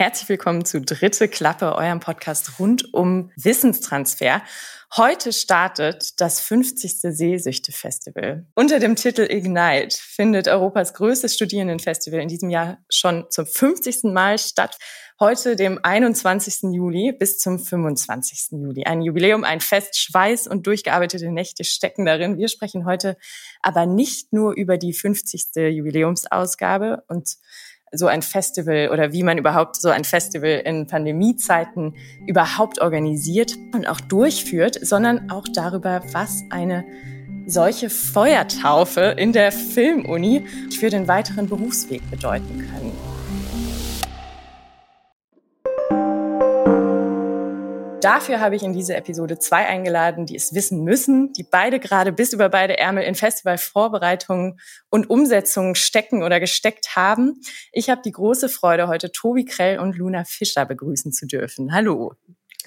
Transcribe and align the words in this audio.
Herzlich 0.00 0.28
willkommen 0.28 0.64
zu 0.64 0.80
Dritte 0.80 1.26
Klappe, 1.26 1.74
eurem 1.74 1.98
Podcast 1.98 2.60
rund 2.60 2.94
um 2.94 3.32
Wissenstransfer. 3.34 4.42
Heute 4.96 5.32
startet 5.32 6.20
das 6.20 6.40
50. 6.40 7.00
Seesüchte-Festival. 7.00 8.46
Unter 8.54 8.78
dem 8.78 8.94
Titel 8.94 9.26
Ignite 9.28 9.98
findet 10.00 10.46
Europas 10.46 10.94
größtes 10.94 11.34
Studierendenfestival 11.34 12.20
in 12.20 12.28
diesem 12.28 12.48
Jahr 12.48 12.78
schon 12.88 13.26
zum 13.30 13.44
50. 13.44 14.04
Mal 14.04 14.38
statt. 14.38 14.78
Heute, 15.18 15.56
dem 15.56 15.80
21. 15.82 16.72
Juli 16.72 17.12
bis 17.12 17.40
zum 17.40 17.58
25. 17.58 18.52
Juli. 18.52 18.84
Ein 18.84 19.02
Jubiläum, 19.02 19.42
ein 19.42 19.60
Fest, 19.60 19.98
Schweiß 19.98 20.46
und 20.46 20.68
durchgearbeitete 20.68 21.28
Nächte 21.32 21.64
stecken 21.64 22.04
darin. 22.06 22.38
Wir 22.38 22.46
sprechen 22.46 22.86
heute 22.86 23.16
aber 23.62 23.84
nicht 23.84 24.32
nur 24.32 24.52
über 24.54 24.78
die 24.78 24.92
50. 24.92 25.56
Jubiläumsausgabe 25.56 27.02
und 27.08 27.30
so 27.92 28.06
ein 28.06 28.22
Festival 28.22 28.90
oder 28.92 29.12
wie 29.12 29.22
man 29.22 29.38
überhaupt 29.38 29.76
so 29.76 29.88
ein 29.88 30.04
Festival 30.04 30.62
in 30.64 30.86
Pandemiezeiten 30.86 31.94
überhaupt 32.26 32.80
organisiert 32.80 33.56
und 33.74 33.86
auch 33.88 34.00
durchführt, 34.00 34.78
sondern 34.82 35.30
auch 35.30 35.46
darüber, 35.52 36.02
was 36.12 36.44
eine 36.50 36.84
solche 37.46 37.88
Feuertaufe 37.88 39.14
in 39.16 39.32
der 39.32 39.52
Filmuni 39.52 40.44
für 40.78 40.90
den 40.90 41.08
weiteren 41.08 41.48
Berufsweg 41.48 42.02
bedeuten 42.10 42.68
kann. 42.70 43.17
Dafür 48.08 48.40
habe 48.40 48.56
ich 48.56 48.62
in 48.62 48.72
diese 48.72 48.96
Episode 48.96 49.38
zwei 49.38 49.66
eingeladen, 49.66 50.24
die 50.24 50.34
es 50.34 50.54
wissen 50.54 50.82
müssen, 50.82 51.32
die 51.34 51.42
beide 51.42 51.78
gerade 51.78 52.10
bis 52.10 52.32
über 52.32 52.48
beide 52.48 52.78
Ärmel 52.78 53.04
in 53.04 53.14
Festivalvorbereitungen 53.14 54.58
und 54.88 55.10
Umsetzungen 55.10 55.74
stecken 55.74 56.22
oder 56.22 56.40
gesteckt 56.40 56.96
haben. 56.96 57.40
Ich 57.70 57.90
habe 57.90 58.00
die 58.02 58.12
große 58.12 58.48
Freude, 58.48 58.88
heute 58.88 59.12
Tobi 59.12 59.44
Krell 59.44 59.78
und 59.78 59.96
Luna 59.96 60.24
Fischer 60.24 60.64
begrüßen 60.64 61.12
zu 61.12 61.26
dürfen. 61.26 61.72
Hallo. 61.72 62.14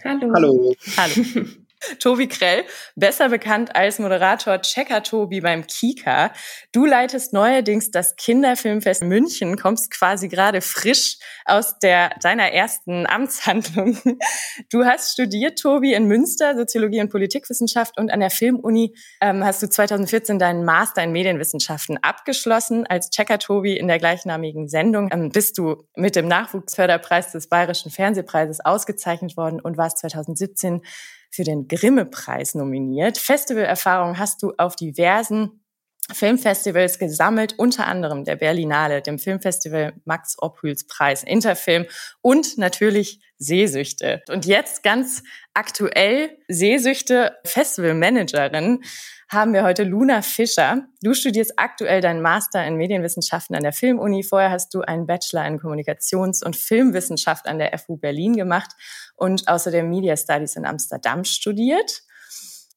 Hallo. 0.03 0.31
Hallo. 0.35 0.75
Hallo. 0.97 1.45
Tobi 1.99 2.27
Krell, 2.27 2.63
besser 2.95 3.29
bekannt 3.29 3.75
als 3.75 3.99
Moderator 3.99 4.61
Checker 4.61 5.03
Tobi 5.03 5.41
beim 5.41 5.65
Kika. 5.65 6.31
Du 6.71 6.85
leitest 6.85 7.33
neuerdings 7.33 7.91
das 7.91 8.15
Kinderfilmfest 8.15 9.03
München, 9.03 9.57
kommst 9.57 9.91
quasi 9.91 10.27
gerade 10.27 10.61
frisch 10.61 11.17
aus 11.45 11.79
der, 11.79 12.11
deiner 12.21 12.51
ersten 12.51 13.07
Amtshandlung. 13.07 13.97
Du 14.69 14.85
hast 14.85 15.13
studiert, 15.13 15.59
Tobi, 15.59 15.93
in 15.93 16.05
Münster, 16.05 16.55
Soziologie 16.55 17.01
und 17.01 17.09
Politikwissenschaft 17.09 17.97
und 17.97 18.11
an 18.11 18.19
der 18.19 18.29
Filmuni 18.29 18.95
ähm, 19.19 19.43
hast 19.43 19.63
du 19.63 19.69
2014 19.69 20.39
deinen 20.39 20.63
Master 20.63 21.03
in 21.03 21.11
Medienwissenschaften 21.11 21.97
abgeschlossen. 22.01 22.85
Als 22.87 23.09
Checker 23.09 23.39
Tobi 23.39 23.77
in 23.77 23.87
der 23.87 23.99
gleichnamigen 23.99 24.67
Sendung 24.67 25.09
ähm, 25.11 25.29
bist 25.29 25.57
du 25.57 25.87
mit 25.95 26.15
dem 26.15 26.27
Nachwuchsförderpreis 26.27 27.31
des 27.31 27.47
Bayerischen 27.47 27.91
Fernsehpreises 27.91 28.59
ausgezeichnet 28.63 29.35
worden 29.37 29.59
und 29.59 29.77
warst 29.77 29.99
2017 29.99 30.81
für 31.31 31.43
den 31.43 31.67
Grimme-Preis 31.67 32.55
nominiert. 32.55 33.17
Festivalerfahrung 33.17 34.17
hast 34.17 34.43
du 34.43 34.53
auf 34.57 34.75
diversen 34.75 35.60
Filmfestivals 36.11 36.99
gesammelt, 36.99 37.55
unter 37.57 37.87
anderem 37.87 38.25
der 38.25 38.35
Berlinale, 38.35 39.01
dem 39.01 39.19
Filmfestival 39.19 39.93
Max 40.05 40.35
Ophüls 40.39 40.85
Preis, 40.87 41.23
Interfilm 41.23 41.85
und 42.21 42.57
natürlich 42.57 43.21
Sehsüchte. 43.37 44.21
Und 44.29 44.45
jetzt 44.45 44.83
ganz 44.83 45.23
aktuell 45.53 46.37
Sehsüchte 46.47 47.37
Festivalmanagerin 47.45 48.81
haben 49.29 49.53
wir 49.53 49.63
heute 49.63 49.83
Luna 49.83 50.21
Fischer. 50.21 50.87
Du 51.01 51.13
studierst 51.13 51.53
aktuell 51.55 52.01
deinen 52.01 52.21
Master 52.21 52.65
in 52.65 52.75
Medienwissenschaften 52.75 53.55
an 53.55 53.63
der 53.63 53.71
Filmuni. 53.71 54.23
Vorher 54.23 54.51
hast 54.51 54.73
du 54.73 54.81
einen 54.81 55.07
Bachelor 55.07 55.47
in 55.47 55.57
Kommunikations- 55.57 56.43
und 56.43 56.57
Filmwissenschaft 56.57 57.47
an 57.47 57.57
der 57.57 57.77
FU 57.79 57.95
Berlin 57.95 58.35
gemacht 58.35 58.71
und 59.15 59.47
außerdem 59.47 59.89
Media 59.89 60.17
Studies 60.17 60.57
in 60.57 60.65
Amsterdam 60.65 61.23
studiert. 61.23 62.03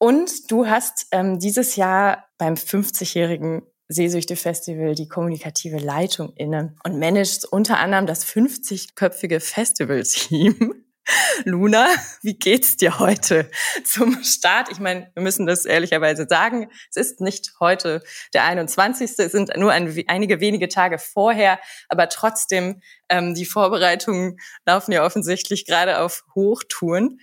Und 0.05 0.51
du 0.51 0.67
hast 0.67 1.07
ähm, 1.13 1.39
dieses 1.39 1.77
Jahr 1.77 2.29
beim 2.37 2.57
50-jährigen 2.57 3.63
Sehsüchte-Festival 3.89 4.95
die 4.95 5.09
kommunikative 5.09 5.79
Leitung 5.79 6.35
inne 6.37 6.77
und 6.85 6.99
managst 6.99 7.51
unter 7.51 7.79
anderem 7.79 8.05
das 8.05 8.27
50-köpfige 8.27 9.41
Festival-Team. 9.41 10.75
Luna, 11.47 11.89
wie 12.21 12.35
geht's 12.35 12.77
dir 12.77 12.99
heute 12.99 13.51
zum 13.87 14.23
Start? 14.23 14.71
Ich 14.71 14.79
meine, 14.79 15.11
wir 15.15 15.23
müssen 15.23 15.47
das 15.47 15.65
ehrlicherweise 15.65 16.27
sagen. 16.29 16.69
Es 16.91 16.99
ist 16.99 17.23
nicht 17.23 17.55
heute 17.59 18.03
der 18.35 18.45
21. 18.45 19.11
Es 19.17 19.33
sind 19.33 19.57
nur 19.57 19.73
ein, 19.73 20.05
einige 20.07 20.39
wenige 20.41 20.69
Tage 20.69 20.99
vorher, 20.99 21.59
aber 21.89 22.11
trotzdem, 22.11 22.83
ähm, 23.09 23.35
die 23.35 23.47
Vorbereitungen 23.47 24.37
laufen 24.67 24.93
ja 24.93 25.03
offensichtlich 25.03 25.65
gerade 25.65 26.01
auf 26.01 26.25
Hochtouren. 26.35 27.21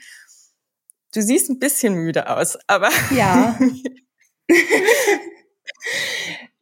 Du 1.14 1.22
siehst 1.22 1.50
ein 1.50 1.60
bisschen 1.60 1.96
müde 1.96 2.30
aus, 2.30 2.58
aber. 2.68 2.90
Ja. 3.16 3.58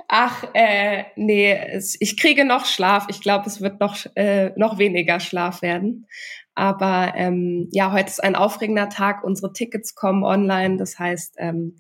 Ach, 0.08 0.44
äh, 0.54 1.04
nee, 1.16 1.54
es, 1.54 1.96
ich 2.00 2.18
kriege 2.18 2.44
noch 2.44 2.66
Schlaf. 2.66 3.06
Ich 3.10 3.22
glaube, 3.22 3.46
es 3.46 3.62
wird 3.62 3.80
noch, 3.80 3.96
äh, 4.16 4.50
noch 4.58 4.80
weniger 4.80 5.20
Schlaf 5.20 5.62
werden. 5.62 6.08
Aber 6.56 7.14
ähm, 7.16 7.70
ja, 7.72 7.92
heute 7.92 8.10
ist 8.10 8.24
ein 8.24 8.36
aufregender 8.36 8.90
Tag. 8.90 9.24
Unsere 9.24 9.54
Tickets 9.54 9.94
kommen 9.94 10.24
online. 10.24 10.78
Das 10.78 10.98
heißt, 10.98 11.36
ähm, 11.38 11.78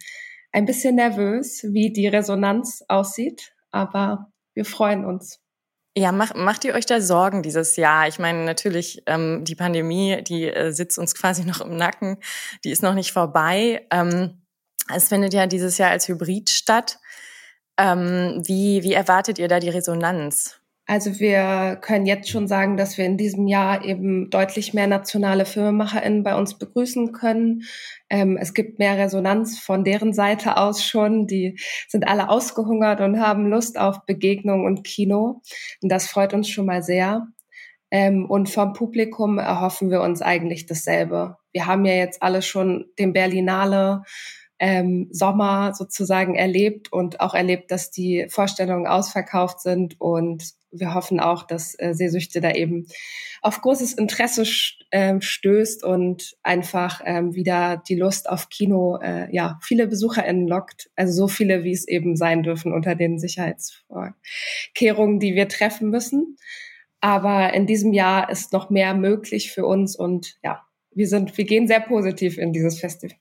ein 0.51 0.65
bisschen 0.65 0.95
nervös, 0.95 1.63
wie 1.71 1.91
die 1.91 2.07
Resonanz 2.07 2.83
aussieht. 2.87 3.53
Aber 3.71 4.31
wir 4.53 4.65
freuen 4.65 5.05
uns. 5.05 5.41
Ja, 5.97 6.11
mach, 6.11 6.35
macht 6.35 6.63
ihr 6.65 6.75
euch 6.75 6.85
da 6.85 7.01
Sorgen 7.01 7.41
dieses 7.41 7.75
Jahr? 7.75 8.07
Ich 8.07 8.19
meine, 8.19 8.45
natürlich, 8.45 9.01
ähm, 9.07 9.43
die 9.43 9.55
Pandemie, 9.55 10.23
die 10.23 10.45
äh, 10.45 10.71
sitzt 10.71 10.97
uns 10.99 11.15
quasi 11.19 11.43
noch 11.43 11.61
im 11.61 11.75
Nacken, 11.75 12.17
die 12.63 12.71
ist 12.71 12.83
noch 12.83 12.93
nicht 12.93 13.11
vorbei. 13.11 13.85
Ähm, 13.91 14.45
es 14.93 15.09
findet 15.09 15.33
ja 15.33 15.47
dieses 15.47 15.77
Jahr 15.77 15.91
als 15.91 16.07
Hybrid 16.07 16.49
statt. 16.49 16.99
Ähm, 17.77 18.41
wie, 18.45 18.83
wie 18.83 18.93
erwartet 18.93 19.39
ihr 19.39 19.47
da 19.47 19.59
die 19.59 19.69
Resonanz? 19.69 20.58
Also 20.89 21.19
wir 21.19 21.77
können 21.81 22.07
jetzt 22.07 22.29
schon 22.29 22.47
sagen, 22.47 22.75
dass 22.75 22.97
wir 22.97 23.05
in 23.05 23.15
diesem 23.15 23.45
Jahr 23.45 23.85
eben 23.85 24.31
deutlich 24.31 24.73
mehr 24.73 24.87
nationale 24.87 25.45
FilmemacherInnen 25.45 26.23
bei 26.23 26.35
uns 26.35 26.57
begrüßen 26.57 27.11
können. 27.11 27.61
Ähm, 28.09 28.37
es 28.37 28.55
gibt 28.55 28.79
mehr 28.79 28.97
Resonanz 28.97 29.59
von 29.59 29.83
deren 29.83 30.13
Seite 30.13 30.57
aus 30.57 30.83
schon. 30.83 31.27
Die 31.27 31.59
sind 31.87 32.07
alle 32.07 32.27
ausgehungert 32.27 33.01
und 33.01 33.19
haben 33.19 33.51
Lust 33.51 33.77
auf 33.77 34.03
Begegnung 34.07 34.65
und 34.65 34.83
Kino. 34.83 35.43
Und 35.83 35.91
das 35.91 36.07
freut 36.07 36.33
uns 36.33 36.49
schon 36.49 36.65
mal 36.65 36.81
sehr. 36.81 37.27
Ähm, 37.91 38.25
und 38.25 38.49
vom 38.49 38.73
Publikum 38.73 39.37
erhoffen 39.37 39.91
wir 39.91 40.01
uns 40.01 40.23
eigentlich 40.23 40.65
dasselbe. 40.65 41.37
Wir 41.51 41.67
haben 41.67 41.85
ja 41.85 41.93
jetzt 41.93 42.23
alle 42.23 42.41
schon 42.41 42.85
den 42.97 43.13
Berlinale 43.13 44.01
ähm, 44.57 45.07
Sommer 45.11 45.75
sozusagen 45.75 46.33
erlebt 46.33 46.91
und 46.91 47.19
auch 47.21 47.35
erlebt, 47.35 47.69
dass 47.69 47.91
die 47.91 48.25
Vorstellungen 48.27 48.87
ausverkauft 48.87 49.61
sind 49.61 50.01
und 50.01 50.57
wir 50.71 50.93
hoffen 50.93 51.19
auch, 51.19 51.43
dass 51.43 51.75
äh, 51.79 51.93
Sehsüchte 51.93 52.41
da 52.41 52.51
eben 52.51 52.87
auf 53.41 53.61
großes 53.61 53.93
Interesse 53.93 54.43
äh, 54.91 55.19
stößt 55.19 55.83
und 55.83 56.35
einfach 56.43 57.01
ähm, 57.05 57.35
wieder 57.35 57.81
die 57.87 57.95
Lust 57.95 58.29
auf 58.29 58.49
Kino, 58.49 58.99
äh, 59.01 59.33
ja, 59.33 59.59
viele 59.61 59.87
BesucherInnen 59.87 60.47
lockt. 60.47 60.89
Also 60.95 61.13
so 61.13 61.27
viele, 61.27 61.63
wie 61.63 61.71
es 61.71 61.87
eben 61.87 62.15
sein 62.15 62.43
dürfen 62.43 62.73
unter 62.73 62.95
den 62.95 63.19
Sicherheitsvorkehrungen, 63.19 65.19
die 65.19 65.35
wir 65.35 65.47
treffen 65.47 65.89
müssen. 65.89 66.37
Aber 67.01 67.53
in 67.53 67.65
diesem 67.65 67.93
Jahr 67.93 68.29
ist 68.29 68.51
noch 68.51 68.69
mehr 68.69 68.93
möglich 68.93 69.51
für 69.51 69.65
uns 69.65 69.95
und 69.95 70.35
ja, 70.43 70.61
wir 70.91 71.07
sind, 71.07 71.37
wir 71.37 71.45
gehen 71.45 71.67
sehr 71.67 71.79
positiv 71.79 72.37
in 72.37 72.51
dieses 72.51 72.79
Festival. 72.79 73.15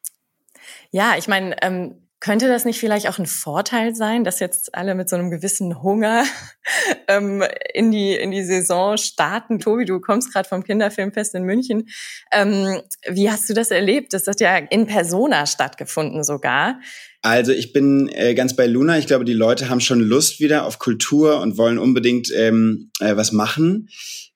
Ja, 0.91 1.15
ich 1.17 1.29
meine, 1.29 1.55
ähm, 1.63 2.08
könnte 2.21 2.49
das 2.49 2.65
nicht 2.65 2.81
vielleicht 2.81 3.09
auch 3.09 3.19
ein 3.19 3.27
Vorteil 3.27 3.95
sein, 3.95 4.25
dass 4.25 4.41
jetzt 4.41 4.75
alle 4.75 4.95
mit 4.95 5.09
so 5.09 5.17
einem 5.17 5.31
gewissen 5.31 5.83
Hunger 5.83 6.25
ähm, 7.09 7.45
in 7.73 7.91
die 7.91 8.13
in 8.15 8.31
die 8.31 8.43
Saison 8.43 8.97
starten? 8.97 9.61
Tobi, 9.61 9.85
du 9.85 10.01
kommst 10.01 10.33
gerade 10.33 10.49
vom 10.49 10.65
Kinderfilmfest 10.65 11.35
in 11.35 11.45
München. 11.45 11.89
Ähm, 12.33 12.81
wie 13.09 13.31
hast 13.31 13.49
du 13.49 13.55
das 13.55 13.71
erlebt? 13.71 14.13
Das 14.13 14.27
hat 14.27 14.41
ja 14.41 14.57
in 14.57 14.87
Persona 14.87 15.47
stattgefunden 15.47 16.25
sogar. 16.25 16.81
Also 17.23 17.53
ich 17.53 17.73
bin 17.73 18.09
äh, 18.09 18.35
ganz 18.35 18.57
bei 18.57 18.67
Luna. 18.67 18.99
Ich 18.99 19.07
glaube, 19.07 19.25
die 19.25 19.33
Leute 19.33 19.69
haben 19.69 19.81
schon 19.81 20.01
Lust 20.01 20.41
wieder 20.41 20.67
auf 20.67 20.79
Kultur 20.79 21.41
und 21.41 21.57
wollen 21.57 21.79
unbedingt 21.79 22.33
ähm, 22.35 22.91
äh, 23.01 23.17
was 23.17 23.33
machen. 23.33 23.89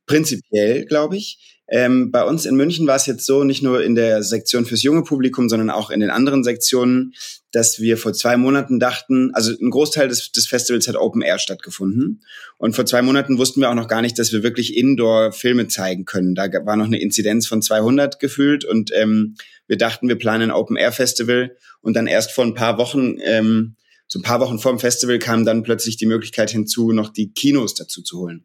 Prinzipiell, 0.07 0.85
glaube 0.87 1.17
ich. 1.17 1.52
Ähm, 1.75 2.11
bei 2.11 2.23
uns 2.23 2.45
in 2.45 2.55
München 2.55 2.87
war 2.87 2.97
es 2.97 3.07
jetzt 3.07 3.25
so, 3.25 3.45
nicht 3.45 3.63
nur 3.63 3.83
in 3.83 3.95
der 3.95 4.23
Sektion 4.23 4.67
fürs 4.67 4.83
junge 4.83 5.05
Publikum, 5.05 5.49
sondern 5.49 5.71
auch 5.71 5.89
in 5.89 6.01
den 6.01 6.11
anderen 6.11 6.45
Sektionen, 6.45 7.15
dass 7.51 7.81
wir 7.81 7.97
vor 7.97 8.13
zwei 8.13 8.37
Monaten 8.37 8.79
dachten, 8.79 9.31
also 9.33 9.53
ein 9.59 9.71
Großteil 9.71 10.09
des, 10.09 10.33
des 10.33 10.47
Festivals 10.47 10.87
hat 10.87 10.97
Open 10.97 11.23
Air 11.23 11.39
stattgefunden. 11.39 12.23
Und 12.59 12.77
vor 12.77 12.85
zwei 12.85 13.01
Monaten 13.01 13.39
wussten 13.39 13.63
wir 13.63 13.71
auch 13.71 13.75
noch 13.75 13.89
gar 13.89 14.03
nicht, 14.03 14.19
dass 14.19 14.35
wir 14.35 14.43
wirklich 14.43 14.77
Indoor-Filme 14.77 15.67
zeigen 15.69 16.05
können. 16.05 16.35
Da 16.35 16.45
war 16.67 16.77
noch 16.77 16.85
eine 16.85 17.01
Inzidenz 17.01 17.47
von 17.47 17.63
200 17.63 18.21
gefühlt 18.21 18.67
und 18.67 18.91
ähm, 18.95 19.37
wir 19.67 19.79
dachten, 19.79 20.09
wir 20.09 20.19
planen 20.19 20.51
ein 20.51 20.57
Open 20.57 20.77
Air 20.77 20.93
Festival 20.93 21.57
und 21.81 21.97
dann 21.97 22.07
erst 22.07 22.33
vor 22.33 22.45
ein 22.45 22.53
paar 22.55 22.77
Wochen 22.77 23.17
ähm, 23.25 23.77
so 24.13 24.19
ein 24.19 24.23
paar 24.23 24.41
Wochen 24.41 24.59
vor 24.59 24.73
dem 24.73 24.79
Festival 24.79 25.19
kam 25.19 25.47
dann 25.47 25.63
plötzlich 25.63 25.97
die 25.97 26.05
Möglichkeit 26.05 26.51
hinzu, 26.51 26.93
noch 26.93 27.09
die 27.09 27.33
Kinos 27.33 27.73
dazu 27.73 28.03
zu 28.03 28.19
holen. 28.19 28.45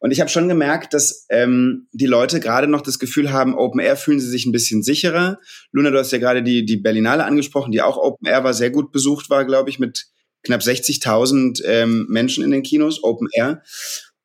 Und 0.00 0.10
ich 0.10 0.18
habe 0.18 0.28
schon 0.28 0.48
gemerkt, 0.48 0.92
dass 0.92 1.26
ähm, 1.30 1.86
die 1.92 2.06
Leute 2.06 2.40
gerade 2.40 2.66
noch 2.66 2.80
das 2.80 2.98
Gefühl 2.98 3.30
haben, 3.30 3.54
Open 3.54 3.78
Air 3.78 3.96
fühlen 3.96 4.18
sie 4.18 4.28
sich 4.28 4.44
ein 4.44 4.50
bisschen 4.50 4.82
sicherer. 4.82 5.38
Luna, 5.70 5.92
du 5.92 6.00
hast 6.00 6.10
ja 6.10 6.18
gerade 6.18 6.42
die, 6.42 6.64
die 6.64 6.78
Berlinale 6.78 7.24
angesprochen, 7.26 7.70
die 7.70 7.80
auch 7.80 7.96
Open 7.96 8.26
Air 8.26 8.42
war, 8.42 8.54
sehr 8.54 8.70
gut 8.70 8.90
besucht 8.90 9.30
war, 9.30 9.44
glaube 9.44 9.70
ich, 9.70 9.78
mit 9.78 10.06
knapp 10.42 10.62
60.000 10.62 11.62
ähm, 11.64 12.06
Menschen 12.08 12.42
in 12.42 12.50
den 12.50 12.64
Kinos, 12.64 13.04
Open 13.04 13.28
Air. 13.32 13.62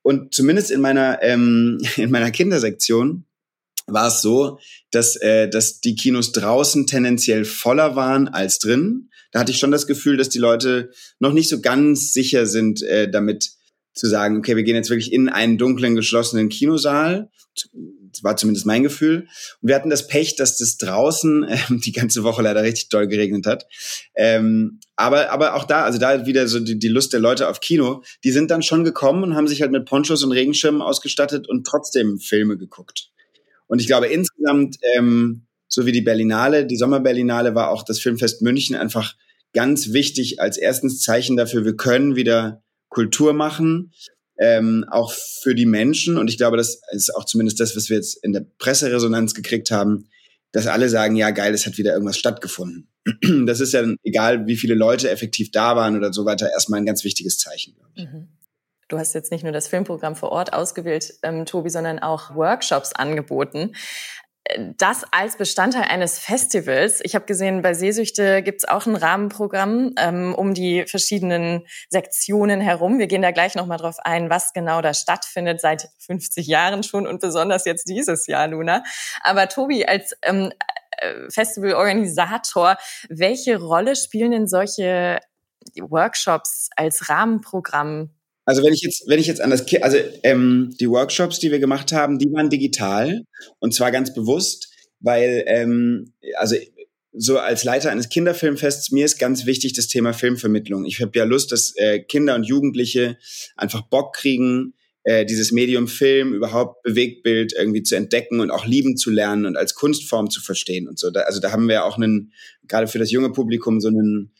Und 0.02 0.34
zumindest 0.34 0.72
in 0.72 0.82
meiner, 0.82 1.22
ähm, 1.22 1.80
in 1.98 2.10
meiner 2.10 2.32
Kindersektion 2.32 3.26
war 3.86 4.08
es 4.08 4.24
so, 4.24 4.58
dass, 4.90 5.18
äh, 5.18 5.48
dass 5.50 5.82
die 5.82 5.94
Kinos 5.94 6.32
draußen 6.32 6.88
tendenziell 6.88 7.46
voller 7.46 7.96
waren 7.96 8.28
als 8.28 8.58
drin 8.58 9.09
da 9.32 9.40
hatte 9.40 9.52
ich 9.52 9.60
schon 9.60 9.72
das 9.72 9.88
Gefühl, 9.88 10.18
dass 10.18 10.30
die 10.30 10.40
Leute 10.40 10.92
noch 11.20 11.34
nicht 11.34 11.50
so 11.50 11.62
ganz 11.62 12.14
sicher 12.14 12.46
sind, 12.46 12.82
äh, 12.84 13.10
damit 13.10 13.52
zu 13.94 14.08
sagen, 14.08 14.38
okay, 14.38 14.56
wir 14.56 14.64
gehen 14.64 14.76
jetzt 14.76 14.90
wirklich 14.90 15.12
in 15.12 15.30
einen 15.30 15.58
dunklen, 15.58 15.96
geschlossenen 15.96 16.50
Kinosaal. 16.50 17.30
Das 18.12 18.24
war 18.24 18.38
zumindest 18.38 18.66
mein 18.66 18.84
Gefühl. 18.84 19.28
Und 19.62 19.68
wir 19.68 19.76
hatten 19.76 19.90
das 19.90 20.08
Pech, 20.08 20.36
dass 20.36 20.58
das 20.58 20.78
draußen 20.78 21.44
äh, 21.48 21.58
die 21.70 21.92
ganze 21.92 22.24
Woche 22.24 22.42
leider 22.42 22.64
richtig 22.64 22.90
doll 22.90 23.08
geregnet 23.08 23.46
hat. 23.46 23.66
Ähm, 24.16 24.80
aber, 24.96 25.32
aber 25.32 25.56
auch 25.56 25.66
da, 25.66 25.84
also 25.84 26.00
da 26.00 26.26
wieder 26.26 26.48
so 26.48 26.60
die, 26.60 26.80
die 26.80 26.88
Lust 26.88 27.14
der 27.14 27.20
Leute 27.20 27.48
auf 27.50 27.60
Kino, 27.60 28.04
die 28.24 28.32
sind 28.32 28.52
dann 28.52 28.64
schon 28.64 28.84
gekommen 28.84 29.24
und 29.24 29.36
haben 29.36 29.48
sich 29.48 29.62
halt 29.62 29.72
mit 29.72 29.86
Ponchos 29.86 30.24
und 30.24 30.32
Regenschirmen 30.32 30.82
ausgestattet 30.82 31.48
und 31.48 31.66
trotzdem 31.66 32.20
Filme 32.20 32.58
geguckt. 32.58 33.12
Und 33.68 33.80
ich 33.80 33.88
glaube, 33.88 34.08
insgesamt 34.08 34.78
ähm, 34.96 35.46
so 35.70 35.86
wie 35.86 35.92
die 35.92 36.02
Berlinale, 36.02 36.66
die 36.66 36.76
Sommerberlinale 36.76 37.56
war 37.56 37.70
auch 37.70 37.84
das 37.84 38.00
Filmfest 38.00 38.42
München 38.42 38.76
einfach 38.76 39.16
ganz 39.54 39.94
wichtig 39.94 40.42
als 40.42 40.58
erstens 40.58 41.02
Zeichen 41.02 41.38
dafür, 41.38 41.64
wir 41.64 41.78
können 41.78 42.16
wieder 42.16 42.64
Kultur 42.90 43.34
machen, 43.34 43.94
ähm, 44.40 44.86
auch 44.90 45.12
für 45.12 45.54
die 45.54 45.68
Menschen. 45.68 46.18
Und 46.18 46.30
ich 46.30 46.38
glaube, 46.38 46.58
das 46.58 46.82
ist 46.92 47.16
auch 47.16 47.26
zumindest 47.26 47.60
das, 47.60 47.76
was 47.76 47.90
wir 47.90 47.98
jetzt 47.98 48.24
in 48.24 48.34
der 48.34 48.46
Presseresonanz 48.58 49.34
gekriegt 49.34 49.70
haben, 49.70 50.10
dass 50.52 50.66
alle 50.66 50.90
sagen, 50.90 51.16
ja 51.16 51.30
geil, 51.30 51.54
es 51.54 51.68
hat 51.68 51.78
wieder 51.78 51.94
irgendwas 51.94 52.18
stattgefunden. 52.18 52.90
Das 53.46 53.60
ist 53.60 53.74
ja 53.74 53.84
egal, 54.04 54.48
wie 54.48 54.58
viele 54.58 54.76
Leute 54.76 55.10
effektiv 55.10 55.52
da 55.52 55.76
waren 55.76 55.96
oder 55.96 56.14
so 56.14 56.26
weiter, 56.26 56.52
erstmal 56.52 56.80
ein 56.80 56.86
ganz 56.86 57.04
wichtiges 57.04 57.38
Zeichen. 57.38 57.76
Mhm. 57.96 58.28
Du 58.88 58.98
hast 58.98 59.14
jetzt 59.14 59.32
nicht 59.32 59.44
nur 59.44 59.52
das 59.52 59.68
Filmprogramm 59.68 60.16
vor 60.16 60.32
Ort 60.32 60.54
ausgewählt, 60.54 61.14
ähm, 61.22 61.46
Tobi, 61.46 61.70
sondern 61.70 62.00
auch 62.00 62.36
Workshops 62.36 62.94
angeboten 62.94 63.74
das 64.78 65.04
als 65.12 65.38
Bestandteil 65.38 65.84
eines 65.84 66.18
Festivals. 66.18 67.02
Ich 67.04 67.14
habe 67.14 67.26
gesehen, 67.26 67.62
bei 67.62 67.74
Sehsüchte 67.74 68.42
gibt 68.42 68.64
es 68.64 68.68
auch 68.68 68.88
ein 68.88 68.96
Rahmenprogramm 68.96 69.94
ähm, 69.98 70.34
um 70.34 70.54
die 70.54 70.86
verschiedenen 70.88 71.68
Sektionen 71.90 72.60
herum. 72.60 72.98
Wir 72.98 73.08
gehen 73.08 73.22
da 73.22 73.32
gleich 73.32 73.54
nochmal 73.56 73.78
drauf 73.78 73.98
ein, 74.00 74.30
was 74.30 74.54
genau 74.54 74.82
da 74.82 74.94
stattfindet, 74.94 75.62
seit 75.62 75.90
50 76.00 76.48
Jahren 76.48 76.82
schon 76.84 77.06
und 77.06 77.22
besonders 77.22 77.66
jetzt 77.66 77.88
dieses 77.88 78.26
Jahr, 78.26 78.48
Luna. 78.48 78.84
Aber 79.22 79.50
Tobi, 79.50 79.86
als 79.86 80.18
ähm, 80.24 80.52
äh, 80.98 81.30
Festivalorganisator, 81.30 82.78
welche 83.10 83.58
Rolle 83.58 83.96
spielen 83.96 84.32
denn 84.32 84.48
solche 84.48 85.20
Workshops 85.80 86.70
als 86.76 87.10
Rahmenprogramm 87.10 88.16
also 88.50 88.64
wenn 88.64 88.74
ich 88.74 88.82
jetzt, 88.82 89.04
wenn 89.06 89.20
ich 89.20 89.28
jetzt 89.28 89.42
an 89.42 89.52
das, 89.52 89.68
Ki 89.68 89.78
also 89.84 89.98
ähm, 90.24 90.76
die 90.80 90.90
Workshops, 90.90 91.38
die 91.38 91.52
wir 91.52 91.60
gemacht 91.60 91.92
haben, 91.92 92.18
die 92.18 92.32
waren 92.34 92.50
digital 92.50 93.22
und 93.60 93.76
zwar 93.76 93.92
ganz 93.92 94.12
bewusst, 94.12 94.70
weil 95.00 95.44
ähm, 95.46 96.14
also 96.36 96.56
so 97.14 97.38
als 97.38 97.64
Leiter 97.64 97.92
eines 97.92 98.10
Kinderfilmfests 98.10 98.92
mir 98.92 99.06
ist 99.06 99.20
ganz 99.20 99.46
wichtig 99.46 99.74
das 99.74 99.88
Thema 99.88 100.14
Filmvermittlung. 100.14 100.86
Ich 100.86 101.00
habe 101.00 101.12
ja 101.14 101.26
Lust, 101.26 101.52
dass 101.52 101.76
äh, 101.76 102.00
Kinder 102.00 102.34
und 102.34 102.44
Jugendliche 102.44 103.20
einfach 103.56 103.82
Bock 103.82 104.16
kriegen, 104.16 104.74
äh, 105.04 105.28
dieses 105.28 105.52
Medium 105.52 105.88
Film 105.88 106.34
überhaupt 106.34 106.82
Bewegtbild 106.82 107.54
irgendwie 107.54 107.84
zu 107.84 107.96
entdecken 107.96 108.40
und 108.40 108.50
auch 108.50 108.66
lieben 108.66 108.98
zu 108.98 109.12
lernen 109.12 109.46
und 109.46 109.58
als 109.58 109.76
Kunstform 109.76 110.32
zu 110.32 110.42
verstehen 110.42 110.88
und 110.88 110.98
so. 110.98 111.12
Da, 111.12 111.22
also 111.22 111.40
da 111.40 111.52
haben 111.52 111.68
wir 111.68 111.86
auch 111.86 111.98
einen 111.98 112.34
gerade 112.68 112.88
für 112.88 112.98
das 112.98 113.12
junge 113.12 113.32
Publikum 113.32 113.80
so 113.80 113.90
einen 113.90 114.32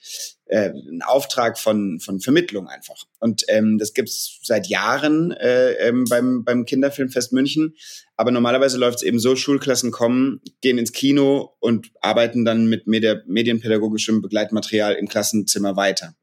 äh, 0.50 0.72
ein 0.72 1.02
Auftrag 1.04 1.58
von, 1.58 2.00
von 2.00 2.20
Vermittlung 2.20 2.68
einfach. 2.68 3.06
Und 3.20 3.44
ähm, 3.48 3.78
das 3.78 3.94
gibt's 3.94 4.40
seit 4.42 4.68
Jahren 4.68 5.32
äh, 5.32 5.74
ähm, 5.74 6.06
beim, 6.10 6.44
beim 6.44 6.66
Kinderfilmfest 6.66 7.34
München. 7.34 7.76
Aber 8.18 8.32
normalerweise 8.32 8.78
läuft 8.78 8.98
es 8.98 9.04
eben 9.04 9.20
so, 9.20 9.36
Schulklassen 9.36 9.92
kommen, 9.92 10.42
gehen 10.62 10.78
ins 10.78 10.92
Kino 10.92 11.56
und 11.60 11.92
arbeiten 12.02 12.46
dann 12.46 12.66
mit 12.66 12.88
Medi 12.88 13.16
medienpädagogischem 13.28 14.22
Begleitmaterial 14.22 14.96
im 14.96 15.08
Klassenzimmer 15.08 15.76
weiter. 15.76 16.16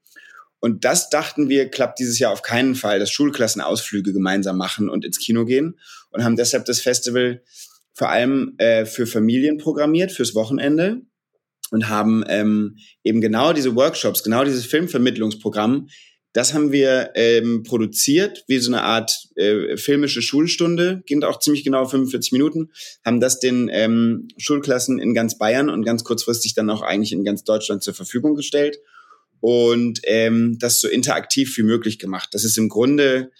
Und 0.58 0.84
das 0.84 1.08
dachten 1.11 1.49
wir, 1.49 1.70
klappt 1.70 2.00
dieses 2.00 2.19
Jahr 2.19 2.32
auf 2.32 2.43
keinen 2.43 2.75
Fall, 2.75 2.99
dass 2.99 3.11
Schulklassen 3.11 3.62
Ausflüge 3.62 4.12
gemeinsam 4.12 4.56
machen 4.56 4.88
und 4.88 5.05
ins 5.05 5.19
Kino 5.19 5.44
gehen 5.44 5.78
und 6.11 6.25
haben 6.25 6.37
deshalb 6.37 6.64
das 6.64 6.81
Festival 6.81 7.43
vor 7.93 8.11
allem 8.11 8.55
äh, 8.58 8.84
für 8.87 9.06
Familien 9.06 9.58
programmiert, 9.58 10.11
fürs 10.11 10.34
Wochenende 10.34 11.02
und 11.70 11.88
haben 11.88 12.24
ähm, 12.28 12.76
eben 13.04 13.20
genau 13.20 13.52
diese 13.52 13.74
Workshops, 13.74 14.22
genau 14.22 14.44
dieses 14.44 14.66
Filmvermittlungsprogramm, 14.66 15.88
das 16.36 16.52
haben 16.52 16.70
wir 16.70 17.12
ähm, 17.14 17.62
produziert, 17.62 18.44
wie 18.46 18.58
so 18.58 18.70
eine 18.70 18.82
Art 18.82 19.10
äh, 19.36 19.78
filmische 19.78 20.20
Schulstunde, 20.20 21.02
geht 21.06 21.24
auch 21.24 21.38
ziemlich 21.38 21.64
genau 21.64 21.86
45 21.86 22.32
Minuten, 22.32 22.72
haben 23.06 23.20
das 23.20 23.40
den 23.40 23.70
ähm, 23.72 24.28
Schulklassen 24.36 24.98
in 24.98 25.14
ganz 25.14 25.38
Bayern 25.38 25.70
und 25.70 25.82
ganz 25.82 26.04
kurzfristig 26.04 26.52
dann 26.52 26.68
auch 26.68 26.82
eigentlich 26.82 27.12
in 27.12 27.24
ganz 27.24 27.42
Deutschland 27.44 27.82
zur 27.82 27.94
Verfügung 27.94 28.34
gestellt 28.34 28.80
und 29.40 30.00
ähm, 30.04 30.58
das 30.58 30.82
so 30.82 30.88
interaktiv 30.88 31.56
wie 31.56 31.62
möglich 31.62 31.98
gemacht. 31.98 32.28
Das 32.32 32.44
ist 32.44 32.58
im 32.58 32.68
Grunde 32.68 33.30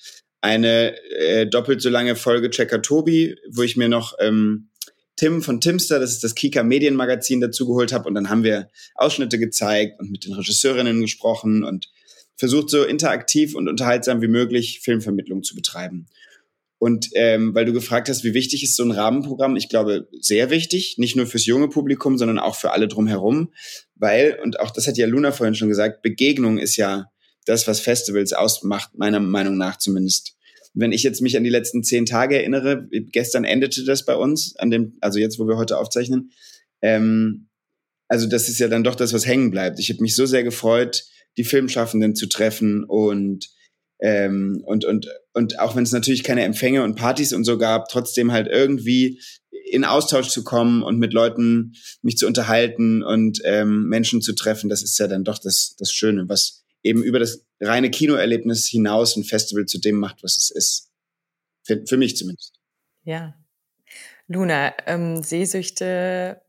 eine 0.41 0.99
äh, 1.11 1.47
doppelt 1.47 1.83
so 1.83 1.91
lange 1.91 2.17
Folge 2.17 2.49
Checker 2.49 2.81
Tobi, 2.81 3.37
wo 3.51 3.61
ich 3.61 3.77
mir 3.77 3.91
noch 3.91 4.15
ähm, 4.21 4.71
Tim 5.17 5.43
von 5.43 5.61
Timster, 5.61 5.99
das 5.99 6.13
ist 6.13 6.25
das 6.25 6.35
Kika 6.35 6.63
Medienmagazin, 6.63 7.41
dazugeholt 7.41 7.93
habe. 7.93 8.09
Und 8.09 8.15
dann 8.15 8.29
haben 8.29 8.45
wir 8.45 8.69
Ausschnitte 8.95 9.39
gezeigt 9.39 9.99
und 9.99 10.11
mit 10.11 10.25
den 10.25 10.35
Regisseurinnen 10.35 11.01
gesprochen 11.01 11.65
und 11.65 11.91
versucht 12.37 12.69
so 12.69 12.85
interaktiv 12.85 13.55
und 13.55 13.69
unterhaltsam 13.69 14.21
wie 14.21 14.29
möglich 14.29 14.81
Filmvermittlung 14.83 15.43
zu 15.43 15.55
betreiben. 15.55 16.07
Und 16.79 17.09
ähm, 17.15 17.55
weil 17.55 17.65
du 17.65 17.73
gefragt 17.73 18.11
hast, 18.11 18.23
wie 18.23 18.35
wichtig 18.35 18.63
ist 18.63 18.77
so 18.77 18.85
ein 18.85 18.91
Rahmenprogramm, 18.91 19.57
ich 19.57 19.71
glaube, 19.71 20.09
sehr 20.21 20.51
wichtig, 20.51 20.97
nicht 20.99 21.17
nur 21.17 21.27
fürs 21.27 21.47
junge 21.47 21.69
Publikum, 21.69 22.19
sondern 22.19 22.39
auch 22.39 22.55
für 22.55 22.73
alle 22.73 22.87
drumherum, 22.87 23.55
weil, 23.95 24.39
und 24.43 24.61
auch 24.61 24.71
das 24.71 24.87
hat 24.87 24.99
ja 24.99 25.07
Luna 25.07 25.33
vorhin 25.33 25.55
schon 25.55 25.71
gesagt, 25.71 26.03
Begegnung 26.03 26.59
ist 26.59 26.77
ja 26.77 27.07
das, 27.47 27.67
was 27.67 27.81
Festivals 27.81 28.35
ausmacht, 28.35 28.91
meiner 28.95 29.21
Meinung 29.21 29.57
nach 29.57 29.79
zumindest 29.79 30.37
wenn 30.77 30.93
ich 30.93 31.03
jetzt 31.03 31.23
mich 31.23 31.37
an 31.37 31.45
die 31.45 31.51
letzten 31.51 31.83
zehn 31.83 32.05
Tage 32.05 32.37
erinnere, 32.37 32.87
gestern 33.11 33.45
endete 33.45 33.85
das 33.85 34.05
bei 34.05 34.15
uns, 34.15 34.55
an 34.57 34.71
dem, 34.71 34.99
also 35.01 35.19
jetzt, 35.19 35.39
wo 35.39 35.49
wir 35.49 35.57
heute 35.57 35.79
aufzeichnen. 35.79 36.31
Ähm, 36.83 37.49
also 38.09 38.29
das 38.29 38.49
ist 38.49 38.59
ja 38.59 38.69
dann 38.69 38.85
doch 38.85 38.95
das, 38.95 39.13
was 39.13 39.27
hängen 39.27 39.51
bleibt. 39.51 39.81
Ich 39.81 39.91
habe 39.91 40.03
mich 40.03 40.15
so 40.15 40.27
sehr 40.27 40.45
gefreut, 40.45 41.05
die 41.39 41.45
Filmschaffenden 41.45 42.15
zu 42.15 42.27
treffen 42.27 42.85
und 42.85 43.49
ähm, 44.01 44.63
und 44.67 44.85
und 44.85 45.09
und 45.33 45.59
auch 45.59 45.75
wenn 45.75 45.85
es 45.85 45.93
natürlich 45.93 46.23
keine 46.23 46.45
Empfänge 46.45 46.85
und 46.85 46.97
Partys 46.97 47.33
und 47.33 47.45
so 47.45 47.57
gab, 47.57 47.89
trotzdem 47.89 48.31
halt 48.31 48.47
irgendwie 48.47 49.21
in 49.71 49.85
Austausch 49.85 50.29
zu 50.29 50.45
kommen 50.45 50.83
und 50.83 50.99
mit 50.99 51.15
Leuten 51.15 51.73
mich 52.03 52.19
zu 52.19 52.27
unterhalten 52.27 53.03
und 53.03 53.41
ähm, 53.45 53.89
Menschen 53.89 54.21
zu 54.21 54.35
treffen, 54.35 54.69
das 54.69 54.83
ist 54.83 54.99
ja 54.99 55.09
dann 55.09 55.25
doch 55.25 55.39
das 55.39 55.75
das 55.79 55.91
Schöne, 55.91 56.29
was 56.29 56.65
eben 56.83 57.03
über 57.03 57.19
das 57.19 57.46
reine 57.61 57.91
Kinoerlebnis 57.91 58.67
hinaus 58.67 59.17
ein 59.17 59.25
Festival 59.25 59.67
zu 59.67 59.79
dem 59.79 59.97
macht, 59.97 60.23
was 60.23 60.37
es 60.37 60.51
ist. 60.51 60.93
Für, 61.65 61.85
für 61.87 61.97
mich 61.97 62.17
zumindest. 62.17 62.55
Ja. 63.05 63.35
Luna, 64.29 64.75
ähm, 64.87 65.23
Sehsüchte 65.23 66.43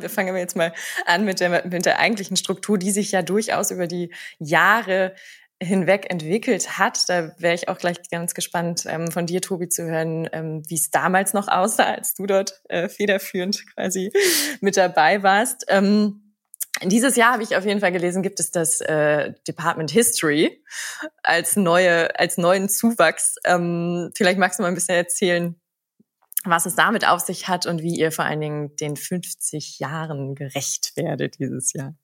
wir 0.00 0.10
fangen 0.10 0.36
jetzt 0.36 0.56
mal 0.56 0.72
an 1.06 1.24
mit 1.24 1.40
der, 1.40 1.66
mit 1.66 1.86
der 1.86 1.98
eigentlichen 1.98 2.36
Struktur, 2.36 2.78
die 2.78 2.90
sich 2.90 3.12
ja 3.12 3.22
durchaus 3.22 3.70
über 3.70 3.86
die 3.86 4.12
Jahre 4.38 5.14
hinweg 5.62 6.10
entwickelt 6.10 6.78
hat. 6.78 7.08
Da 7.08 7.34
wäre 7.38 7.54
ich 7.54 7.68
auch 7.68 7.78
gleich 7.78 7.96
ganz 8.10 8.34
gespannt, 8.34 8.84
ähm, 8.86 9.10
von 9.10 9.26
dir, 9.26 9.40
Tobi, 9.40 9.68
zu 9.68 9.84
hören, 9.84 10.28
ähm, 10.32 10.62
wie 10.68 10.74
es 10.74 10.90
damals 10.90 11.32
noch 11.32 11.48
aussah, 11.48 11.94
als 11.94 12.14
du 12.14 12.26
dort 12.26 12.60
äh, 12.68 12.88
federführend 12.88 13.64
quasi 13.74 14.12
mit 14.60 14.76
dabei 14.76 15.22
warst. 15.22 15.64
Ähm, 15.68 16.25
dieses 16.82 17.16
Jahr 17.16 17.32
habe 17.32 17.42
ich 17.42 17.56
auf 17.56 17.64
jeden 17.64 17.80
Fall 17.80 17.92
gelesen, 17.92 18.22
gibt 18.22 18.40
es 18.40 18.50
das 18.50 18.80
äh, 18.80 19.32
Department 19.46 19.90
History 19.90 20.62
als 21.22 21.56
neue, 21.56 22.18
als 22.18 22.36
neuen 22.36 22.68
Zuwachs. 22.68 23.36
Ähm, 23.44 24.10
vielleicht 24.14 24.38
magst 24.38 24.58
du 24.58 24.62
mal 24.62 24.68
ein 24.68 24.74
bisschen 24.74 24.96
erzählen, 24.96 25.56
was 26.44 26.66
es 26.66 26.74
damit 26.74 27.06
auf 27.06 27.20
sich 27.20 27.48
hat 27.48 27.66
und 27.66 27.82
wie 27.82 27.96
ihr 27.98 28.12
vor 28.12 28.24
allen 28.24 28.40
Dingen 28.40 28.76
den 28.76 28.96
50 28.96 29.78
Jahren 29.78 30.34
gerecht 30.34 30.92
werdet 30.96 31.38
dieses 31.38 31.72
Jahr. 31.72 31.94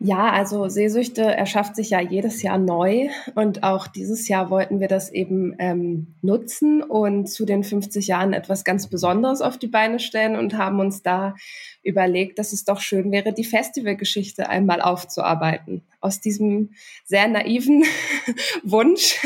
Ja, 0.00 0.30
also 0.30 0.68
Sehsüchte 0.68 1.22
erschafft 1.22 1.74
sich 1.74 1.90
ja 1.90 2.00
jedes 2.00 2.40
Jahr 2.42 2.56
neu 2.56 3.08
und 3.34 3.64
auch 3.64 3.88
dieses 3.88 4.28
Jahr 4.28 4.48
wollten 4.48 4.78
wir 4.78 4.86
das 4.86 5.10
eben 5.10 5.56
ähm, 5.58 6.14
nutzen 6.22 6.84
und 6.84 7.26
zu 7.26 7.44
den 7.44 7.64
50 7.64 8.06
Jahren 8.06 8.32
etwas 8.32 8.62
ganz 8.62 8.86
Besonderes 8.86 9.42
auf 9.42 9.58
die 9.58 9.66
Beine 9.66 9.98
stellen 9.98 10.36
und 10.36 10.56
haben 10.56 10.78
uns 10.78 11.02
da 11.02 11.34
überlegt, 11.82 12.38
dass 12.38 12.52
es 12.52 12.64
doch 12.64 12.80
schön 12.80 13.10
wäre, 13.10 13.32
die 13.32 13.42
Festivalgeschichte 13.42 14.48
einmal 14.48 14.80
aufzuarbeiten. 14.82 15.82
Aus 16.00 16.20
diesem 16.20 16.70
sehr 17.04 17.28
naiven 17.28 17.84
Wunsch 18.62 19.18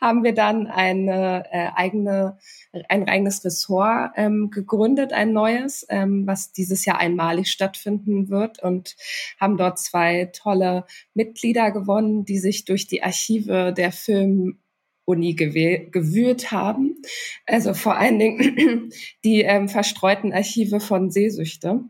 haben 0.00 0.24
wir 0.24 0.34
dann 0.34 0.66
eine 0.66 1.44
äh, 1.52 1.68
eigene, 1.74 2.38
ein 2.88 3.08
eigenes 3.08 3.44
Ressort 3.44 4.12
ähm, 4.16 4.50
gegründet, 4.50 5.12
ein 5.12 5.32
neues, 5.32 5.86
ähm, 5.88 6.26
was 6.26 6.52
dieses 6.52 6.84
Jahr 6.84 6.98
einmalig 6.98 7.50
stattfinden 7.50 8.28
wird 8.28 8.62
und 8.62 8.96
haben 9.40 9.56
dort 9.56 9.78
zwei 9.78 10.30
tolle 10.32 10.84
Mitglieder 11.14 11.70
gewonnen, 11.70 12.24
die 12.24 12.38
sich 12.38 12.64
durch 12.64 12.86
die 12.86 13.02
Archive 13.02 13.72
der 13.72 13.92
Film 13.92 14.58
Uni 15.08 15.34
gewühlt 15.34 16.52
haben. 16.52 17.00
Also 17.46 17.72
vor 17.72 17.96
allen 17.96 18.18
Dingen 18.18 18.92
die 19.24 19.40
ähm, 19.40 19.68
verstreuten 19.68 20.34
Archive 20.34 20.80
von 20.80 21.10
Sehsüchte. 21.10 21.80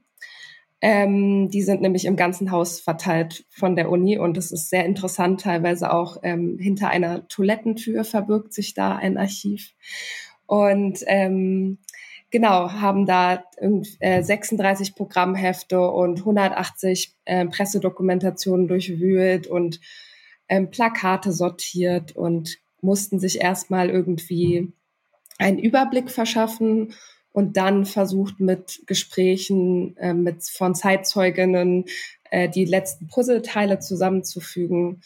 Ähm, 0.81 1.51
die 1.51 1.63
sind 1.63 1.81
nämlich 1.81 2.05
im 2.05 2.15
ganzen 2.15 2.53
Haus 2.53 2.81
verteilt 2.81 3.45
von 3.51 3.75
der 3.75 3.91
Uni 3.91 4.17
und 4.17 4.37
es 4.37 4.53
ist 4.53 4.71
sehr 4.71 4.85
interessant, 4.85 5.41
teilweise 5.41 5.93
auch 5.93 6.19
ähm, 6.23 6.57
hinter 6.59 6.89
einer 6.89 7.27
Toilettentür 7.27 8.05
verbirgt 8.05 8.53
sich 8.53 8.75
da 8.75 8.95
ein 8.95 9.19
Archiv. 9.19 9.73
Und 10.47 11.01
ähm, 11.07 11.79
genau, 12.31 12.71
haben 12.71 13.07
da 13.07 13.43
äh, 13.99 14.23
36 14.23 14.95
Programmhefte 14.95 15.81
und 15.81 16.21
180 16.21 17.13
äh, 17.25 17.47
Pressedokumentationen 17.47 18.69
durchwühlt 18.69 19.49
und 19.49 19.81
ähm, 20.49 20.71
Plakate 20.71 21.33
sortiert 21.33 22.15
und 22.15 22.59
mussten 22.81 23.19
sich 23.19 23.41
erstmal 23.41 23.91
irgendwie 23.91 24.73
einen 25.39 25.59
Überblick 25.59 26.11
verschaffen 26.11 26.95
und 27.39 27.57
dann 27.57 27.85
versucht 27.85 28.41
mit 28.41 28.83
Gesprächen 28.87 29.97
äh, 29.99 30.13
mit 30.13 30.43
von 30.43 30.75
Zeitzeuginnen 30.75 31.85
äh, 32.33 32.49
die 32.49 32.65
letzten 32.65 33.07
Puzzleteile 33.07 33.79
zusammenzufügen 33.79 35.03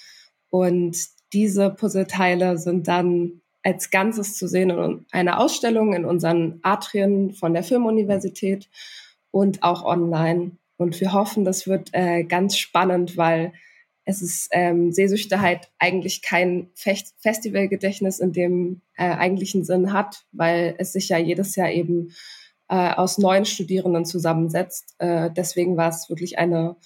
und 0.49 0.97
diese 1.35 1.69
Puzzleteile 1.69 2.57
sind 2.57 2.89
dann 2.89 3.43
als 3.63 3.91
Ganzes 3.91 4.35
zu 4.39 4.49
sehen 4.49 4.71
in 4.71 5.05
einer 5.13 5.41
Ausstellung 5.41 5.93
in 5.93 6.07
unseren 6.07 6.59
Atrien 6.63 7.35
von 7.35 7.53
der 7.53 7.65
Filmuniversität 7.65 8.71
und 9.31 9.63
auch 9.63 9.85
online. 9.85 10.53
Und 10.79 10.99
wir 11.03 11.13
hoffen, 11.13 11.45
das 11.45 11.67
wird 11.67 11.91
äh, 11.93 12.25
ganz 12.25 12.57
spannend, 12.57 13.19
weil 13.19 13.53
es 14.05 14.23
ist 14.23 14.49
ähm, 14.53 14.93
Sehsüchte 14.93 15.41
halt 15.41 15.71
eigentlich 15.79 16.23
kein 16.23 16.71
Fest 16.75 17.15
Festivalgedächtnis 17.19 18.19
in 18.19 18.33
dem 18.33 18.83
äh, 18.97 19.05
eigentlichen 19.05 19.65
Sinn 19.65 19.93
hat, 19.93 20.25
weil 20.33 20.75
es 20.79 20.93
sich 20.93 21.09
ja 21.09 21.19
jedes 21.19 21.55
Jahr 21.57 21.71
eben 21.71 22.13
äh, 22.69 22.95
aus 22.95 23.19
neuen 23.19 23.45
Studierenden 23.45 24.05
zusammensetzt. 24.05 24.95
Äh, 24.99 25.31
deswegen 25.37 25.77
war 25.77 25.91
es 25.91 26.09
wirklich 26.09 26.39
eine 26.39 26.77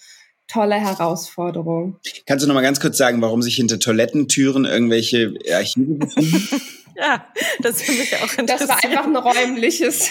tolle 0.49 0.77
Herausforderung. 0.77 1.99
Kannst 2.27 2.45
du 2.45 2.49
noch 2.49 2.55
mal 2.55 2.63
ganz 2.63 2.81
kurz 2.81 2.99
sagen, 2.99 3.21
warum 3.21 3.43
sich 3.43 3.57
hinter 3.57 3.79
Toilettentüren 3.79 4.65
irgendwelche 4.65 5.35
Archive 5.53 5.95
befinden? 5.95 6.49
ja, 6.97 7.27
das 7.61 7.83
finde 7.83 8.03
ich 8.03 8.17
auch 8.17 8.39
interessant. 8.39 8.49
Das 8.49 8.69
war 8.69 8.85
einfach 8.85 9.07
ein 9.07 9.17
räumliches, 9.17 10.11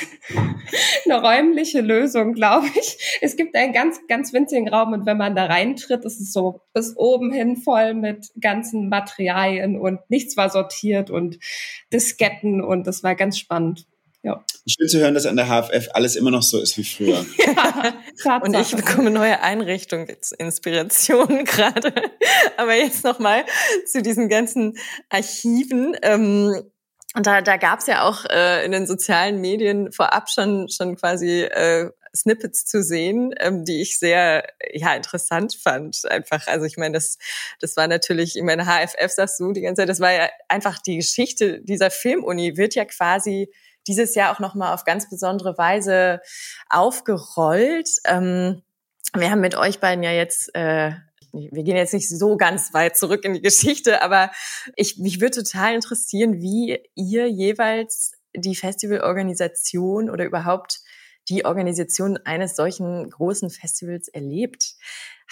eine 1.06 1.22
räumliche 1.22 1.82
Lösung, 1.82 2.34
glaube 2.34 2.68
ich. 2.76 3.20
Es 3.22 3.36
gibt 3.36 3.56
einen 3.56 3.74
ganz, 3.74 4.00
ganz 4.08 4.34
winzigen 4.34 4.70
Raum 4.70 4.94
und 4.94 5.06
wenn 5.06 5.18
man 5.18 5.36
da 5.36 5.46
reintritt, 5.46 6.06
ist 6.06 6.20
es 6.20 6.32
so 6.32 6.62
bis 6.74 6.96
oben 6.96 7.32
hin 7.32 7.58
voll 7.58 7.94
mit 7.94 8.32
ganzen 8.40 8.90
Materialien 8.90 9.80
und 9.80 10.00
nichts 10.10 10.38
war 10.38 10.50
sortiert 10.50 11.10
und 11.10 11.38
Disketten 11.92 12.62
und 12.62 12.88
das 12.88 13.04
war 13.04 13.16
ganz 13.16 13.38
spannend. 13.38 13.86
Ja. 14.26 14.44
Schön 14.68 14.88
zu 14.88 15.00
hören, 15.00 15.14
dass 15.14 15.28
an 15.28 15.36
der 15.36 15.46
HFF 15.46 15.90
alles 15.94 16.16
immer 16.16 16.32
noch 16.32 16.42
so 16.42 16.60
ist 16.60 16.76
wie 16.80 16.84
früher. 16.84 17.24
ja, 18.26 18.38
und 18.38 18.56
ich 18.56 18.76
bekomme 18.76 19.12
neue 19.12 19.40
Einrichtungsinspirationen 19.40 21.46
gerade. 21.46 21.94
Aber 22.58 22.74
jetzt 22.74 23.04
nochmal 23.04 23.46
zu 23.86 24.02
diesen 24.02 24.28
ganzen 24.28 24.80
Archiven. 25.10 25.96
Ähm, 26.02 26.60
und 27.16 27.26
da, 27.26 27.42
da 27.42 27.58
gab 27.58 27.80
es 27.80 27.88
ja 27.88 28.04
auch 28.04 28.26
äh, 28.26 28.66
in 28.66 28.72
den 28.72 28.86
sozialen 28.86 29.40
Medien 29.40 29.92
vorab 29.92 30.30
schon, 30.30 30.68
schon 30.70 30.98
quasi 30.98 31.44
äh, 31.44 31.90
Snippets 32.16 32.66
zu 32.66 32.84
sehen, 32.84 33.34
ähm, 33.40 33.64
die 33.64 33.82
ich 33.82 34.00
sehr 34.00 34.46
ja 34.74 34.94
interessant 34.94 35.56
fand. 35.56 36.02
Einfach, 36.10 36.48
also 36.48 36.66
ich 36.66 36.78
meine, 36.78 36.94
das 36.94 37.18
das 37.60 37.78
war 37.78 37.88
natürlich, 37.88 38.36
ich 38.36 38.44
meine, 38.44 38.66
HFF 38.66 39.12
sagst 39.12 39.40
du 39.40 39.54
die 39.54 39.62
ganze 39.62 39.82
Zeit, 39.82 39.90
das 39.90 40.00
war 40.00 40.12
ja 40.12 40.30
einfach 40.50 40.80
die 40.80 40.98
Geschichte 40.98 41.62
dieser 41.62 41.90
Filmuni 41.90 42.58
wird 42.58 42.76
ja 42.76 42.86
quasi 42.86 43.50
dieses 43.88 44.16
Jahr 44.16 44.34
auch 44.34 44.40
nochmal 44.40 44.74
auf 44.74 44.84
ganz 44.84 45.10
besondere 45.10 45.58
Weise 45.58 46.22
aufgerollt. 46.70 47.90
Ähm, 48.06 48.62
wir 49.14 49.32
haben 49.32 49.42
mit 49.42 49.56
euch 49.56 49.80
beiden 49.80 50.04
ja 50.04 50.12
jetzt 50.12 50.54
äh, 50.54 50.92
wir 51.52 51.64
gehen 51.64 51.76
jetzt 51.76 51.94
nicht 51.94 52.10
so 52.10 52.38
ganz 52.38 52.74
weit 52.74 52.98
zurück 52.98 53.26
in 53.26 53.34
die 53.34 53.42
Geschichte, 53.42 54.02
aber 54.02 54.32
ich, 54.76 54.98
mich 54.98 55.22
würde 55.22 55.44
total 55.44 55.76
interessieren, 55.76 56.42
wie 56.42 56.80
ihr 56.96 57.30
jeweils 57.30 58.14
die 58.36 58.56
Festivalorganisation 58.56 60.10
oder 60.10 60.26
überhaupt 60.26 60.80
die 61.30 61.46
Organisation 61.46 62.18
eines 62.24 62.56
solchen 62.56 63.10
großen 63.10 63.50
Festivals 63.50 64.08
erlebt 64.10 64.76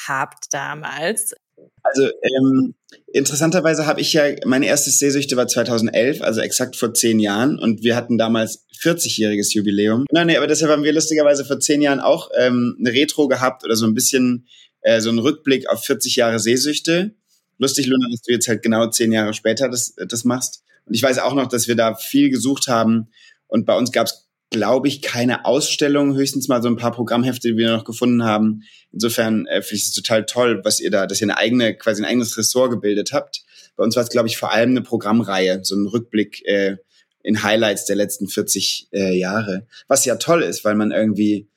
habt 0.08 0.46
damals. 0.52 1.36
Also 1.84 2.10
ähm, 2.24 2.74
interessanterweise 3.12 3.86
habe 3.86 4.02
ich 4.02 4.14
ja, 4.14 4.24
meine 4.46 4.66
erste 4.66 4.90
Sehsüchte 4.90 5.38
war 5.38 5.48
2011, 5.48 6.22
also 6.22 6.42
exakt 6.42 6.76
vor 6.76 6.94
zehn 6.94 7.20
Jahren 7.20 7.60
und 7.60 7.84
wir 7.84 7.96
hatten 7.96 8.18
damals 8.18 8.66
40-jähriges 8.82 9.54
Jubiläum. 9.54 10.06
Nein, 10.12 10.28
nee, 10.28 10.38
aber 10.38 10.48
deshalb 10.48 10.72
haben 10.72 10.84
wir 10.84 10.94
lustigerweise 10.94 11.46
vor 11.46 11.60
zehn 11.60 11.82
Jahren 11.82 12.00
auch 12.00 12.32
ähm, 12.38 12.76
eine 12.80 12.92
Retro 12.92 13.28
gehabt 13.28 13.64
oder 13.64 13.76
so 13.76 13.86
ein 13.86 13.94
bisschen 13.94 14.48
äh, 14.84 15.02
so 15.02 15.10
einen 15.10 15.20
Rückblick 15.20 15.70
auf 15.70 15.84
40 15.84 16.16
Jahre 16.16 16.40
Sehsüchte. 16.40 17.16
Lustig, 17.58 17.88
Luna, 17.88 18.08
dass 18.10 18.22
du 18.22 18.32
jetzt 18.32 18.48
halt 18.48 18.62
genau 18.62 18.88
zehn 18.88 19.12
Jahre 19.12 19.34
später 19.34 19.70
das, 19.70 19.96
das 20.08 20.24
machst. 20.24 20.64
Und 20.86 20.94
ich 20.94 21.04
weiß 21.04 21.20
auch 21.20 21.34
noch, 21.34 21.48
dass 21.48 21.68
wir 21.68 21.76
da 21.76 21.96
viel 21.96 22.30
gesucht 22.30 22.68
haben 22.68 23.10
und 23.48 23.66
bei 23.66 23.76
uns 23.76 23.92
gab 23.92 24.08
es 24.08 24.24
glaube 24.54 24.88
ich, 24.88 25.02
keine 25.02 25.46
Ausstellung, 25.46 26.16
höchstens 26.16 26.48
mal 26.48 26.62
so 26.62 26.70
ein 26.70 26.78
paar 26.78 26.92
Programmhefte, 26.92 27.50
die 27.50 27.58
wir 27.58 27.72
noch 27.72 27.86
gefunden 27.86 28.24
haben. 28.24 28.62
Insofern 28.92 29.48
äh, 29.48 29.64
finde 29.64 29.78
ich 29.78 29.86
es 29.86 29.94
total 29.94 30.26
toll, 30.26 30.62
was 30.64 30.80
ihr 30.80 30.92
da, 30.92 31.08
dass 31.08 31.20
ihr 31.20 31.26
eine 31.26 31.38
eigene, 31.38 31.76
quasi 31.76 32.04
ein 32.04 32.08
eigenes 32.08 32.38
Ressort 32.38 32.70
gebildet 32.70 33.12
habt. 33.14 33.44
Bei 33.76 33.84
uns 33.84 33.96
war 33.96 34.04
es, 34.04 34.10
glaube 34.10 34.28
ich, 34.28 34.38
vor 34.38 34.52
allem 34.52 34.70
eine 34.70 34.84
Programmreihe, 34.84 35.62
so 35.64 35.76
ein 35.76 35.88
Rückblick 35.88 36.46
äh, 36.46 36.78
in 37.24 37.42
Highlights 37.42 37.86
der 37.86 37.96
letzten 37.96 38.28
40 38.28 38.90
äh, 38.92 39.18
Jahre. 39.18 39.66
Was 39.88 40.06
ja 40.06 40.18
toll 40.18 40.44
ist, 40.44 40.64
weil 40.64 40.76
man 40.76 40.92
irgendwie 40.92 41.48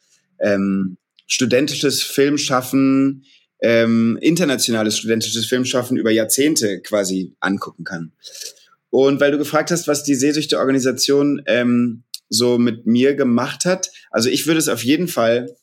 ähm, 0.41 0.97
studentisches 1.27 2.03
Filmschaffen, 2.03 3.25
ähm, 3.63 4.19
internationales 4.21 4.99
studentisches 4.99 5.47
Filmschaffen 5.47 5.97
über 5.97 6.11
Jahrzehnte 6.11 6.81
quasi 6.83 7.35
angucken 7.41 7.85
kann. 7.85 8.13
Und 8.91 9.21
weil 9.21 9.33
du 9.33 9.39
gefragt 9.39 9.71
hast, 9.71 9.89
was 9.89 10.05
die 10.05 10.15
Sehsüchte-Organisation 10.15 11.43
ähm, 11.47 12.05
so 12.29 12.59
mit 12.59 12.87
mir 12.87 13.15
gemacht 13.15 13.65
hat. 13.65 13.91
Also 14.11 14.29
ich 14.29 14.47
würde 14.47 14.59
es 14.59 14.69
auf 14.69 14.85
jeden 14.85 15.09
Fall 15.09 15.55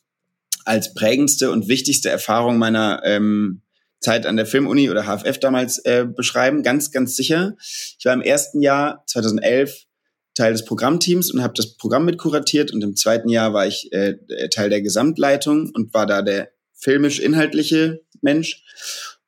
als 0.64 0.94
prägendste 0.94 1.50
und 1.50 1.68
wichtigste 1.68 2.08
Erfahrung 2.08 2.58
meiner 2.58 3.02
ähm, 3.04 3.62
Zeit 4.00 4.26
an 4.26 4.36
der 4.36 4.46
Filmuni 4.46 4.90
oder 4.90 5.04
HFF 5.04 5.38
damals 5.38 5.78
äh, 5.78 6.06
beschreiben, 6.06 6.62
ganz, 6.62 6.90
ganz 6.90 7.16
sicher. 7.16 7.56
Ich 7.98 8.04
war 8.04 8.12
im 8.12 8.22
ersten 8.22 8.60
Jahr 8.60 9.02
2011 9.06 9.84
Teil 10.34 10.52
des 10.52 10.64
Programmteams 10.64 11.32
und 11.32 11.42
habe 11.42 11.54
das 11.56 11.76
Programm 11.76 12.04
mit 12.04 12.18
kuratiert 12.18 12.72
und 12.72 12.82
im 12.82 12.96
zweiten 12.96 13.28
Jahr 13.28 13.52
war 13.52 13.66
ich 13.66 13.92
äh, 13.92 14.16
Teil 14.50 14.70
der 14.70 14.82
Gesamtleitung 14.82 15.70
und 15.74 15.94
war 15.94 16.06
da 16.06 16.22
der 16.22 16.50
filmisch-inhaltliche 16.74 18.02
Mensch. 18.20 18.62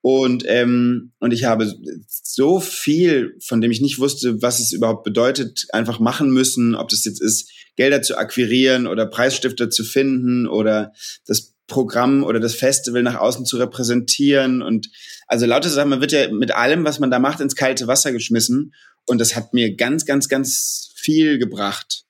Und, 0.02 0.44
ähm, 0.46 1.12
und 1.18 1.32
ich 1.32 1.44
habe 1.44 1.72
so 2.06 2.60
viel, 2.60 3.36
von 3.40 3.60
dem 3.60 3.72
ich 3.72 3.80
nicht 3.80 3.98
wusste, 3.98 4.40
was 4.40 4.60
es 4.60 4.70
überhaupt 4.72 5.02
bedeutet, 5.02 5.66
einfach 5.72 5.98
machen 5.98 6.30
müssen, 6.30 6.76
ob 6.76 6.88
das 6.90 7.04
jetzt 7.04 7.20
ist, 7.20 7.50
Gelder 7.74 8.02
zu 8.02 8.16
akquirieren 8.16 8.86
oder 8.86 9.06
Preisstifter 9.06 9.68
zu 9.68 9.82
finden 9.82 10.46
oder 10.46 10.92
das 11.26 11.54
Programm 11.66 12.22
oder 12.22 12.38
das 12.38 12.54
Festival 12.54 13.02
nach 13.02 13.16
außen 13.16 13.44
zu 13.46 13.56
repräsentieren. 13.56 14.62
Und 14.62 14.90
also 15.26 15.46
lauter 15.46 15.68
Sachen, 15.68 15.90
man 15.90 16.00
wird 16.00 16.12
ja 16.12 16.32
mit 16.32 16.52
allem, 16.54 16.84
was 16.84 17.00
man 17.00 17.10
da 17.10 17.18
macht, 17.18 17.40
ins 17.40 17.56
kalte 17.56 17.88
Wasser 17.88 18.12
geschmissen. 18.12 18.72
Und 19.06 19.20
das 19.20 19.36
hat 19.36 19.54
mir 19.54 19.76
ganz, 19.76 20.04
ganz, 20.04 20.28
ganz 20.28 20.92
viel 20.94 21.38
gebracht. 21.38 22.04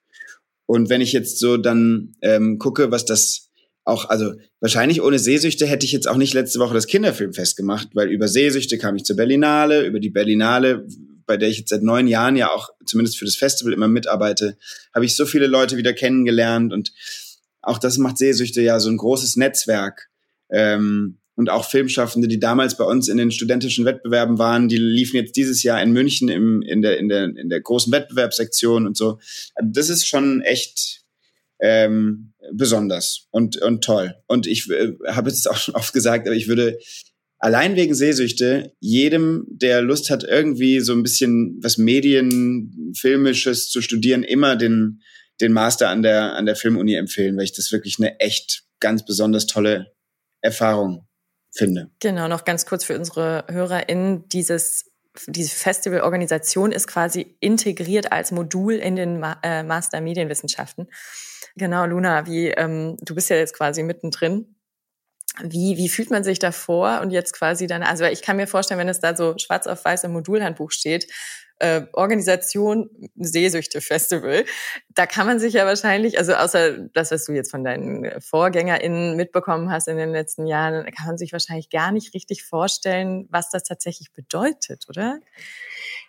Und 0.67 0.89
wenn 0.89 1.01
ich 1.01 1.13
jetzt 1.13 1.39
so 1.39 1.57
dann 1.57 2.17
ähm, 2.23 2.59
gucke, 2.59 2.91
was 2.91 3.05
das 3.05 3.51
auch, 3.85 4.09
also 4.09 4.35
wahrscheinlich 4.61 5.01
ohne 5.01 5.19
Sehsüchte 5.19 5.67
hätte 5.67 5.87
ich 5.87 5.93
jetzt 5.93 6.09
auch 6.09 6.17
nicht 6.17 6.35
letzte 6.35 6.59
Woche 6.59 6.75
das 6.75 6.89
Kinderfilmfest 6.89 7.57
gemacht, 7.57 7.89
weil 7.95 8.11
über 8.11 8.27
Sehsüchte 8.27 8.79
kam 8.79 8.97
ich 8.97 9.05
zur 9.05 9.17
Berlinale, 9.17 9.87
über 9.87 10.01
die 10.01 10.11
Berlinale, 10.11 10.87
bei 11.25 11.37
der 11.37 11.49
ich 11.49 11.59
jetzt 11.59 11.71
seit 11.71 11.83
neun 11.83 12.09
Jahren 12.09 12.37
ja 12.37 12.51
auch 12.51 12.71
zumindest 12.85 13.19
für 13.19 13.25
das 13.25 13.37
Festival 13.37 13.73
immer 13.73 13.89
mitarbeite, 13.89 14.57
habe 14.93 15.05
ich 15.05 15.15
so 15.15 15.25
viele 15.25 15.47
Leute 15.47 15.77
wieder 15.77 15.93
kennengelernt 15.93 16.73
und 16.73 16.93
auch 17.63 17.79
das 17.79 17.99
macht 17.99 18.19
Sehsüchte 18.19 18.61
ja 18.61 18.81
so 18.81 18.89
ein 18.89 18.97
großes 18.97 19.37
Netzwerk. 19.37 20.09
Ähm, 20.51 21.19
und 21.37 21.51
auch 21.51 21.69
Filmschaffende, 21.69 22.29
die 22.29 22.41
damals 22.41 22.77
bei 22.77 22.85
uns 22.85 23.09
in 23.09 23.19
den 23.19 23.31
studentischen 23.31 23.85
Wettbewerben 23.85 24.39
waren, 24.39 24.69
die 24.69 24.79
liefen 24.79 25.17
jetzt 25.17 25.37
dieses 25.37 25.63
Jahr 25.63 25.81
in 25.83 25.93
München 25.93 26.29
im, 26.29 26.63
in, 26.63 26.83
der, 26.83 26.99
in, 26.99 27.09
der, 27.09 27.25
in 27.25 27.49
der 27.51 27.61
großen 27.61 27.93
Wettbewerbssektion 27.93 28.87
und 28.87 28.97
so. 28.97 29.19
Also 29.55 29.71
das 29.71 29.91
ist 29.91 30.09
schon 30.09 30.41
echt 30.41 31.03
ähm, 31.61 32.33
besonders 32.53 33.29
und, 33.31 33.59
und 33.59 33.85
toll. 33.85 34.15
Und 34.27 34.47
ich 34.47 34.71
äh, 34.71 34.95
habe 35.09 35.29
es 35.29 35.47
auch 35.47 35.57
schon 35.57 35.75
oft 35.75 35.93
gesagt, 35.93 36.27
aber 36.27 36.37
ich 36.37 36.49
würde 36.49 36.79
allein 37.39 37.77
wegen 37.77 37.95
Sehsüchte 37.95 38.73
jedem, 38.81 39.45
der 39.49 39.83
Lust 39.83 40.09
hat, 40.09 40.25
irgendwie 40.25 40.81
so 40.81 40.95
ein 40.95 41.03
bisschen 41.03 41.59
was 41.61 41.77
Medien, 41.77 42.95
Filmisches 42.97 43.69
zu 43.69 43.83
studieren, 43.83 44.23
immer 44.23 44.57
den, 44.57 45.03
den 45.43 45.53
Master 45.53 45.91
an 45.91 46.03
der, 46.03 46.35
an 46.35 46.47
der 46.47 46.57
Filmuni 46.57 46.95
empfehlen, 46.95 47.37
weil 47.37 47.45
ich 47.45 47.55
das 47.55 47.73
wirklich 47.73 47.99
eine 47.99 48.19
echt 48.21 48.63
ganz 48.81 49.05
besonders 49.05 49.47
tolle 49.47 49.93
Erfahrung 50.41 51.06
finde. 51.57 51.91
Genau, 52.01 52.29
noch 52.29 52.45
ganz 52.45 52.67
kurz 52.67 52.85
für 52.85 52.97
unsere 52.97 53.45
HörerInnen. 53.49 54.29
Dieses, 54.29 54.93
diese 55.27 55.55
Festivalorganisation 55.55 56.73
ist 56.73 56.87
quasi 56.87 57.37
integriert 57.41 58.13
als 58.13 58.33
Modul 58.33 58.75
in 58.75 58.97
den 58.97 59.21
Ma 59.21 59.39
äh, 59.43 59.63
Master 59.63 60.01
Medienwissenschaften. 60.01 60.89
Genau, 61.57 61.87
Luna, 61.87 62.27
wie, 62.27 62.49
ähm, 62.49 62.97
du 63.01 63.15
bist 63.15 63.31
ja 63.31 63.37
jetzt 63.37 63.55
quasi 63.55 63.83
mittendrin. 63.83 64.57
Wie, 65.43 65.77
wie 65.77 65.89
fühlt 65.89 66.11
man 66.11 66.25
sich 66.25 66.39
davor 66.39 67.01
und 67.03 67.11
jetzt 67.11 67.35
quasi 67.35 67.67
dann, 67.67 67.83
also 67.83 68.05
ich 68.05 68.23
kann 68.23 68.37
mir 68.37 68.47
vorstellen, 68.47 68.81
wenn 68.81 68.89
es 68.89 69.01
da 69.01 69.15
so 69.15 69.37
schwarz 69.37 69.67
auf 69.67 69.85
weiß 69.85 70.05
im 70.05 70.13
Modulhandbuch 70.13 70.71
steht, 70.71 71.13
äh, 71.59 71.83
Organisation 71.93 72.91
Sehsüchte-Festival. 73.17 74.45
Da 74.95 75.07
kann 75.07 75.27
man 75.27 75.39
sich 75.39 75.55
ja 75.55 75.67
wahrscheinlich, 75.67 76.19
also 76.19 76.35
außer 76.35 76.79
das, 76.95 77.11
was 77.11 77.25
du 77.25 77.33
jetzt 77.33 77.51
von 77.51 77.65
deinen 77.65 78.21
VorgängerInnen 78.21 79.17
mitbekommen 79.17 79.71
hast 79.71 79.89
in 79.89 79.97
den 79.97 80.11
letzten 80.11 80.47
Jahren, 80.47 80.85
kann 80.87 81.07
man 81.07 81.19
sich 81.19 81.33
wahrscheinlich 81.33 81.71
gar 81.71 81.93
nicht 81.93 82.15
richtig 82.15 82.45
vorstellen, 82.45 83.27
was 83.31 83.51
das 83.51 83.63
tatsächlich 83.63 84.13
bedeutet, 84.13 84.87
oder? 84.89 85.21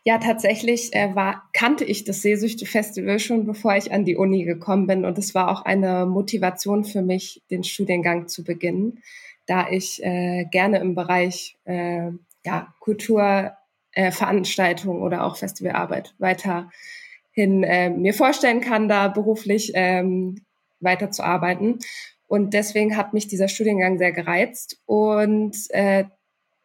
Ja, 0.03 0.19
tatsächlich 0.19 0.93
äh, 0.93 1.15
war, 1.15 1.49
kannte 1.53 1.83
ich 1.83 2.05
das 2.05 2.21
Sehsüchte-Festival 2.21 3.19
schon, 3.19 3.45
bevor 3.45 3.75
ich 3.75 3.91
an 3.91 4.05
die 4.05 4.15
Uni 4.15 4.45
gekommen 4.45 4.87
bin. 4.87 5.05
Und 5.05 5.17
es 5.17 5.35
war 5.35 5.51
auch 5.51 5.63
eine 5.63 6.05
Motivation 6.05 6.85
für 6.85 7.01
mich, 7.01 7.41
den 7.51 7.63
Studiengang 7.63 8.27
zu 8.27 8.43
beginnen, 8.43 9.01
da 9.47 9.69
ich 9.69 10.03
äh, 10.03 10.45
gerne 10.51 10.79
im 10.79 10.95
Bereich 10.95 11.57
äh, 11.65 12.11
ja, 12.45 12.73
Kultur, 12.79 13.56
äh, 13.97 14.11
Veranstaltung 14.11 15.01
oder 15.01 15.23
auch 15.23 15.37
Festivalarbeit 15.37 16.13
weiterhin 16.19 17.63
äh, 17.63 17.89
mir 17.89 18.13
vorstellen 18.13 18.61
kann, 18.61 18.87
da 18.87 19.07
beruflich 19.07 19.71
ähm, 19.73 20.45
weiterzuarbeiten. 20.79 21.79
Und 22.27 22.53
deswegen 22.53 22.95
hat 22.95 23.13
mich 23.13 23.27
dieser 23.27 23.47
Studiengang 23.47 23.97
sehr 23.97 24.11
gereizt 24.11 24.79
und 24.85 25.55
äh, 25.69 26.03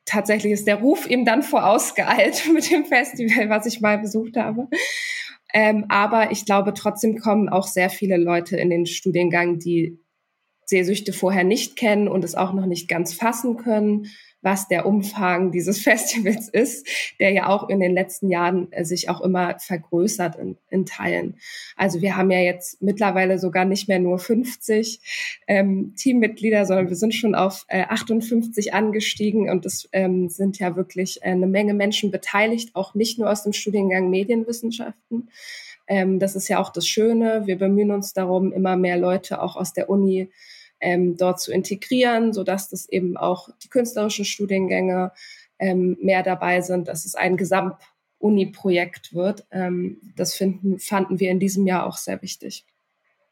tatsächlich 0.05 0.53
ist 0.53 0.67
der 0.67 0.77
Ruf 0.77 1.09
ihm 1.09 1.25
dann 1.25 1.43
vorausgeeilt 1.43 2.49
mit 2.53 2.71
dem 2.71 2.85
Festival, 2.85 3.49
was 3.49 3.65
ich 3.65 3.81
mal 3.81 3.99
besucht 3.99 4.37
habe. 4.37 4.69
Ähm, 5.55 5.87
aber 5.89 6.33
ich 6.33 6.45
glaube, 6.45 6.75
trotzdem 6.75 7.19
kommen 7.19 7.49
auch 7.49 7.67
sehr 7.67 7.89
viele 7.89 8.19
Leute 8.19 8.59
in 8.59 8.69
den 8.69 8.85
Studiengang, 8.85 9.59
die 9.59 9.99
Sehsüchte 10.67 11.15
vorher 11.15 11.45
nicht 11.45 11.77
kennen 11.77 12.09
und 12.09 12.25
es 12.25 12.35
auch 12.35 12.53
noch 12.53 12.67
nicht 12.67 12.89
ganz 12.89 13.15
fassen 13.15 13.57
können 13.57 14.09
was 14.43 14.69
der 14.69 14.87
Umfang 14.87 15.53
dieses 15.53 15.79
Festivals 15.83 16.49
ist, 16.49 16.87
der 17.19 17.31
ja 17.31 17.49
auch 17.49 17.69
in 17.69 17.81
den 17.81 17.93
letzten 17.93 18.29
Jahren 18.29 18.71
äh, 18.73 18.85
sich 18.85 19.09
auch 19.09 19.21
immer 19.21 19.59
vergrößert 19.59 20.37
in, 20.37 20.57
in 20.69 20.85
Teilen. 20.85 21.37
Also 21.77 22.03
wir 22.03 22.17
haben 22.17 22.31
ja 22.31 22.41
jetzt 22.41 22.83
mittlerweile 22.83 23.39
sogar 23.39 23.65
nicht 23.65 23.89
mehr 23.89 24.01
nur 24.01 24.19
50 24.19 25.01
ähm, 25.47 25.95
Teammitglieder, 25.97 26.67
sondern 26.67 26.89
wir 26.89 26.97
sind 26.97 27.15
schon 27.15 27.35
auf 27.35 27.65
äh, 27.69 27.85
58 27.85 28.75
angestiegen 28.75 29.49
und 29.49 29.65
es 29.65 29.89
ähm, 29.93 30.29
sind 30.29 30.59
ja 30.59 30.77
wirklich 30.77 31.23
äh, 31.23 31.31
eine 31.31 31.47
Menge 31.47 31.75
Menschen 31.75 32.11
beteiligt, 32.11 32.75
auch 32.75 32.95
nicht 32.95 33.19
nur 33.19 33.31
aus 33.31 33.45
dem 33.45 33.53
Studiengang 33.53 34.11
Medienwissenschaften. 34.11 35.29
Ähm, 35.87 36.19
das 36.19 36.37
ist 36.37 36.49
ja 36.49 36.59
auch 36.59 36.71
das 36.71 36.87
Schöne. 36.87 37.43
Wir 37.47 37.59
bemühen 37.59 37.91
uns 37.91 38.13
darum, 38.13 38.53
immer 38.53 38.77
mehr 38.77 38.97
Leute 38.97 39.43
auch 39.43 39.57
aus 39.57 39.73
der 39.73 39.89
Uni 39.91 40.31
ähm, 40.83 41.17
dort 41.17 41.41
zu 41.41 41.53
integrieren, 41.53 42.33
so 42.33 42.45
dass 42.45 42.69
das 42.69 42.89
eben 42.89 43.17
auch 43.17 43.49
die 43.63 43.69
künstlerischen 43.69 44.25
Studiengänge 44.25 45.13
ähm, 45.59 45.97
mehr 46.01 46.23
dabei 46.23 46.61
sind, 46.61 46.89
dass 46.89 47.05
es 47.07 47.15
ein 47.15 47.37
Gesamt-Uni-Projekt 47.37 49.15
wird. 49.15 49.47
Ähm, 49.51 50.01
das 50.17 50.35
finden, 50.35 50.79
fanden 50.79 51.21
wir 51.21 51.31
in 51.31 51.41
diesem 51.41 51.67
Jahr 51.67 51.87
auch 51.87 51.97
sehr 51.97 52.21
wichtig. 52.21 52.67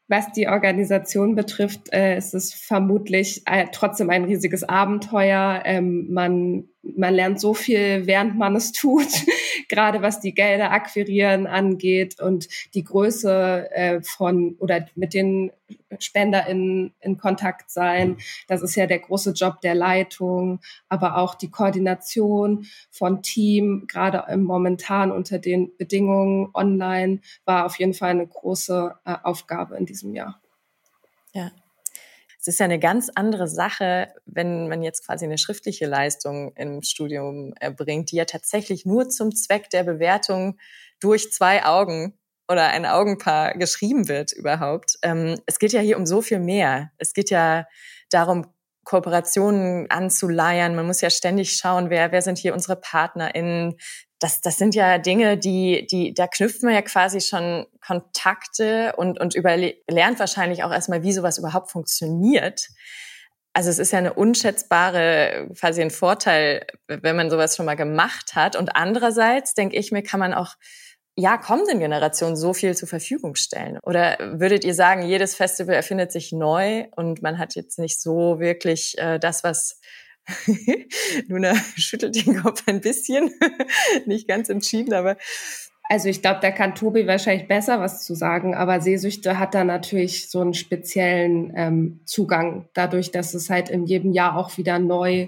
Was 0.07 0.31
die 0.33 0.47
Organisation 0.47 1.35
betrifft, 1.35 1.93
äh, 1.93 2.17
ist 2.17 2.33
es 2.33 2.53
vermutlich 2.53 3.43
äh, 3.45 3.67
trotzdem 3.71 4.09
ein 4.09 4.25
riesiges 4.25 4.63
Abenteuer. 4.63 5.61
Ähm, 5.65 6.11
man, 6.11 6.65
man 6.83 7.13
lernt 7.13 7.39
so 7.39 7.53
viel, 7.53 8.07
während 8.07 8.37
man 8.37 8.55
es 8.55 8.71
tut, 8.71 9.07
gerade 9.69 10.01
was 10.01 10.19
die 10.19 10.33
Gelder 10.33 10.71
akquirieren 10.71 11.47
angeht 11.47 12.19
und 12.19 12.47
die 12.73 12.83
Größe 12.83 13.69
äh, 13.71 14.01
von 14.01 14.55
oder 14.59 14.87
mit 14.95 15.13
den 15.13 15.51
SpenderInnen 15.99 16.93
in 16.99 17.17
Kontakt 17.17 17.69
sein. 17.69 18.17
Das 18.47 18.61
ist 18.61 18.75
ja 18.75 18.87
der 18.87 18.99
große 18.99 19.31
Job 19.31 19.61
der 19.61 19.75
Leitung, 19.75 20.59
aber 20.89 21.17
auch 21.17 21.35
die 21.35 21.49
Koordination 21.49 22.65
von 22.89 23.21
Team, 23.21 23.85
gerade 23.87 24.35
momentan 24.37 25.11
unter 25.11 25.39
den 25.39 25.75
Bedingungen 25.77 26.49
online, 26.53 27.21
war 27.45 27.65
auf 27.65 27.77
jeden 27.79 27.93
Fall 27.93 28.11
eine 28.11 28.27
große 28.27 28.95
äh, 29.05 29.15
Aufgabe 29.23 29.77
in 29.77 29.85
diesem 29.85 30.13
Jahr. 30.13 30.41
Ja, 31.33 31.51
es 32.41 32.47
ist 32.47 32.59
ja 32.59 32.65
eine 32.65 32.79
ganz 32.79 33.11
andere 33.13 33.47
Sache, 33.47 34.07
wenn 34.25 34.67
man 34.67 34.81
jetzt 34.81 35.05
quasi 35.05 35.25
eine 35.25 35.37
schriftliche 35.37 35.85
Leistung 35.85 36.53
im 36.55 36.81
Studium 36.81 37.53
erbringt, 37.59 38.11
die 38.11 38.15
ja 38.15 38.25
tatsächlich 38.25 38.83
nur 38.83 39.09
zum 39.09 39.35
Zweck 39.35 39.69
der 39.69 39.83
Bewertung 39.83 40.57
durch 40.99 41.31
zwei 41.31 41.63
Augen 41.63 42.17
oder 42.47 42.69
ein 42.69 42.87
Augenpaar 42.87 43.53
geschrieben 43.53 44.07
wird 44.07 44.31
überhaupt. 44.33 44.97
Ähm, 45.03 45.39
es 45.45 45.59
geht 45.59 45.71
ja 45.71 45.81
hier 45.81 45.97
um 45.97 46.07
so 46.07 46.23
viel 46.23 46.39
mehr. 46.39 46.91
Es 46.97 47.13
geht 47.13 47.29
ja 47.29 47.67
darum, 48.09 48.47
Kooperationen 48.85 49.89
anzuleiern. 49.91 50.75
Man 50.75 50.87
muss 50.87 51.01
ja 51.01 51.11
ständig 51.11 51.55
schauen, 51.55 51.91
wer, 51.91 52.11
wer 52.11 52.23
sind 52.23 52.39
hier 52.39 52.55
unsere 52.55 52.75
PartnerInnen. 52.75 53.77
Das, 54.21 54.39
das 54.39 54.57
sind 54.57 54.75
ja 54.75 54.99
Dinge, 54.99 55.37
die, 55.37 55.87
die, 55.87 56.13
da 56.13 56.27
knüpft 56.27 56.61
man 56.63 56.73
ja 56.73 56.83
quasi 56.83 57.19
schon 57.19 57.65
Kontakte 57.85 58.93
und, 58.95 59.19
und 59.19 59.35
über, 59.35 59.57
lernt 59.57 60.19
wahrscheinlich 60.19 60.63
auch 60.63 60.71
erstmal, 60.71 61.01
wie 61.01 61.11
sowas 61.11 61.39
überhaupt 61.39 61.71
funktioniert. 61.71 62.69
Also 63.53 63.69
es 63.69 63.79
ist 63.79 63.91
ja 63.91 63.97
eine 63.97 64.13
unschätzbare, 64.13 65.49
quasi 65.59 65.81
ein 65.81 65.91
Vorteil, 65.91 66.65
wenn 66.87 67.15
man 67.15 67.29
sowas 67.29 67.55
schon 67.55 67.65
mal 67.65 67.75
gemacht 67.75 68.35
hat. 68.35 68.55
Und 68.55 68.75
andererseits 68.75 69.55
denke 69.55 69.75
ich 69.75 69.91
mir, 69.91 70.03
kann 70.03 70.19
man 70.19 70.33
auch 70.33 70.55
ja, 71.17 71.37
kommenden 71.37 71.79
Generationen 71.79 72.35
so 72.35 72.53
viel 72.53 72.75
zur 72.75 72.87
Verfügung 72.87 73.35
stellen? 73.35 73.79
Oder 73.83 74.17
würdet 74.39 74.63
ihr 74.63 74.73
sagen, 74.73 75.03
jedes 75.03 75.35
Festival 75.35 75.75
erfindet 75.75 76.11
sich 76.11 76.31
neu 76.31 76.85
und 76.95 77.21
man 77.21 77.37
hat 77.37 77.55
jetzt 77.55 77.79
nicht 77.79 77.99
so 77.99 78.39
wirklich 78.39 78.97
äh, 78.97 79.19
das, 79.19 79.43
was 79.43 79.79
Luna 81.27 81.55
schüttelt 81.75 82.15
den 82.15 82.37
Kopf 82.37 82.63
ein 82.67 82.81
bisschen, 82.81 83.31
nicht 84.05 84.27
ganz 84.27 84.49
entschieden, 84.49 84.93
aber 84.93 85.17
also 85.89 86.07
ich 86.07 86.21
glaube, 86.21 86.39
da 86.41 86.51
kann 86.51 86.73
Tobi 86.73 87.05
wahrscheinlich 87.05 87.49
besser 87.49 87.81
was 87.81 88.05
zu 88.05 88.15
sagen, 88.15 88.55
aber 88.55 88.79
Sehsüchte 88.79 89.39
hat 89.39 89.53
da 89.53 89.65
natürlich 89.65 90.29
so 90.29 90.39
einen 90.39 90.53
speziellen 90.53 91.51
ähm, 91.55 91.99
Zugang, 92.05 92.69
dadurch, 92.73 93.11
dass 93.11 93.33
es 93.33 93.49
halt 93.49 93.69
in 93.69 93.85
jedem 93.85 94.13
Jahr 94.13 94.37
auch 94.37 94.57
wieder 94.57 94.79
neu 94.79 95.27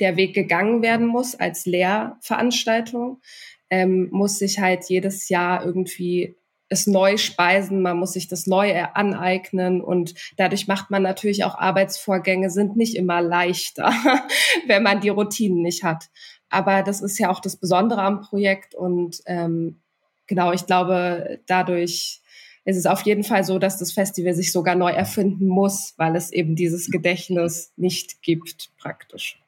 der 0.00 0.16
Weg 0.16 0.34
gegangen 0.34 0.82
werden 0.82 1.06
muss 1.06 1.34
als 1.34 1.64
Lehrveranstaltung. 1.64 3.22
Ähm, 3.70 4.08
muss 4.10 4.38
sich 4.38 4.58
halt 4.58 4.84
jedes 4.90 5.30
Jahr 5.30 5.64
irgendwie 5.64 6.36
es 6.72 6.86
neu 6.86 7.16
speisen, 7.16 7.82
man 7.82 7.98
muss 7.98 8.14
sich 8.14 8.26
das 8.26 8.46
neu 8.46 8.74
aneignen 8.94 9.80
und 9.80 10.14
dadurch 10.36 10.66
macht 10.66 10.90
man 10.90 11.02
natürlich 11.02 11.44
auch 11.44 11.54
Arbeitsvorgänge 11.54 12.50
sind 12.50 12.76
nicht 12.76 12.96
immer 12.96 13.20
leichter, 13.20 13.92
wenn 14.66 14.82
man 14.82 15.00
die 15.00 15.10
Routinen 15.10 15.62
nicht 15.62 15.84
hat. 15.84 16.06
Aber 16.48 16.82
das 16.82 17.00
ist 17.00 17.18
ja 17.18 17.30
auch 17.30 17.40
das 17.40 17.56
Besondere 17.56 18.02
am 18.02 18.20
Projekt 18.20 18.74
und 18.74 19.20
ähm, 19.26 19.80
genau, 20.26 20.52
ich 20.52 20.66
glaube, 20.66 21.40
dadurch 21.46 22.20
ist 22.64 22.76
es 22.76 22.86
auf 22.86 23.02
jeden 23.02 23.24
Fall 23.24 23.44
so, 23.44 23.58
dass 23.58 23.78
das 23.78 23.92
Festival 23.92 24.34
sich 24.34 24.52
sogar 24.52 24.74
neu 24.74 24.90
erfinden 24.90 25.46
muss, 25.46 25.94
weil 25.96 26.14
es 26.16 26.32
eben 26.32 26.54
dieses 26.54 26.90
Gedächtnis 26.90 27.72
nicht 27.76 28.22
gibt 28.22 28.70
praktisch. 28.78 29.38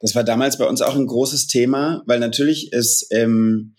Das 0.00 0.14
war 0.14 0.24
damals 0.24 0.58
bei 0.58 0.66
uns 0.66 0.82
auch 0.82 0.96
ein 0.96 1.06
großes 1.06 1.46
Thema, 1.46 2.02
weil 2.06 2.18
natürlich 2.18 2.72
ist 2.72 3.06
ähm, 3.10 3.74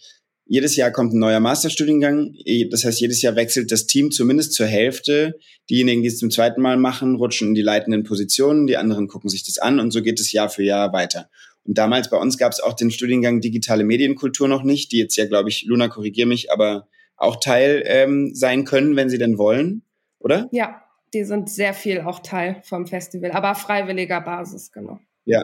jedes 0.46 0.76
Jahr 0.76 0.92
kommt 0.92 1.14
ein 1.14 1.20
neuer 1.20 1.40
Masterstudiengang. 1.40 2.36
Das 2.70 2.84
heißt, 2.84 3.00
jedes 3.00 3.22
Jahr 3.22 3.36
wechselt 3.36 3.72
das 3.72 3.86
Team 3.86 4.12
zumindest 4.12 4.54
zur 4.54 4.68
Hälfte. 4.68 5.40
Diejenigen, 5.70 6.02
die 6.02 6.10
es 6.10 6.18
zum 6.18 6.32
zweiten 6.32 6.62
Mal 6.62 6.78
machen, 6.78 7.16
rutschen 7.16 7.50
in 7.50 7.54
die 7.56 7.62
leitenden 7.62 8.04
Positionen, 8.04 8.68
die 8.68 8.78
anderen 8.78 9.08
gucken 9.08 9.30
sich 9.30 9.44
das 9.46 9.58
an 9.58 9.80
und 9.80 9.92
so 9.92 10.02
geht 10.02 10.20
es 10.20 10.32
Jahr 10.32 10.50
für 10.50 10.64
Jahr 10.64 10.92
weiter. 10.92 11.30
Und 11.64 11.78
damals 11.78 12.10
bei 12.10 12.18
uns 12.18 12.38
gab 12.38 12.52
es 12.52 12.60
auch 12.60 12.74
den 12.74 12.92
Studiengang 12.92 13.40
Digitale 13.40 13.86
Medienkultur 13.86 14.50
noch 14.50 14.64
nicht, 14.64 14.92
die 14.92 14.98
jetzt 14.98 15.16
ja, 15.16 15.26
glaube 15.26 15.50
ich, 15.50 15.64
Luna, 15.64 15.88
korrigier 15.88 16.26
mich, 16.26 16.52
aber 16.52 16.88
auch 17.16 17.38
Teil 17.38 17.84
ähm, 17.86 18.36
sein 18.36 18.66
können, 18.66 18.98
wenn 18.98 19.10
sie 19.10 19.18
denn 19.18 19.38
wollen, 19.38 19.84
oder? 20.20 20.50
Ja, 20.52 20.82
die 21.14 21.24
sind 21.24 21.50
sehr 21.50 21.74
viel 21.74 22.02
auch 22.02 22.20
Teil 22.20 22.62
vom 22.64 22.86
Festival, 22.86 23.32
aber 23.32 23.56
freiwilliger 23.56 24.20
Basis, 24.20 24.72
genau. 24.72 25.00
Ja, 25.26 25.44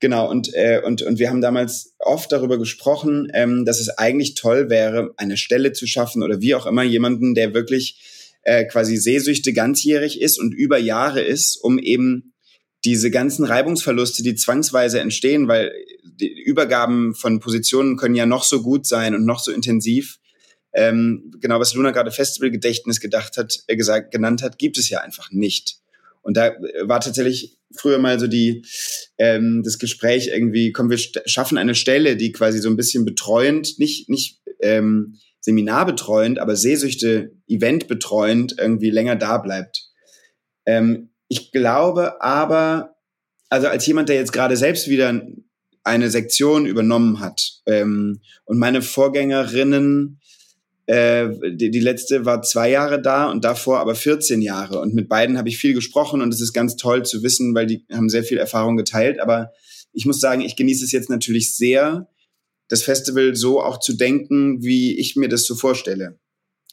Genau, 0.00 0.30
und, 0.30 0.54
äh, 0.54 0.80
und, 0.84 1.02
und 1.02 1.18
wir 1.18 1.30
haben 1.30 1.40
damals 1.40 1.94
oft 1.98 2.30
darüber 2.30 2.58
gesprochen, 2.58 3.28
ähm, 3.34 3.64
dass 3.64 3.80
es 3.80 3.88
eigentlich 3.88 4.34
toll 4.34 4.70
wäre, 4.70 5.12
eine 5.16 5.36
Stelle 5.36 5.72
zu 5.72 5.86
schaffen 5.86 6.22
oder 6.22 6.40
wie 6.40 6.54
auch 6.54 6.66
immer 6.66 6.82
jemanden, 6.82 7.34
der 7.34 7.54
wirklich 7.54 8.38
äh, 8.42 8.64
quasi 8.64 8.96
Sehsüchte 8.96 9.52
ganzjährig 9.52 10.20
ist 10.20 10.38
und 10.38 10.52
über 10.52 10.78
Jahre 10.78 11.22
ist, 11.22 11.56
um 11.56 11.78
eben 11.78 12.34
diese 12.84 13.10
ganzen 13.10 13.44
Reibungsverluste, 13.44 14.22
die 14.22 14.34
zwangsweise 14.34 15.00
entstehen, 15.00 15.48
weil 15.48 15.72
die 16.04 16.30
Übergaben 16.30 17.14
von 17.14 17.40
Positionen 17.40 17.96
können 17.96 18.14
ja 18.14 18.26
noch 18.26 18.44
so 18.44 18.62
gut 18.62 18.86
sein 18.86 19.14
und 19.14 19.24
noch 19.24 19.40
so 19.40 19.50
intensiv. 19.50 20.18
Ähm, 20.74 21.32
genau, 21.40 21.60
was 21.60 21.74
Luna 21.74 21.92
gerade 21.92 22.10
Festivalgedächtnis 22.10 23.00
gedacht 23.00 23.36
hat, 23.36 23.60
äh, 23.68 23.76
gesagt, 23.76 24.10
genannt 24.10 24.42
hat, 24.42 24.58
gibt 24.58 24.76
es 24.76 24.90
ja 24.90 25.00
einfach 25.00 25.30
nicht. 25.30 25.78
Und 26.24 26.36
da 26.36 26.52
war 26.82 27.00
tatsächlich 27.00 27.58
früher 27.76 27.98
mal 27.98 28.18
so 28.18 28.26
die 28.26 28.64
ähm, 29.18 29.62
das 29.64 29.78
Gespräch 29.78 30.28
irgendwie, 30.28 30.72
komm, 30.72 30.90
wir 30.90 30.98
schaffen 30.98 31.58
eine 31.58 31.74
Stelle, 31.74 32.16
die 32.16 32.32
quasi 32.32 32.58
so 32.58 32.68
ein 32.68 32.76
bisschen 32.76 33.04
betreuend, 33.04 33.78
nicht 33.78 34.08
nicht 34.08 34.40
ähm, 34.60 35.18
seminarbetreuend, 35.40 36.38
aber 36.38 36.56
Sehsüchte 36.56 37.32
eventbetreuend 37.46 38.56
irgendwie 38.58 38.90
länger 38.90 39.16
da 39.16 39.38
bleibt. 39.38 39.90
Ähm, 40.66 41.10
ich 41.28 41.52
glaube 41.52 42.22
aber, 42.22 42.96
also 43.50 43.68
als 43.68 43.86
jemand, 43.86 44.08
der 44.08 44.16
jetzt 44.16 44.32
gerade 44.32 44.56
selbst 44.56 44.88
wieder 44.88 45.22
eine 45.82 46.10
Sektion 46.10 46.64
übernommen 46.64 47.20
hat 47.20 47.60
ähm, 47.66 48.20
und 48.46 48.58
meine 48.58 48.80
Vorgängerinnen 48.80 50.20
äh, 50.86 51.28
die, 51.52 51.70
die 51.70 51.80
letzte 51.80 52.24
war 52.24 52.42
zwei 52.42 52.70
Jahre 52.70 53.00
da 53.00 53.30
und 53.30 53.44
davor 53.44 53.80
aber 53.80 53.94
14 53.94 54.42
Jahre. 54.42 54.80
Und 54.80 54.94
mit 54.94 55.08
beiden 55.08 55.38
habe 55.38 55.48
ich 55.48 55.58
viel 55.58 55.74
gesprochen 55.74 56.20
und 56.20 56.32
es 56.32 56.40
ist 56.40 56.52
ganz 56.52 56.76
toll 56.76 57.04
zu 57.04 57.22
wissen, 57.22 57.54
weil 57.54 57.66
die 57.66 57.84
haben 57.92 58.08
sehr 58.08 58.24
viel 58.24 58.38
Erfahrung 58.38 58.76
geteilt. 58.76 59.20
Aber 59.20 59.50
ich 59.92 60.06
muss 60.06 60.20
sagen, 60.20 60.42
ich 60.42 60.56
genieße 60.56 60.84
es 60.84 60.92
jetzt 60.92 61.10
natürlich 61.10 61.56
sehr, 61.56 62.08
das 62.68 62.82
Festival 62.82 63.34
so 63.34 63.62
auch 63.62 63.78
zu 63.78 63.94
denken, 63.94 64.62
wie 64.62 64.98
ich 64.98 65.16
mir 65.16 65.28
das 65.28 65.46
so 65.46 65.54
vorstelle. 65.54 66.18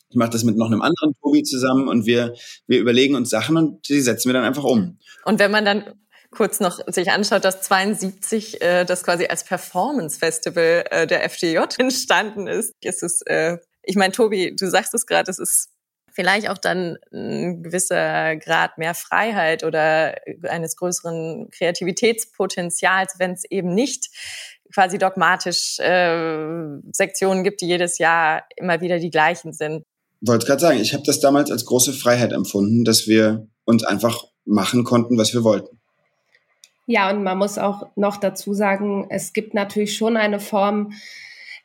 Ich 0.09 0.15
mache 0.15 0.31
das 0.31 0.43
mit 0.43 0.57
noch 0.57 0.67
einem 0.67 0.81
anderen 0.81 1.13
Tobi 1.21 1.43
zusammen 1.43 1.87
und 1.87 2.05
wir, 2.05 2.33
wir 2.67 2.79
überlegen 2.79 3.15
uns 3.15 3.29
Sachen 3.29 3.55
und 3.55 3.87
die 3.87 4.01
setzen 4.01 4.27
wir 4.29 4.33
dann 4.33 4.43
einfach 4.43 4.65
um. 4.65 4.99
Und 5.23 5.39
wenn 5.39 5.51
man 5.51 5.63
dann 5.63 5.85
kurz 6.31 6.59
noch 6.59 6.79
sich 6.87 7.11
anschaut, 7.11 7.45
dass 7.45 7.61
72 7.61 8.61
äh, 8.61 8.85
das 8.85 9.03
quasi 9.03 9.27
als 9.27 9.45
Performance 9.45 10.19
Festival 10.19 10.85
äh, 10.89 11.07
der 11.07 11.23
FDJ 11.23 11.59
entstanden 11.77 12.47
ist, 12.47 12.73
ist 12.81 13.03
es 13.03 13.21
äh, 13.21 13.57
ich 13.83 13.95
meine, 13.95 14.11
Tobi, 14.11 14.55
du 14.55 14.69
sagst 14.69 14.93
es 14.93 15.05
gerade, 15.05 15.29
es 15.29 15.39
ist 15.39 15.69
vielleicht 16.11 16.49
auch 16.49 16.57
dann 16.57 16.97
ein 17.13 17.63
gewisser 17.63 18.35
Grad 18.35 18.77
mehr 18.77 18.93
Freiheit 18.93 19.63
oder 19.63 20.15
eines 20.43 20.75
größeren 20.75 21.49
Kreativitätspotenzials, 21.51 23.15
wenn 23.17 23.31
es 23.31 23.45
eben 23.49 23.73
nicht 23.73 24.09
quasi 24.73 24.97
dogmatisch 24.97 25.79
äh, 25.79 26.79
Sektionen 26.91 27.43
gibt, 27.43 27.61
die 27.61 27.67
jedes 27.67 27.97
Jahr 27.97 28.43
immer 28.55 28.81
wieder 28.81 28.99
die 28.99 29.09
gleichen 29.09 29.53
sind. 29.53 29.83
Wollte 30.21 30.45
gerade 30.45 30.61
sagen, 30.61 30.79
ich 30.79 30.93
habe 30.93 31.03
das 31.05 31.19
damals 31.19 31.51
als 31.51 31.65
große 31.65 31.93
Freiheit 31.93 32.31
empfunden, 32.31 32.83
dass 32.83 33.07
wir 33.07 33.47
uns 33.65 33.83
einfach 33.83 34.25
machen 34.45 34.83
konnten, 34.83 35.17
was 35.17 35.33
wir 35.33 35.43
wollten. 35.43 35.79
Ja, 36.87 37.09
und 37.09 37.23
man 37.23 37.37
muss 37.37 37.57
auch 37.57 37.87
noch 37.95 38.17
dazu 38.17 38.53
sagen, 38.53 39.07
es 39.09 39.33
gibt 39.33 39.53
natürlich 39.53 39.95
schon 39.95 40.17
eine 40.17 40.39
Form 40.39 40.93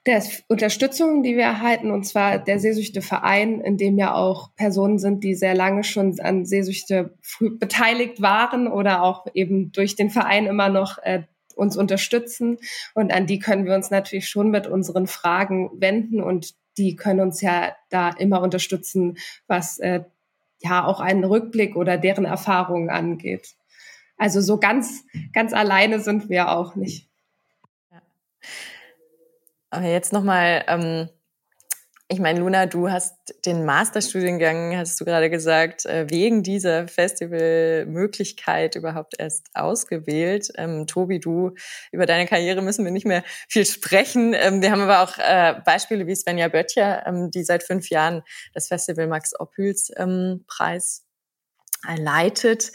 der 0.06 0.22
Unterstützung, 0.48 1.22
die 1.22 1.36
wir 1.36 1.44
erhalten, 1.44 1.90
und 1.90 2.04
zwar 2.04 2.38
der 2.38 2.60
Sehsüchteverein, 2.60 3.60
in 3.60 3.76
dem 3.76 3.98
ja 3.98 4.14
auch 4.14 4.54
Personen 4.54 4.98
sind, 4.98 5.24
die 5.24 5.34
sehr 5.34 5.54
lange 5.54 5.82
schon 5.82 6.18
an 6.20 6.46
Sehsüchte 6.46 7.16
beteiligt 7.40 8.22
waren 8.22 8.68
oder 8.68 9.02
auch 9.02 9.26
eben 9.34 9.72
durch 9.72 9.96
den 9.96 10.10
Verein 10.10 10.46
immer 10.46 10.68
noch 10.68 10.98
äh, 10.98 11.24
uns 11.56 11.76
unterstützen. 11.76 12.58
Und 12.94 13.12
an 13.12 13.26
die 13.26 13.38
können 13.38 13.64
wir 13.64 13.74
uns 13.74 13.90
natürlich 13.90 14.28
schon 14.28 14.50
mit 14.50 14.66
unseren 14.66 15.06
Fragen 15.06 15.70
wenden 15.74 16.22
und 16.22 16.54
die 16.78 16.94
können 16.94 17.20
uns 17.20 17.40
ja 17.40 17.74
da 17.88 18.10
immer 18.10 18.42
unterstützen, 18.42 19.16
was 19.46 19.78
äh, 19.78 20.04
ja 20.60 20.84
auch 20.84 21.00
einen 21.00 21.24
Rückblick 21.24 21.74
oder 21.74 21.96
deren 21.96 22.26
Erfahrungen 22.26 22.90
angeht. 22.90 23.56
Also 24.18 24.40
so 24.40 24.58
ganz, 24.58 25.04
ganz 25.32 25.52
alleine 25.52 26.00
sind 26.00 26.28
wir 26.28 26.50
auch 26.52 26.74
nicht. 26.74 27.08
Ja. 27.90 28.02
Aber 29.76 29.88
jetzt 29.88 30.10
nochmal, 30.10 30.64
ähm, 30.68 31.10
ich 32.08 32.18
meine, 32.18 32.40
Luna, 32.40 32.64
du 32.64 32.90
hast 32.90 33.14
den 33.44 33.66
Masterstudiengang, 33.66 34.74
hast 34.74 34.98
du 34.98 35.04
gerade 35.04 35.28
gesagt, 35.28 35.84
äh, 35.84 36.06
wegen 36.08 36.42
dieser 36.42 36.88
Festivalmöglichkeit 36.88 38.74
überhaupt 38.74 39.16
erst 39.18 39.48
ausgewählt. 39.52 40.50
Ähm, 40.56 40.86
Tobi, 40.86 41.20
du, 41.20 41.52
über 41.92 42.06
deine 42.06 42.26
Karriere 42.26 42.62
müssen 42.62 42.86
wir 42.86 42.90
nicht 42.90 43.04
mehr 43.04 43.22
viel 43.50 43.66
sprechen. 43.66 44.32
Ähm, 44.32 44.62
wir 44.62 44.70
haben 44.70 44.80
aber 44.80 45.02
auch 45.02 45.18
äh, 45.18 45.60
Beispiele 45.66 46.06
wie 46.06 46.16
Svenja 46.16 46.48
Böttcher, 46.48 47.06
ähm, 47.06 47.30
die 47.30 47.44
seit 47.44 47.62
fünf 47.62 47.90
Jahren 47.90 48.22
das 48.54 48.68
Festival 48.68 49.08
Max 49.08 49.38
Ophüls 49.38 49.90
ähm, 49.98 50.46
Preis 50.46 51.04
leitet. 51.98 52.72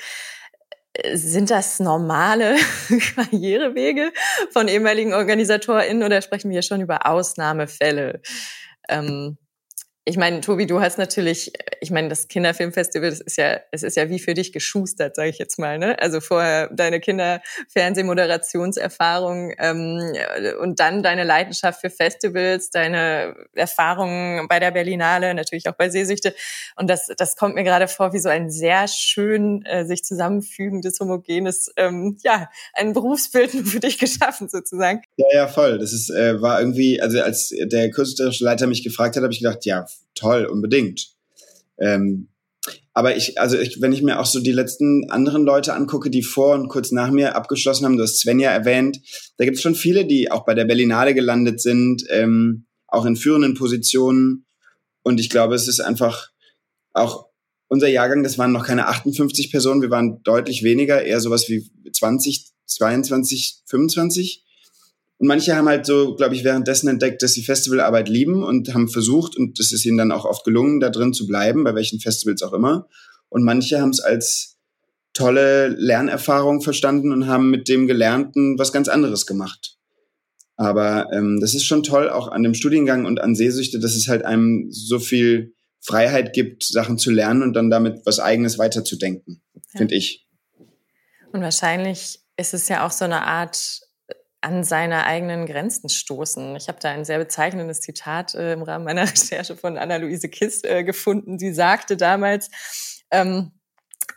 Sind 1.14 1.50
das 1.50 1.80
normale 1.80 2.58
Karrierewege 3.16 4.12
von 4.52 4.68
ehemaligen 4.68 5.14
OrganisatorInnen 5.14 6.04
oder 6.04 6.22
sprechen 6.22 6.50
wir 6.50 6.56
hier 6.56 6.62
schon 6.64 6.82
über 6.82 7.06
Ausnahmefälle? 7.06 8.22
Ähm, 8.90 9.38
ich 10.12 10.18
meine, 10.18 10.42
Tobi, 10.42 10.66
du 10.66 10.82
hast 10.82 10.98
natürlich, 10.98 11.54
ich 11.80 11.90
meine, 11.90 12.10
das 12.10 12.28
Kinderfilmfestival, 12.28 13.10
das 13.10 13.22
ist 13.22 13.38
ja, 13.38 13.62
es 13.72 13.82
ist 13.82 13.96
ja 13.96 14.10
wie 14.10 14.20
für 14.20 14.34
dich 14.34 14.52
geschustert, 14.52 15.16
sage 15.16 15.30
ich 15.30 15.38
jetzt 15.38 15.58
mal, 15.58 15.80
ne? 15.80 15.98
Also 16.00 16.20
vorher 16.20 16.68
deine 16.68 17.00
Kinderfernsehmoderationserfahrung 17.00 19.54
ähm, 19.58 20.12
und 20.60 20.82
dann 20.82 21.02
deine 21.02 21.24
Leidenschaft 21.24 21.80
für 21.80 21.90
Festivals, 21.90 22.72
deine 22.72 23.38
Erfahrungen 23.54 24.50
bei 24.50 24.60
der 24.60 24.72
Berlinale, 24.72 25.34
natürlich 25.34 25.70
auch 25.70 25.76
bei 25.76 25.88
Sehsüchte. 25.88 26.36
Und 26.76 26.90
das, 26.90 27.08
das 27.16 27.38
kommt 27.38 27.56
mir 27.56 27.64
gerade 27.64 27.88
vor 27.88 28.12
wie 28.12 28.20
so 28.20 28.28
ein 28.28 28.52
sehr 28.52 28.90
schön 28.90 29.66
äh, 29.66 29.86
sich 29.86 30.04
zusammenfügendes, 30.04 31.00
homogenes, 31.00 31.72
ähm, 31.78 32.18
ja, 32.22 32.50
ein 32.74 32.92
Berufsbild 32.92 33.52
für 33.66 33.80
dich 33.80 33.98
geschaffen 33.98 34.50
sozusagen. 34.50 35.04
Ja, 35.18 35.26
ja, 35.34 35.48
voll. 35.48 35.78
Das 35.78 35.94
ist, 35.94 36.10
äh, 36.10 36.42
war 36.42 36.60
irgendwie, 36.60 37.02
also 37.02 37.20
als 37.22 37.50
der 37.50 37.92
künstlerische 37.92 38.44
Leiter 38.44 38.68
mich 38.68 38.84
gefragt 38.84 39.16
hat, 39.16 39.24
habe 39.24 39.34
ich 39.34 39.40
gedacht, 39.40 39.66
ja, 39.66 39.86
toll, 40.16 40.46
unbedingt. 40.46 41.10
Ähm, 41.78 42.30
aber 42.94 43.16
ich, 43.16 43.40
also 43.40 43.58
ich, 43.58 43.82
wenn 43.82 43.94
ich 43.94 44.02
mir 44.02 44.20
auch 44.20 44.26
so 44.26 44.40
die 44.40 44.52
letzten 44.52 45.10
anderen 45.10 45.44
Leute 45.44 45.74
angucke, 45.74 46.10
die 46.10 46.24
vor 46.24 46.56
und 46.56 46.68
kurz 46.68 46.92
nach 46.92 47.10
mir 47.10 47.36
abgeschlossen 47.36 47.86
haben, 47.86 47.98
du 47.98 48.04
hast 48.04 48.20
Sven 48.20 48.40
ja 48.40 48.52
erwähnt, 48.52 49.00
da 49.38 49.46
gibt 49.46 49.58
es 49.58 49.64
schon 49.64 49.76
viele, 49.76 50.06
die 50.06 50.30
auch 50.30 50.46
bei 50.46 50.54
der 50.54 50.66
Berlinale 50.66 51.14
gelandet 51.14 51.62
sind, 51.62 52.04
ähm, 52.10 52.66
auch 52.88 53.06
in 53.06 53.16
führenden 53.16 53.54
Positionen. 53.54 54.46
Und 55.04 55.20
ich 55.20 55.30
glaube, 55.30 55.56
es 55.56 55.68
ist 55.68 55.80
einfach 55.80 56.30
auch 56.94 57.28
unser 57.70 57.88
Jahrgang, 57.88 58.24
das 58.24 58.38
waren 58.38 58.52
noch 58.52 58.66
keine 58.66 58.88
58 58.88 59.50
Personen, 59.50 59.82
wir 59.82 59.90
waren 59.90 60.22
deutlich 60.24 60.62
weniger, 60.62 61.02
eher 61.02 61.22
sowas 61.22 61.48
wie 61.48 61.72
20, 61.90 62.52
22, 62.66 63.62
25. 63.66 64.44
Und 65.22 65.28
manche 65.28 65.56
haben 65.56 65.70
halt 65.70 65.86
so, 65.86 66.16
glaube 66.16 66.34
ich, 66.34 66.44
währenddessen 66.44 66.88
entdeckt, 66.88 67.22
dass 67.22 67.34
sie 67.34 67.44
Festivalarbeit 67.44 68.10
lieben 68.10 68.44
und 68.44 68.74
haben 68.74 68.90
versucht, 68.90 69.38
und 69.38 69.60
das 69.60 69.72
ist 69.72 69.86
ihnen 69.86 70.00
dann 70.00 70.12
auch 70.12 70.26
oft 70.26 70.44
gelungen, 70.44 70.80
da 70.80 70.90
drin 70.90 71.14
zu 71.14 71.28
bleiben, 71.28 71.64
bei 71.64 71.76
welchen 71.76 72.00
Festivals 72.00 72.42
auch 72.42 72.54
immer. 72.54 72.88
Und 73.30 73.44
manche 73.44 73.80
haben 73.80 73.92
es 73.92 74.00
als 74.00 74.58
tolle 75.14 75.68
Lernerfahrung 75.68 76.62
verstanden 76.62 77.12
und 77.12 77.28
haben 77.28 77.52
mit 77.52 77.70
dem 77.70 77.86
Gelernten 77.86 78.58
was 78.58 78.74
ganz 78.74 78.88
anderes 78.88 79.28
gemacht. 79.28 79.78
Aber 80.56 81.14
ähm, 81.14 81.38
das 81.40 81.54
ist 81.54 81.66
schon 81.66 81.84
toll, 81.84 82.10
auch 82.10 82.28
an 82.30 82.42
dem 82.42 82.56
Studiengang 82.56 83.06
und 83.06 83.22
an 83.22 83.36
Sehsüchte, 83.36 83.80
dass 83.80 83.94
es 83.94 84.08
halt 84.08 84.26
einem 84.26 84.72
so 84.72 84.98
viel 84.98 85.54
Freiheit 85.82 86.34
gibt, 86.34 86.64
Sachen 86.64 86.98
zu 86.98 87.12
lernen 87.12 87.44
und 87.44 87.54
dann 87.54 87.70
damit 87.70 88.08
was 88.08 88.20
Eigenes 88.20 88.58
weiterzudenken, 88.58 89.44
ja. 89.54 89.62
finde 89.78 89.94
ich. 89.94 90.26
Und 91.32 91.42
wahrscheinlich 91.42 92.22
ist 92.38 92.56
es 92.56 92.68
ja 92.70 92.88
auch 92.88 92.92
so 92.92 93.06
eine 93.06 93.22
Art 93.22 93.82
an 94.42 94.64
seine 94.64 95.06
eigenen 95.06 95.46
Grenzen 95.46 95.90
stoßen. 95.90 96.56
Ich 96.56 96.68
habe 96.68 96.80
da 96.82 96.90
ein 96.90 97.06
sehr 97.06 97.20
bezeichnendes 97.20 97.82
Zitat 97.82 98.34
äh, 98.36 98.54
im 98.54 98.64
Rahmen 98.64 98.86
meiner 98.86 99.04
Recherche 99.10 99.56
von 99.56 99.78
Anna-Luise 99.78 100.30
Kiss 100.30 100.64
äh, 100.64 100.84
gefunden. 100.84 101.40
Sie 101.40 101.54
sagte 101.54 101.96
damals, 101.96 102.50
ähm, 103.12 103.52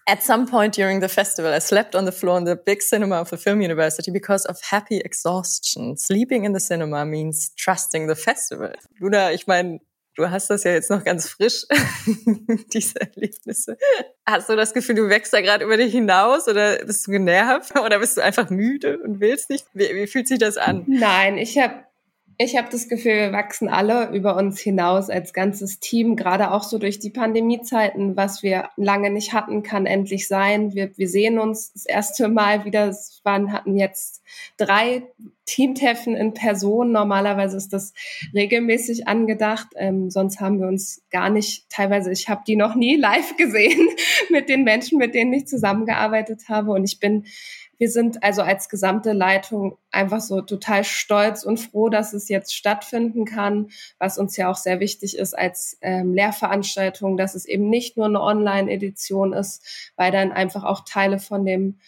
At 0.06 0.22
some 0.22 0.44
point 0.44 0.76
during 0.76 1.00
the 1.00 1.08
festival, 1.08 1.54
I 1.54 1.60
slept 1.60 1.94
on 1.94 2.04
the 2.04 2.12
floor 2.12 2.36
in 2.36 2.44
the 2.44 2.56
big 2.56 2.82
cinema 2.82 3.20
of 3.20 3.30
the 3.30 3.38
film 3.38 3.62
university 3.62 4.10
because 4.10 4.46
of 4.46 4.60
happy 4.60 4.98
exhaustion. 4.98 5.96
Sleeping 5.96 6.44
in 6.44 6.52
the 6.52 6.60
cinema 6.60 7.06
means 7.06 7.54
trusting 7.56 8.06
the 8.06 8.14
festival. 8.14 8.74
Luna, 9.00 9.32
ich 9.32 9.46
meine, 9.46 9.80
Du 10.16 10.30
hast 10.30 10.48
das 10.48 10.62
ja 10.62 10.72
jetzt 10.72 10.90
noch 10.90 11.02
ganz 11.02 11.28
frisch, 11.28 11.64
diese 12.72 13.00
Erlebnisse. 13.00 13.76
Hast 14.24 14.48
du 14.48 14.54
das 14.54 14.72
Gefühl, 14.72 14.94
du 14.94 15.08
wächst 15.08 15.32
da 15.32 15.40
gerade 15.40 15.64
über 15.64 15.76
dich 15.76 15.92
hinaus 15.92 16.46
oder 16.46 16.78
bist 16.84 17.06
du 17.06 17.10
genervt 17.10 17.76
oder 17.84 17.98
bist 17.98 18.16
du 18.16 18.22
einfach 18.22 18.48
müde 18.48 18.98
und 18.98 19.20
willst 19.20 19.50
nicht? 19.50 19.66
Wie, 19.72 19.94
wie 19.94 20.06
fühlt 20.06 20.28
sich 20.28 20.38
das 20.38 20.56
an? 20.56 20.84
Nein, 20.86 21.36
ich 21.36 21.58
habe 21.58 21.84
Ich 22.36 22.56
habe 22.56 22.68
das 22.70 22.88
Gefühl, 22.88 23.12
wir 23.12 23.32
wachsen 23.32 23.68
alle 23.68 24.10
über 24.10 24.36
uns 24.36 24.58
hinaus 24.58 25.08
als 25.08 25.32
ganzes 25.32 25.78
Team, 25.78 26.16
gerade 26.16 26.50
auch 26.50 26.64
so 26.64 26.78
durch 26.78 26.98
die 26.98 27.10
Pandemiezeiten, 27.10 28.16
was 28.16 28.42
wir 28.42 28.70
lange 28.76 29.10
nicht 29.10 29.32
hatten, 29.32 29.62
kann 29.62 29.86
endlich 29.86 30.26
sein. 30.26 30.74
Wir, 30.74 30.90
wir 30.96 31.08
sehen 31.08 31.38
uns 31.38 31.72
das 31.72 31.86
erste 31.86 32.28
Mal 32.28 32.64
wieder, 32.64 32.88
es 32.88 33.20
waren, 33.22 33.52
hatten 33.52 33.76
jetzt 33.76 34.22
drei 34.56 35.04
Teamtreffen 35.46 36.16
in 36.16 36.34
Person. 36.34 36.90
Normalerweise 36.90 37.56
ist 37.56 37.72
das 37.72 37.92
regelmäßig 38.34 39.06
angedacht. 39.06 39.68
Ähm, 39.76 40.10
sonst 40.10 40.40
haben 40.40 40.58
wir 40.58 40.66
uns 40.66 41.02
gar 41.10 41.30
nicht, 41.30 41.68
teilweise, 41.70 42.10
ich 42.10 42.28
habe 42.28 42.42
die 42.46 42.56
noch 42.56 42.74
nie 42.74 42.96
live 42.96 43.36
gesehen 43.36 43.88
mit 44.30 44.48
den 44.48 44.64
Menschen, 44.64 44.98
mit 44.98 45.14
denen 45.14 45.32
ich 45.32 45.46
zusammengearbeitet 45.46 46.48
habe. 46.48 46.72
Und 46.72 46.84
ich 46.84 46.98
bin 46.98 47.26
wir 47.78 47.90
sind 47.90 48.22
also 48.22 48.42
als 48.42 48.68
gesamte 48.68 49.12
Leitung 49.12 49.76
einfach 49.90 50.20
so 50.20 50.40
total 50.40 50.84
stolz 50.84 51.44
und 51.44 51.58
froh, 51.58 51.88
dass 51.88 52.12
es 52.12 52.28
jetzt 52.28 52.54
stattfinden 52.54 53.24
kann, 53.24 53.68
was 53.98 54.18
uns 54.18 54.36
ja 54.36 54.50
auch 54.50 54.56
sehr 54.56 54.80
wichtig 54.80 55.16
ist 55.16 55.36
als 55.36 55.78
ähm, 55.80 56.14
Lehrveranstaltung, 56.14 57.16
dass 57.16 57.34
es 57.34 57.46
eben 57.46 57.68
nicht 57.68 57.96
nur 57.96 58.06
eine 58.06 58.20
Online-Edition 58.20 59.32
ist, 59.32 59.92
weil 59.96 60.12
dann 60.12 60.32
einfach 60.32 60.64
auch 60.64 60.84
Teile 60.84 61.18
von 61.18 61.44
dem 61.44 61.78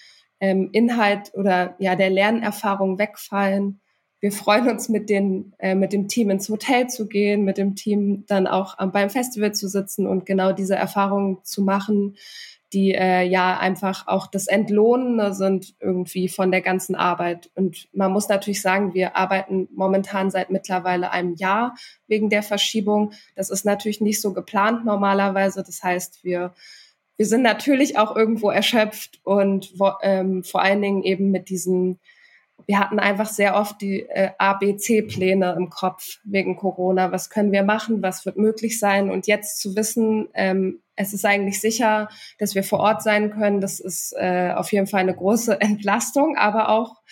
ähm, 0.41 0.71
Inhalt 0.73 1.33
oder 1.35 1.75
ja 1.79 1.97
der 1.97 2.11
Lernerfahrung 2.11 2.99
wegfallen. 2.99 3.81
Wir 4.21 4.33
freuen 4.33 4.69
uns 4.69 4.89
mit 4.89 5.09
den 5.09 5.53
äh, 5.59 5.75
mit 5.75 5.93
dem 5.93 6.09
Team 6.09 6.31
ins 6.31 6.49
Hotel 6.49 6.89
zu 6.89 7.07
gehen, 7.07 7.45
mit 7.45 7.59
dem 7.59 7.75
Team 7.75 8.25
dann 8.27 8.47
auch 8.47 8.77
ähm, 8.81 8.91
beim 8.93 9.11
Festival 9.11 9.53
zu 9.53 9.69
sitzen 9.69 10.07
und 10.07 10.27
genau 10.27 10.53
diese 10.53 10.75
Erfahrungen 10.75 11.39
zu 11.45 11.63
machen 11.63 12.17
die 12.77 12.95
äh, 12.95 13.23
ja 13.23 13.59
einfach 13.59 14.07
auch 14.07 14.27
das 14.27 14.49
Entlohnende 14.49 15.33
sind 15.33 15.75
irgendwie 15.81 16.29
von 16.29 16.51
der 16.51 16.61
ganzen 16.61 16.95
Arbeit. 16.95 17.51
Und 17.55 17.89
man 17.95 18.13
muss 18.13 18.29
natürlich 18.29 18.61
sagen, 18.61 18.93
wir 18.93 19.17
arbeiten 19.17 19.67
momentan 19.75 20.31
seit 20.31 20.51
mittlerweile 20.51 21.11
einem 21.11 21.35
Jahr 21.37 21.75
wegen 22.07 22.29
der 22.29 22.43
Verschiebung. 22.43 23.13
Das 23.35 23.49
ist 23.49 23.65
natürlich 23.65 24.03
nicht 24.03 24.21
so 24.21 24.35
geplant 24.35 24.85
normalerweise. 24.85 25.63
Das 25.63 25.83
heißt, 25.83 26.23
wir 26.23 26.53
wir 27.17 27.25
sind 27.25 27.41
natürlich 27.41 27.97
auch 27.97 28.15
irgendwo 28.15 28.51
erschöpft 28.51 29.21
und 29.25 29.73
ähm, 30.03 30.45
vor 30.45 30.61
allen 30.61 30.83
Dingen 30.83 31.03
eben 31.03 31.31
mit 31.31 31.49
diesen 31.49 31.99
wir 32.67 32.79
hatten 32.79 32.99
einfach 32.99 33.29
sehr 33.29 33.57
oft 33.57 33.81
die 33.81 34.03
äh, 34.03 34.33
ABC-Pläne 34.37 35.55
im 35.57 35.71
Kopf 35.71 36.19
wegen 36.25 36.57
Corona. 36.57 37.11
Was 37.13 37.31
können 37.31 37.53
wir 37.53 37.63
machen? 37.63 38.03
Was 38.03 38.27
wird 38.27 38.37
möglich 38.37 38.79
sein? 38.79 39.09
Und 39.09 39.27
jetzt 39.27 39.61
zu 39.61 39.77
wissen, 39.77 40.29
ähm, 40.35 40.81
es 40.97 41.13
ist 41.13 41.25
eigentlich 41.25 41.61
sicher, 41.61 42.09
dass 42.39 42.55
wir 42.55 42.65
vor 42.65 42.81
Ort 42.81 43.03
sein 43.03 43.31
können, 43.31 43.61
das 43.61 43.81
ist 43.81 44.15
äh, 44.17 44.53
auf 44.55 44.73
jeden 44.73 44.87
Fall 44.87 45.01
eine 45.01 45.15
große 45.15 45.61
Entlastung, 45.61 46.37
aber 46.37 46.71
auch 46.71 47.03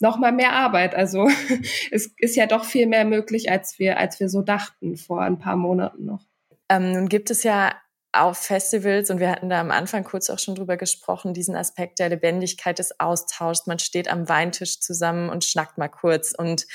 noch 0.00 0.18
mal 0.18 0.32
mehr 0.32 0.52
Arbeit. 0.52 0.94
Also 0.94 1.28
es 1.90 2.10
ist 2.16 2.36
ja 2.36 2.46
doch 2.46 2.64
viel 2.64 2.86
mehr 2.86 3.04
möglich, 3.04 3.50
als 3.50 3.78
wir, 3.78 3.98
als 3.98 4.20
wir 4.20 4.28
so 4.28 4.42
dachten 4.42 4.96
vor 4.96 5.22
ein 5.22 5.38
paar 5.38 5.56
Monaten 5.56 6.04
noch. 6.04 6.24
Ähm, 6.68 6.92
nun 6.92 7.08
gibt 7.08 7.30
es 7.30 7.42
ja 7.42 7.72
auf 8.12 8.38
Festivals, 8.38 9.10
und 9.10 9.20
wir 9.20 9.30
hatten 9.30 9.50
da 9.50 9.60
am 9.60 9.70
Anfang 9.70 10.02
kurz 10.02 10.30
auch 10.30 10.38
schon 10.38 10.54
drüber 10.54 10.76
gesprochen, 10.76 11.34
diesen 11.34 11.54
Aspekt 11.54 11.98
der 11.98 12.08
Lebendigkeit 12.08 12.78
des 12.78 12.98
Austauschs. 12.98 13.66
Man 13.66 13.78
steht 13.78 14.10
am 14.10 14.28
Weintisch 14.28 14.80
zusammen 14.80 15.28
und 15.28 15.44
schnackt 15.44 15.78
mal 15.78 15.88
kurz. 15.88 16.34
Und 16.36 16.66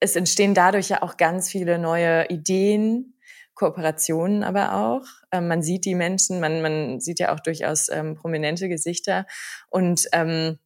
es 0.00 0.16
entstehen 0.16 0.54
dadurch 0.54 0.90
ja 0.90 1.02
auch 1.02 1.16
ganz 1.16 1.48
viele 1.48 1.78
neue 1.78 2.28
Ideen, 2.28 3.15
Kooperationen 3.56 4.44
aber 4.44 4.74
auch. 4.74 5.06
Ähm, 5.32 5.48
man 5.48 5.62
sieht 5.62 5.84
die 5.84 5.96
Menschen, 5.96 6.38
man, 6.38 6.62
man 6.62 7.00
sieht 7.00 7.18
ja 7.18 7.34
auch 7.34 7.40
durchaus 7.40 7.88
ähm, 7.88 8.14
prominente 8.14 8.68
Gesichter. 8.68 9.26
Und 9.68 10.06
ähm, 10.12 10.58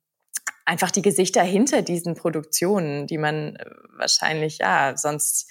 einfach 0.66 0.90
die 0.90 1.02
Gesichter 1.02 1.42
hinter 1.42 1.82
diesen 1.82 2.14
Produktionen, 2.14 3.06
die 3.06 3.16
man 3.16 3.56
äh, 3.56 3.64
wahrscheinlich, 3.96 4.58
ja, 4.58 4.94
sonst 4.96 5.50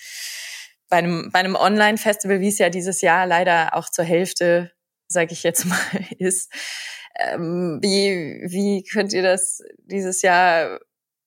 bei 0.90 0.98
einem, 0.98 1.32
bei 1.32 1.40
einem 1.40 1.56
Online-Festival, 1.56 2.40
wie 2.40 2.50
es 2.50 2.60
ja 2.60 2.70
dieses 2.70 3.02
Jahr 3.02 3.26
leider 3.26 3.76
auch 3.76 3.90
zur 3.90 4.06
Hälfte, 4.06 4.72
sage 5.08 5.34
ich 5.34 5.44
jetzt 5.44 5.66
mal, 5.66 5.78
ist. 6.20 6.52
Ähm, 7.18 7.80
wie, 7.82 8.44
wie 8.48 8.84
könnt 8.84 9.14
ihr 9.14 9.24
das 9.24 9.62
dieses 9.80 10.22
Jahr 10.22 10.80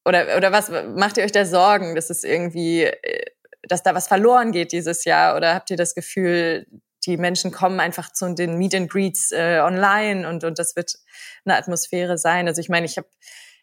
oder, 0.04 0.36
oder 0.36 0.52
was 0.52 0.70
macht 0.70 1.16
ihr 1.16 1.24
euch 1.24 1.32
da 1.32 1.44
Sorgen, 1.44 1.94
dass 1.94 2.10
es 2.10 2.24
irgendwie, 2.24 2.84
äh, 2.84 3.26
dass 3.68 3.82
da 3.82 3.94
was 3.94 4.08
verloren 4.08 4.52
geht 4.52 4.72
dieses 4.72 5.04
Jahr? 5.04 5.36
Oder 5.36 5.54
habt 5.54 5.70
ihr 5.70 5.76
das 5.76 5.94
Gefühl, 5.94 6.66
die 7.04 7.16
Menschen 7.16 7.50
kommen 7.50 7.80
einfach 7.80 8.12
zu 8.12 8.32
den 8.34 8.58
Meet 8.58 8.74
and 8.74 8.90
Greets 8.90 9.32
äh, 9.32 9.60
online 9.62 10.28
und, 10.28 10.44
und 10.44 10.58
das 10.58 10.76
wird 10.76 10.96
eine 11.44 11.56
Atmosphäre 11.56 12.18
sein? 12.18 12.48
Also 12.48 12.60
ich 12.60 12.68
meine, 12.68 12.86
ich 12.86 12.96
habe 12.96 13.08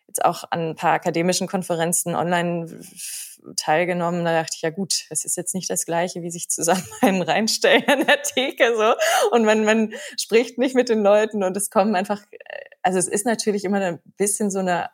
jetzt 0.08 0.26
auch 0.26 0.44
an 0.50 0.70
ein 0.70 0.76
paar 0.76 0.94
akademischen 0.94 1.48
Konferenzen 1.48 2.16
online 2.16 2.82
teilgenommen. 3.56 4.26
Da 4.26 4.42
dachte 4.42 4.56
ich, 4.56 4.62
ja 4.62 4.70
gut, 4.70 5.06
es 5.10 5.26
ist 5.26 5.38
jetzt 5.38 5.56
nicht 5.56 5.70
das 5.70 5.86
Gleiche, 5.86 6.22
wie 6.22 6.32
sich 6.32 6.50
zusammen 6.50 6.86
einen 7.02 7.22
reinstellen 7.22 7.88
an 7.88 8.06
der 8.06 8.22
Theke 8.22 8.74
so. 8.76 8.94
Und 9.36 9.46
man, 9.46 9.64
man 9.66 9.94
spricht 10.20 10.58
nicht 10.58 10.76
mit 10.76 10.90
den 10.90 11.02
Leuten 11.02 11.44
und 11.44 11.56
es 11.56 11.70
kommen 11.70 11.96
einfach, 11.96 12.22
also 12.82 13.00
es 13.00 13.08
ist 13.08 13.26
natürlich 13.26 13.64
immer 13.64 13.80
ein 13.80 14.00
bisschen 14.18 14.52
so 14.52 14.60
eine 14.60 14.90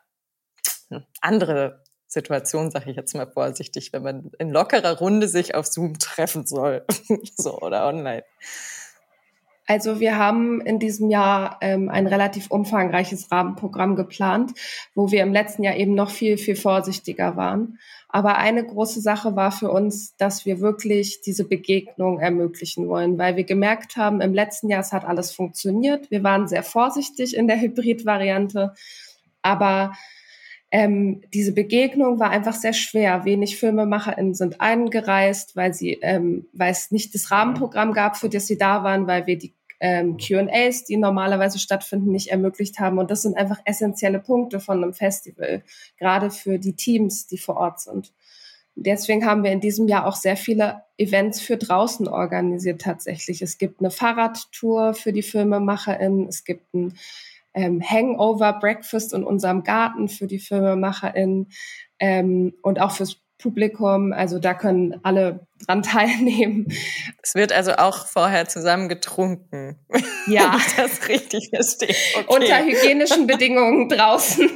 hm, 0.88 1.04
andere 1.20 1.82
Situation, 2.16 2.70
sage 2.70 2.90
ich 2.90 2.96
jetzt 2.96 3.14
mal 3.14 3.26
vorsichtig, 3.26 3.92
wenn 3.92 4.02
man 4.02 4.30
in 4.38 4.50
lockerer 4.50 4.98
Runde 4.98 5.28
sich 5.28 5.54
auf 5.54 5.66
Zoom 5.66 5.98
treffen 5.98 6.46
soll, 6.46 6.84
so 7.36 7.58
oder 7.58 7.86
online. 7.86 8.24
Also 9.66 9.98
wir 9.98 10.16
haben 10.16 10.60
in 10.60 10.78
diesem 10.78 11.10
Jahr 11.10 11.58
ähm, 11.60 11.88
ein 11.88 12.06
relativ 12.06 12.50
umfangreiches 12.50 13.30
Rahmenprogramm 13.32 13.96
geplant, 13.96 14.52
wo 14.94 15.10
wir 15.10 15.22
im 15.22 15.32
letzten 15.32 15.64
Jahr 15.64 15.76
eben 15.76 15.94
noch 15.94 16.10
viel, 16.10 16.38
viel 16.38 16.56
vorsichtiger 16.56 17.36
waren. 17.36 17.78
Aber 18.08 18.38
eine 18.38 18.64
große 18.64 19.00
Sache 19.00 19.34
war 19.34 19.50
für 19.50 19.70
uns, 19.70 20.16
dass 20.16 20.46
wir 20.46 20.60
wirklich 20.60 21.20
diese 21.20 21.44
Begegnung 21.44 22.20
ermöglichen 22.20 22.88
wollen, 22.88 23.18
weil 23.18 23.36
wir 23.36 23.44
gemerkt 23.44 23.96
haben, 23.96 24.20
im 24.20 24.32
letzten 24.32 24.70
Jahr, 24.70 24.80
es 24.80 24.92
hat 24.92 25.04
alles 25.04 25.32
funktioniert. 25.32 26.10
Wir 26.10 26.22
waren 26.22 26.46
sehr 26.46 26.62
vorsichtig 26.62 27.36
in 27.36 27.48
der 27.48 27.60
Hybrid-Variante, 27.60 28.72
aber 29.42 29.92
ähm, 30.76 31.22
diese 31.32 31.52
Begegnung 31.52 32.20
war 32.20 32.28
einfach 32.28 32.54
sehr 32.54 32.74
schwer. 32.74 33.24
Wenig 33.24 33.56
FilmemacherInnen 33.56 34.34
sind 34.34 34.60
eingereist, 34.60 35.56
weil 35.56 35.72
sie, 35.72 35.92
ähm, 36.02 36.48
weil 36.52 36.70
es 36.70 36.90
nicht 36.90 37.14
das 37.14 37.30
Rahmenprogramm 37.30 37.94
gab, 37.94 38.18
für 38.18 38.28
das 38.28 38.46
sie 38.46 38.58
da 38.58 38.84
waren, 38.84 39.06
weil 39.06 39.26
wir 39.26 39.38
die 39.38 39.54
ähm, 39.80 40.18
QAs, 40.18 40.84
die 40.84 40.98
normalerweise 40.98 41.58
stattfinden, 41.58 42.12
nicht 42.12 42.30
ermöglicht 42.30 42.78
haben. 42.78 42.98
Und 42.98 43.10
das 43.10 43.22
sind 43.22 43.38
einfach 43.38 43.58
essentielle 43.64 44.18
Punkte 44.18 44.60
von 44.60 44.84
einem 44.84 44.92
Festival, 44.92 45.62
gerade 45.96 46.30
für 46.30 46.58
die 46.58 46.74
Teams, 46.74 47.26
die 47.26 47.38
vor 47.38 47.56
Ort 47.56 47.80
sind. 47.80 48.12
Deswegen 48.74 49.24
haben 49.24 49.44
wir 49.44 49.52
in 49.52 49.60
diesem 49.60 49.88
Jahr 49.88 50.06
auch 50.06 50.16
sehr 50.16 50.36
viele 50.36 50.82
Events 50.98 51.40
für 51.40 51.56
draußen 51.56 52.06
organisiert 52.06 52.82
tatsächlich. 52.82 53.40
Es 53.40 53.56
gibt 53.56 53.80
eine 53.80 53.90
Fahrradtour 53.90 54.92
für 54.92 55.14
die 55.14 55.22
FilmemacherInnen, 55.22 56.28
es 56.28 56.44
gibt 56.44 56.74
ein 56.74 56.92
ähm, 57.56 57.82
Hangover 57.82 58.52
Breakfast 58.52 59.12
in 59.12 59.24
unserem 59.24 59.64
Garten 59.64 60.08
für 60.08 60.26
die 60.26 60.38
FilmemacherInnen 60.38 61.48
ähm, 61.98 62.52
und 62.62 62.80
auch 62.80 62.92
fürs 62.92 63.16
Publikum. 63.38 64.12
Also 64.12 64.38
da 64.38 64.54
können 64.54 65.00
alle 65.02 65.46
dran 65.66 65.82
teilnehmen. 65.82 66.66
Es 67.22 67.34
wird 67.34 67.52
also 67.52 67.72
auch 67.72 68.06
vorher 68.06 68.46
zusammen 68.46 68.88
getrunken. 68.88 69.78
Ja. 70.28 70.54
Wenn 70.54 70.58
ich 70.58 70.74
das 70.74 71.08
richtig 71.08 71.50
verstehe. 71.50 71.94
Okay. 72.16 72.24
Unter 72.26 72.66
hygienischen 72.66 73.26
Bedingungen 73.28 73.88
draußen. 73.88 74.50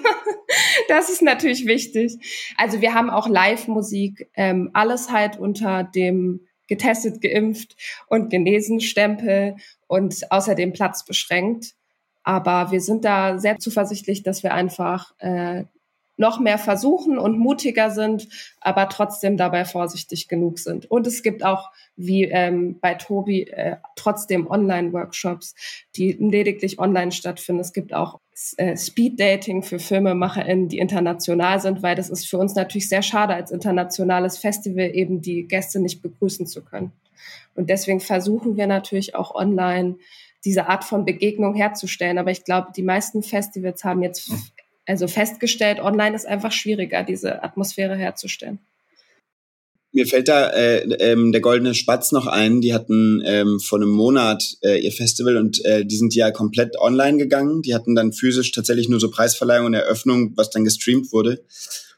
Das 0.88 1.08
ist 1.08 1.22
natürlich 1.22 1.64
wichtig. 1.64 2.16
Also 2.56 2.80
wir 2.80 2.92
haben 2.92 3.08
auch 3.08 3.28
Live-Musik, 3.28 4.28
ähm, 4.34 4.70
alles 4.72 5.12
halt 5.12 5.38
unter 5.38 5.84
dem 5.84 6.44
getestet, 6.66 7.20
geimpft 7.20 7.76
und 8.08 8.30
genesen 8.30 8.80
Stempel 8.80 9.54
und 9.86 10.32
außerdem 10.32 10.72
Platz 10.72 11.04
beschränkt. 11.04 11.76
Aber 12.30 12.70
wir 12.70 12.80
sind 12.80 13.04
da 13.04 13.40
sehr 13.40 13.58
zuversichtlich, 13.58 14.22
dass 14.22 14.44
wir 14.44 14.54
einfach 14.54 15.14
äh, 15.18 15.64
noch 16.16 16.38
mehr 16.38 16.58
versuchen 16.58 17.18
und 17.18 17.40
mutiger 17.40 17.90
sind, 17.90 18.28
aber 18.60 18.88
trotzdem 18.88 19.36
dabei 19.36 19.64
vorsichtig 19.64 20.28
genug 20.28 20.60
sind. 20.60 20.88
Und 20.88 21.08
es 21.08 21.24
gibt 21.24 21.44
auch, 21.44 21.72
wie 21.96 22.26
ähm, 22.26 22.78
bei 22.80 22.94
Tobi, 22.94 23.48
äh, 23.48 23.78
trotzdem 23.96 24.46
Online-Workshops, 24.48 25.56
die 25.96 26.12
lediglich 26.12 26.78
online 26.78 27.10
stattfinden. 27.10 27.62
Es 27.62 27.72
gibt 27.72 27.92
auch 27.92 28.20
äh, 28.58 28.76
Speed-Dating 28.76 29.64
für 29.64 29.80
FilmemacherInnen, 29.80 30.68
die 30.68 30.78
international 30.78 31.58
sind, 31.58 31.82
weil 31.82 31.96
das 31.96 32.10
ist 32.10 32.28
für 32.28 32.38
uns 32.38 32.54
natürlich 32.54 32.88
sehr 32.88 33.02
schade, 33.02 33.34
als 33.34 33.50
internationales 33.50 34.38
Festival 34.38 34.94
eben 34.94 35.20
die 35.20 35.48
Gäste 35.48 35.80
nicht 35.80 36.00
begrüßen 36.00 36.46
zu 36.46 36.62
können. 36.62 36.92
Und 37.56 37.70
deswegen 37.70 37.98
versuchen 37.98 38.56
wir 38.56 38.68
natürlich 38.68 39.16
auch 39.16 39.34
online 39.34 39.96
diese 40.44 40.68
Art 40.68 40.84
von 40.84 41.04
Begegnung 41.04 41.54
herzustellen. 41.54 42.18
Aber 42.18 42.30
ich 42.30 42.44
glaube, 42.44 42.68
die 42.74 42.82
meisten 42.82 43.22
Festivals 43.22 43.84
haben 43.84 44.02
jetzt 44.02 44.30
also 44.86 45.06
festgestellt, 45.06 45.78
online 45.80 46.16
ist 46.16 46.26
einfach 46.26 46.52
schwieriger, 46.52 47.04
diese 47.04 47.44
Atmosphäre 47.44 47.96
herzustellen. 47.96 48.58
Mir 49.92 50.06
fällt 50.06 50.28
da 50.28 50.50
äh, 50.50 50.82
ähm, 51.00 51.32
der 51.32 51.40
Goldene 51.40 51.74
Spatz 51.74 52.12
noch 52.12 52.28
ein. 52.28 52.60
Die 52.60 52.72
hatten 52.72 53.22
ähm, 53.24 53.58
vor 53.58 53.78
einem 53.78 53.90
Monat 53.90 54.56
äh, 54.62 54.80
ihr 54.80 54.92
Festival 54.92 55.36
und 55.36 55.64
äh, 55.64 55.84
die 55.84 55.96
sind 55.96 56.14
ja 56.14 56.30
komplett 56.30 56.78
online 56.78 57.18
gegangen. 57.18 57.62
Die 57.62 57.74
hatten 57.74 57.96
dann 57.96 58.12
physisch 58.12 58.52
tatsächlich 58.52 58.88
nur 58.88 59.00
so 59.00 59.10
Preisverleihung 59.10 59.66
und 59.66 59.74
Eröffnung, 59.74 60.32
was 60.36 60.50
dann 60.50 60.64
gestreamt 60.64 61.12
wurde. 61.12 61.44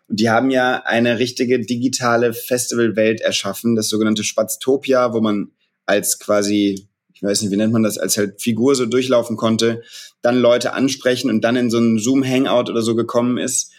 Und 0.09 0.21
die 0.21 0.31
haben 0.31 0.51
ja 0.51 0.83
eine 0.87 1.19
richtige 1.19 1.61
digitale 1.61 2.33
Festivalwelt 2.33 3.21
erschaffen, 3.21 3.77
das 3.77 3.89
sogenannte 3.89 4.25
Spatztopia, 4.25 5.13
wo 5.13 5.21
man 5.21 5.51
als 5.85 6.19
quasi, 6.19 6.89
ich 7.23 7.29
weiß 7.29 7.43
nicht, 7.43 7.53
wie 7.53 7.57
nennt 7.57 7.73
man 7.73 7.85
das, 7.85 7.99
als 7.99 8.17
halt 8.19 8.43
Figur 8.43 8.75
so 8.75 8.85
durchlaufen 8.85 9.37
konnte, 9.37 9.83
dann 10.23 10.39
Leute 10.39 10.73
ansprechen 10.73 11.31
und 11.31 11.43
dann 11.43 11.55
in 11.55 11.71
so 11.71 11.77
einen 11.77 12.01
Zoom-Hangout 12.01 12.69
oder 12.69 12.83
so 12.83 12.97
gekommen 12.97 13.39
ist. 13.39 13.71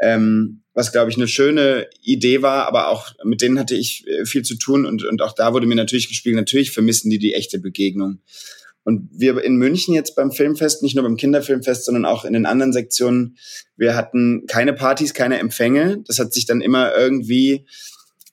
Ähm, 0.00 0.62
was, 0.74 0.90
glaube 0.90 1.10
ich, 1.10 1.16
eine 1.16 1.28
schöne 1.28 1.86
Idee 2.02 2.42
war, 2.42 2.66
aber 2.66 2.88
auch 2.88 3.12
mit 3.24 3.40
denen 3.40 3.58
hatte 3.58 3.76
ich 3.76 4.04
äh, 4.08 4.24
viel 4.24 4.42
zu 4.42 4.56
tun 4.56 4.84
und, 4.84 5.04
und 5.04 5.22
auch 5.22 5.32
da 5.32 5.52
wurde 5.52 5.66
mir 5.66 5.76
natürlich 5.76 6.08
gespielt, 6.08 6.34
natürlich 6.34 6.72
vermissen 6.72 7.08
die 7.08 7.18
die 7.18 7.34
echte 7.34 7.60
Begegnung. 7.60 8.18
Und 8.82 9.08
wir 9.12 9.44
in 9.44 9.56
München 9.56 9.94
jetzt 9.94 10.16
beim 10.16 10.32
Filmfest, 10.32 10.82
nicht 10.82 10.96
nur 10.96 11.04
beim 11.04 11.16
Kinderfilmfest, 11.16 11.84
sondern 11.84 12.04
auch 12.04 12.24
in 12.24 12.32
den 12.32 12.46
anderen 12.46 12.72
Sektionen, 12.72 13.36
wir 13.76 13.94
hatten 13.94 14.46
keine 14.48 14.72
Partys, 14.72 15.14
keine 15.14 15.38
Empfänge. 15.38 16.02
Das 16.06 16.18
hat 16.18 16.32
sich 16.32 16.46
dann 16.46 16.60
immer 16.60 16.96
irgendwie 16.96 17.66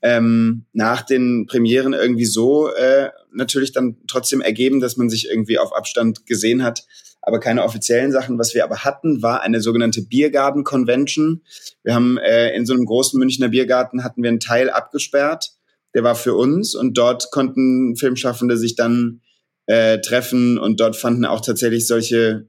ähm, 0.06 0.66
nach 0.72 1.02
den 1.02 1.48
Premieren 1.48 1.94
irgendwie 1.94 2.26
so 2.26 2.72
äh, 2.72 3.10
natürlich 3.34 3.72
dann 3.72 3.98
trotzdem 4.08 4.40
ergeben, 4.40 4.80
dass 4.80 4.98
man 4.98 5.10
sich 5.10 5.28
irgendwie 5.28 5.58
auf 5.58 5.76
Abstand 5.76 6.28
gesehen 6.28 6.62
hat, 6.62 6.86
aber 7.24 7.40
keine 7.40 7.64
offiziellen 7.64 8.12
Sachen. 8.12 8.38
Was 8.38 8.54
wir 8.54 8.64
aber 8.64 8.84
hatten, 8.84 9.24
war 9.24 9.42
eine 9.42 9.62
sogenannte 9.62 10.04
Biergarten 10.04 10.64
Convention. 10.64 11.42
Wir 11.84 11.96
haben 11.96 12.20
äh, 12.20 12.56
in 12.56 12.68
so 12.68 12.74
einem 12.76 12.86
großen 12.86 13.18
Münchner 13.18 13.50
Biergarten 13.50 14.04
hatten 14.04 14.22
wir 14.22 14.30
einen 14.30 14.40
Teil 14.40 14.70
abgesperrt, 14.70 15.54
der 15.96 16.04
war 16.04 16.14
für 16.14 16.36
uns 16.36 16.76
und 16.76 16.96
dort 17.00 17.32
konnten 17.32 17.96
Filmschaffende 17.96 18.58
sich 18.58 18.76
dann 18.76 19.22
äh, 19.66 20.00
treffen 20.02 20.60
und 20.60 20.80
dort 20.82 20.96
fanden 20.96 21.26
auch 21.26 21.42
tatsächlich 21.42 21.88
solche 21.88 22.48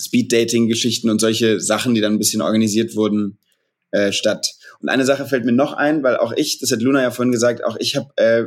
Speed-Dating-Geschichten 0.00 1.10
und 1.10 1.20
solche 1.20 1.60
Sachen, 1.60 1.94
die 1.94 2.00
dann 2.00 2.14
ein 2.14 2.18
bisschen 2.18 2.40
organisiert 2.40 2.96
wurden, 2.96 3.38
äh, 3.90 4.10
statt. 4.10 4.54
Und 4.80 4.88
eine 4.88 5.04
Sache 5.04 5.26
fällt 5.26 5.44
mir 5.44 5.52
noch 5.52 5.72
ein, 5.72 6.02
weil 6.02 6.16
auch 6.16 6.32
ich, 6.36 6.58
das 6.60 6.70
hat 6.70 6.82
Luna 6.82 7.02
ja 7.02 7.10
vorhin 7.10 7.32
gesagt, 7.32 7.64
auch 7.64 7.76
ich 7.78 7.96
habe, 7.96 8.10
äh, 8.16 8.44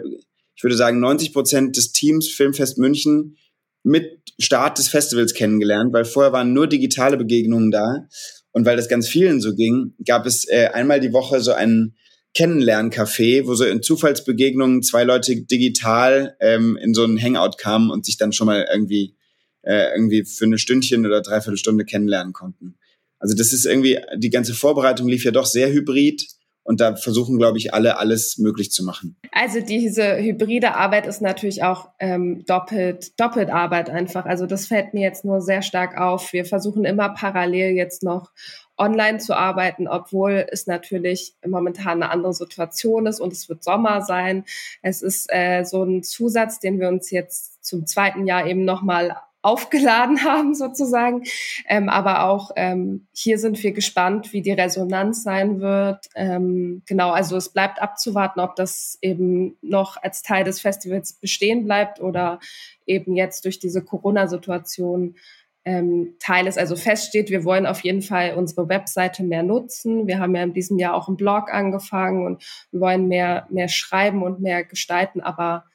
ich 0.55 0.63
würde 0.63 0.75
sagen, 0.75 0.99
90 0.99 1.33
Prozent 1.33 1.77
des 1.77 1.91
Teams 1.91 2.29
Filmfest 2.29 2.77
München 2.77 3.37
mit 3.83 4.19
Start 4.39 4.77
des 4.77 4.87
Festivals 4.87 5.33
kennengelernt, 5.33 5.93
weil 5.93 6.05
vorher 6.05 6.33
waren 6.33 6.53
nur 6.53 6.67
digitale 6.67 7.17
Begegnungen 7.17 7.71
da. 7.71 8.07
Und 8.51 8.65
weil 8.65 8.75
das 8.75 8.89
ganz 8.89 9.07
vielen 9.07 9.39
so 9.39 9.55
ging, 9.55 9.93
gab 10.05 10.25
es 10.25 10.47
äh, 10.47 10.69
einmal 10.73 10.99
die 10.99 11.13
Woche 11.13 11.39
so 11.41 11.53
einen 11.53 11.95
Kennenlerncafé, 12.35 13.45
wo 13.45 13.55
so 13.55 13.65
in 13.65 13.81
Zufallsbegegnungen 13.81 14.83
zwei 14.83 15.03
Leute 15.03 15.35
digital 15.41 16.35
ähm, 16.39 16.77
in 16.77 16.93
so 16.93 17.03
einen 17.03 17.21
Hangout 17.21 17.57
kamen 17.57 17.91
und 17.91 18.05
sich 18.05 18.17
dann 18.17 18.33
schon 18.33 18.47
mal 18.47 18.67
irgendwie 18.71 19.15
äh, 19.63 19.93
irgendwie 19.93 20.25
für 20.25 20.45
eine 20.45 20.57
Stündchen 20.57 21.05
oder 21.05 21.21
dreiviertel 21.21 21.57
Stunde 21.57 21.85
kennenlernen 21.85 22.33
konnten. 22.33 22.75
Also 23.21 23.35
das 23.35 23.53
ist 23.53 23.65
irgendwie, 23.65 23.99
die 24.17 24.31
ganze 24.31 24.53
Vorbereitung 24.53 25.07
lief 25.07 25.23
ja 25.23 25.31
doch 25.31 25.45
sehr 25.45 25.71
hybrid 25.71 26.27
und 26.63 26.79
da 26.81 26.95
versuchen, 26.95 27.37
glaube 27.37 27.57
ich, 27.57 27.73
alle 27.73 27.97
alles 27.97 28.37
möglich 28.37 28.71
zu 28.71 28.83
machen. 28.83 29.15
Also 29.31 29.61
diese 29.61 30.17
hybride 30.17 30.75
Arbeit 30.75 31.07
ist 31.07 31.21
natürlich 31.21 31.63
auch 31.63 31.89
ähm, 31.99 32.43
doppelt, 32.45 33.19
doppelt 33.19 33.49
Arbeit 33.49 33.89
einfach. 33.89 34.25
Also 34.25 34.45
das 34.45 34.67
fällt 34.67 34.93
mir 34.93 35.01
jetzt 35.01 35.23
nur 35.23 35.41
sehr 35.41 35.61
stark 35.61 35.99
auf. 35.99 36.33
Wir 36.33 36.45
versuchen 36.45 36.83
immer 36.83 37.09
parallel 37.09 37.71
jetzt 37.75 38.03
noch 38.03 38.31
online 38.77 39.19
zu 39.19 39.35
arbeiten, 39.35 39.87
obwohl 39.87 40.47
es 40.51 40.65
natürlich 40.65 41.35
momentan 41.45 42.01
eine 42.01 42.11
andere 42.11 42.33
Situation 42.33 43.05
ist 43.05 43.19
und 43.19 43.33
es 43.33 43.47
wird 43.47 43.63
Sommer 43.63 44.01
sein. 44.01 44.43
Es 44.81 45.01
ist 45.01 45.27
äh, 45.31 45.63
so 45.63 45.83
ein 45.83 46.03
Zusatz, 46.03 46.59
den 46.59 46.79
wir 46.79 46.89
uns 46.89 47.11
jetzt 47.11 47.63
zum 47.63 47.85
zweiten 47.85 48.25
Jahr 48.25 48.47
eben 48.47 48.65
nochmal 48.65 49.15
aufgeladen 49.41 50.23
haben 50.23 50.53
sozusagen. 50.55 51.23
Ähm, 51.67 51.89
aber 51.89 52.25
auch 52.25 52.51
ähm, 52.55 53.07
hier 53.13 53.37
sind 53.37 53.61
wir 53.63 53.71
gespannt, 53.71 54.33
wie 54.33 54.41
die 54.41 54.51
Resonanz 54.51 55.23
sein 55.23 55.59
wird. 55.59 56.07
Ähm, 56.15 56.83
genau, 56.85 57.11
also 57.11 57.37
es 57.37 57.49
bleibt 57.49 57.81
abzuwarten, 57.81 58.39
ob 58.39 58.55
das 58.55 58.97
eben 59.01 59.57
noch 59.61 59.97
als 60.01 60.21
Teil 60.21 60.43
des 60.43 60.59
Festivals 60.61 61.13
bestehen 61.13 61.65
bleibt 61.65 61.99
oder 61.99 62.39
eben 62.85 63.15
jetzt 63.15 63.45
durch 63.45 63.59
diese 63.59 63.83
Corona-Situation 63.83 65.15
ähm, 65.63 66.15
Teil 66.19 66.47
ist. 66.47 66.57
Also 66.57 66.75
feststeht, 66.75 67.29
wir 67.29 67.43
wollen 67.43 67.65
auf 67.65 67.81
jeden 67.81 68.01
Fall 68.01 68.33
unsere 68.35 68.67
Webseite 68.67 69.23
mehr 69.23 69.43
nutzen. 69.43 70.07
Wir 70.07 70.19
haben 70.19 70.35
ja 70.35 70.43
in 70.43 70.53
diesem 70.53 70.79
Jahr 70.79 70.95
auch 70.95 71.07
einen 71.07 71.17
Blog 71.17 71.53
angefangen 71.53 72.25
und 72.25 72.43
wir 72.71 72.81
wollen 72.81 73.07
mehr, 73.07 73.47
mehr 73.49 73.67
schreiben 73.67 74.23
und 74.23 74.41
mehr 74.41 74.63
gestalten. 74.63 75.21
Aber 75.21 75.65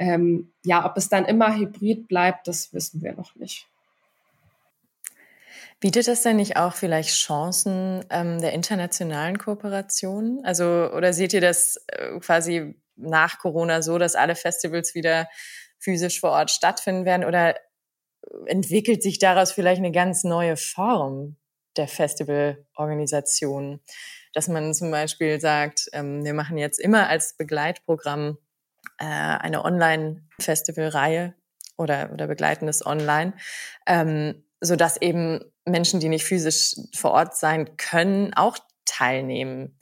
ähm, 0.00 0.50
ja, 0.64 0.86
ob 0.86 0.96
es 0.96 1.10
dann 1.10 1.26
immer 1.26 1.54
hybrid 1.54 2.08
bleibt, 2.08 2.48
das 2.48 2.72
wissen 2.72 3.02
wir 3.02 3.12
noch 3.12 3.36
nicht. 3.36 3.68
Bietet 5.78 6.08
das 6.08 6.22
denn 6.22 6.36
nicht 6.36 6.56
auch 6.56 6.74
vielleicht 6.74 7.10
Chancen 7.10 8.04
ähm, 8.08 8.40
der 8.40 8.54
internationalen 8.54 9.38
Kooperation? 9.38 10.40
Also, 10.42 10.64
oder 10.64 11.12
seht 11.12 11.34
ihr 11.34 11.42
das 11.42 11.84
äh, 11.88 12.18
quasi 12.18 12.74
nach 12.96 13.38
Corona 13.38 13.82
so, 13.82 13.98
dass 13.98 14.14
alle 14.14 14.36
Festivals 14.36 14.94
wieder 14.94 15.28
physisch 15.78 16.20
vor 16.20 16.30
Ort 16.30 16.50
stattfinden 16.50 17.04
werden? 17.04 17.26
Oder 17.26 17.56
entwickelt 18.46 19.02
sich 19.02 19.18
daraus 19.18 19.52
vielleicht 19.52 19.80
eine 19.80 19.92
ganz 19.92 20.24
neue 20.24 20.56
Form 20.56 21.36
der 21.76 21.88
Festivalorganisation, 21.88 23.80
dass 24.32 24.48
man 24.48 24.72
zum 24.72 24.90
Beispiel 24.90 25.40
sagt, 25.40 25.88
ähm, 25.92 26.24
wir 26.24 26.34
machen 26.34 26.56
jetzt 26.56 26.80
immer 26.80 27.08
als 27.08 27.36
Begleitprogramm 27.36 28.38
äh, 28.98 29.04
eine 29.04 29.64
Online-Festivalreihe 29.64 31.34
oder, 31.76 32.10
oder 32.12 32.26
begleitendes 32.26 32.84
Online, 32.84 33.32
ähm, 33.86 34.44
so 34.60 34.76
dass 34.76 35.00
eben 35.00 35.40
Menschen, 35.64 36.00
die 36.00 36.08
nicht 36.08 36.24
physisch 36.24 36.76
vor 36.94 37.12
Ort 37.12 37.36
sein 37.36 37.76
können, 37.76 38.34
auch 38.34 38.58
teilnehmen. 38.84 39.78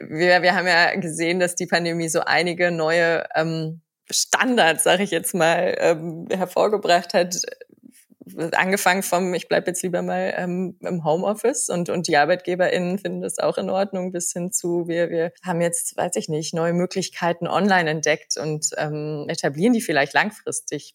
Wir, 0.00 0.42
wir 0.42 0.54
haben 0.54 0.66
ja 0.66 0.94
gesehen, 0.96 1.40
dass 1.40 1.54
die 1.54 1.66
Pandemie 1.66 2.08
so 2.08 2.20
einige 2.20 2.70
neue 2.70 3.26
ähm, 3.34 3.82
Standards, 4.10 4.84
sage 4.84 5.02
ich 5.02 5.10
jetzt 5.10 5.34
mal, 5.34 5.74
ähm, 5.78 6.26
hervorgebracht 6.30 7.14
hat, 7.14 7.36
angefangen 8.52 9.02
vom, 9.02 9.34
ich 9.34 9.48
bleibe 9.48 9.68
jetzt 9.68 9.82
lieber 9.82 10.02
mal 10.02 10.34
ähm, 10.36 10.76
im 10.80 11.04
Homeoffice 11.04 11.68
und, 11.68 11.88
und 11.90 12.08
die 12.08 12.16
ArbeitgeberInnen 12.16 12.98
finden 12.98 13.20
das 13.20 13.38
auch 13.38 13.58
in 13.58 13.70
Ordnung, 13.70 14.12
bis 14.12 14.32
hin 14.32 14.52
zu, 14.52 14.88
wir, 14.88 15.10
wir 15.10 15.32
haben 15.42 15.60
jetzt, 15.60 15.96
weiß 15.96 16.16
ich 16.16 16.28
nicht, 16.28 16.54
neue 16.54 16.72
Möglichkeiten 16.72 17.46
online 17.46 17.90
entdeckt 17.90 18.36
und 18.36 18.70
ähm, 18.76 19.26
etablieren 19.28 19.72
die 19.72 19.82
vielleicht 19.82 20.14
langfristig 20.14 20.94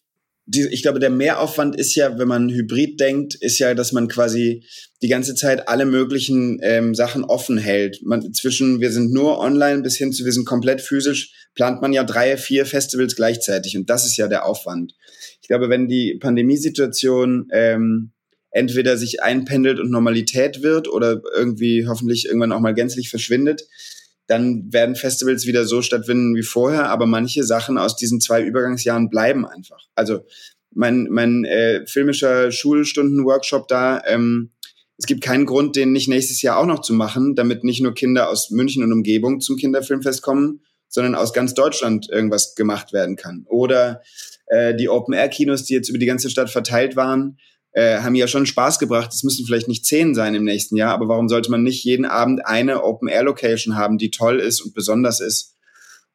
die, 0.50 0.66
ich 0.66 0.82
glaube, 0.82 0.98
der 0.98 1.10
Mehraufwand 1.10 1.76
ist 1.76 1.94
ja, 1.94 2.18
wenn 2.18 2.26
man 2.26 2.48
hybrid 2.48 2.98
denkt, 2.98 3.36
ist 3.36 3.60
ja, 3.60 3.74
dass 3.74 3.92
man 3.92 4.08
quasi 4.08 4.64
die 5.00 5.08
ganze 5.08 5.36
Zeit 5.36 5.68
alle 5.68 5.86
möglichen 5.86 6.58
ähm, 6.62 6.94
Sachen 6.94 7.22
offen 7.24 7.56
hält. 7.56 8.00
Man, 8.02 8.32
zwischen 8.34 8.80
wir 8.80 8.90
sind 8.90 9.12
nur 9.12 9.38
online 9.38 9.82
bis 9.82 9.96
hin 9.96 10.12
zu 10.12 10.24
wir 10.24 10.32
sind 10.32 10.46
komplett 10.46 10.80
physisch, 10.80 11.32
plant 11.54 11.82
man 11.82 11.92
ja 11.92 12.02
drei, 12.02 12.36
vier 12.36 12.66
Festivals 12.66 13.14
gleichzeitig 13.14 13.76
und 13.76 13.88
das 13.90 14.04
ist 14.06 14.16
ja 14.16 14.26
der 14.26 14.44
Aufwand. 14.44 14.94
Ich 15.50 15.52
glaube, 15.52 15.68
wenn 15.68 15.88
die 15.88 16.14
Pandemiesituation 16.14 17.48
ähm, 17.50 18.12
entweder 18.52 18.96
sich 18.96 19.20
einpendelt 19.20 19.80
und 19.80 19.90
Normalität 19.90 20.62
wird 20.62 20.86
oder 20.86 21.22
irgendwie 21.36 21.88
hoffentlich 21.88 22.26
irgendwann 22.26 22.52
auch 22.52 22.60
mal 22.60 22.72
gänzlich 22.72 23.10
verschwindet, 23.10 23.66
dann 24.28 24.72
werden 24.72 24.94
Festivals 24.94 25.46
wieder 25.46 25.64
so 25.64 25.82
stattfinden 25.82 26.36
wie 26.36 26.44
vorher, 26.44 26.88
aber 26.88 27.06
manche 27.06 27.42
Sachen 27.42 27.78
aus 27.78 27.96
diesen 27.96 28.20
zwei 28.20 28.44
Übergangsjahren 28.44 29.10
bleiben 29.10 29.44
einfach. 29.44 29.88
Also 29.96 30.24
mein, 30.72 31.08
mein 31.10 31.44
äh, 31.44 31.84
filmischer 31.84 32.52
Schulstunden-Workshop 32.52 33.66
da, 33.66 34.04
ähm, 34.06 34.50
es 34.98 35.06
gibt 35.06 35.20
keinen 35.20 35.46
Grund, 35.46 35.74
den 35.74 35.90
nicht 35.90 36.06
nächstes 36.06 36.42
Jahr 36.42 36.58
auch 36.58 36.66
noch 36.66 36.82
zu 36.82 36.94
machen, 36.94 37.34
damit 37.34 37.64
nicht 37.64 37.82
nur 37.82 37.92
Kinder 37.92 38.28
aus 38.28 38.50
München 38.50 38.84
und 38.84 38.92
Umgebung 38.92 39.40
zum 39.40 39.56
Kinderfilmfest 39.56 40.22
kommen, 40.22 40.60
sondern 40.86 41.16
aus 41.16 41.32
ganz 41.32 41.54
Deutschland 41.54 42.08
irgendwas 42.08 42.54
gemacht 42.54 42.92
werden 42.92 43.16
kann. 43.16 43.46
Oder 43.48 44.02
äh, 44.50 44.74
die 44.74 44.88
Open-Air-Kinos, 44.88 45.64
die 45.64 45.74
jetzt 45.74 45.88
über 45.88 45.98
die 45.98 46.06
ganze 46.06 46.28
Stadt 46.28 46.50
verteilt 46.50 46.96
waren, 46.96 47.38
äh, 47.72 47.98
haben 47.98 48.16
ja 48.16 48.26
schon 48.26 48.46
Spaß 48.46 48.78
gebracht. 48.78 49.12
Es 49.12 49.22
müssen 49.22 49.46
vielleicht 49.46 49.68
nicht 49.68 49.86
zehn 49.86 50.14
sein 50.14 50.34
im 50.34 50.44
nächsten 50.44 50.76
Jahr, 50.76 50.92
aber 50.92 51.08
warum 51.08 51.28
sollte 51.28 51.50
man 51.50 51.62
nicht 51.62 51.84
jeden 51.84 52.04
Abend 52.04 52.44
eine 52.44 52.82
Open-Air-Location 52.82 53.76
haben, 53.76 53.96
die 53.96 54.10
toll 54.10 54.40
ist 54.40 54.60
und 54.60 54.74
besonders 54.74 55.20
ist? 55.20 55.56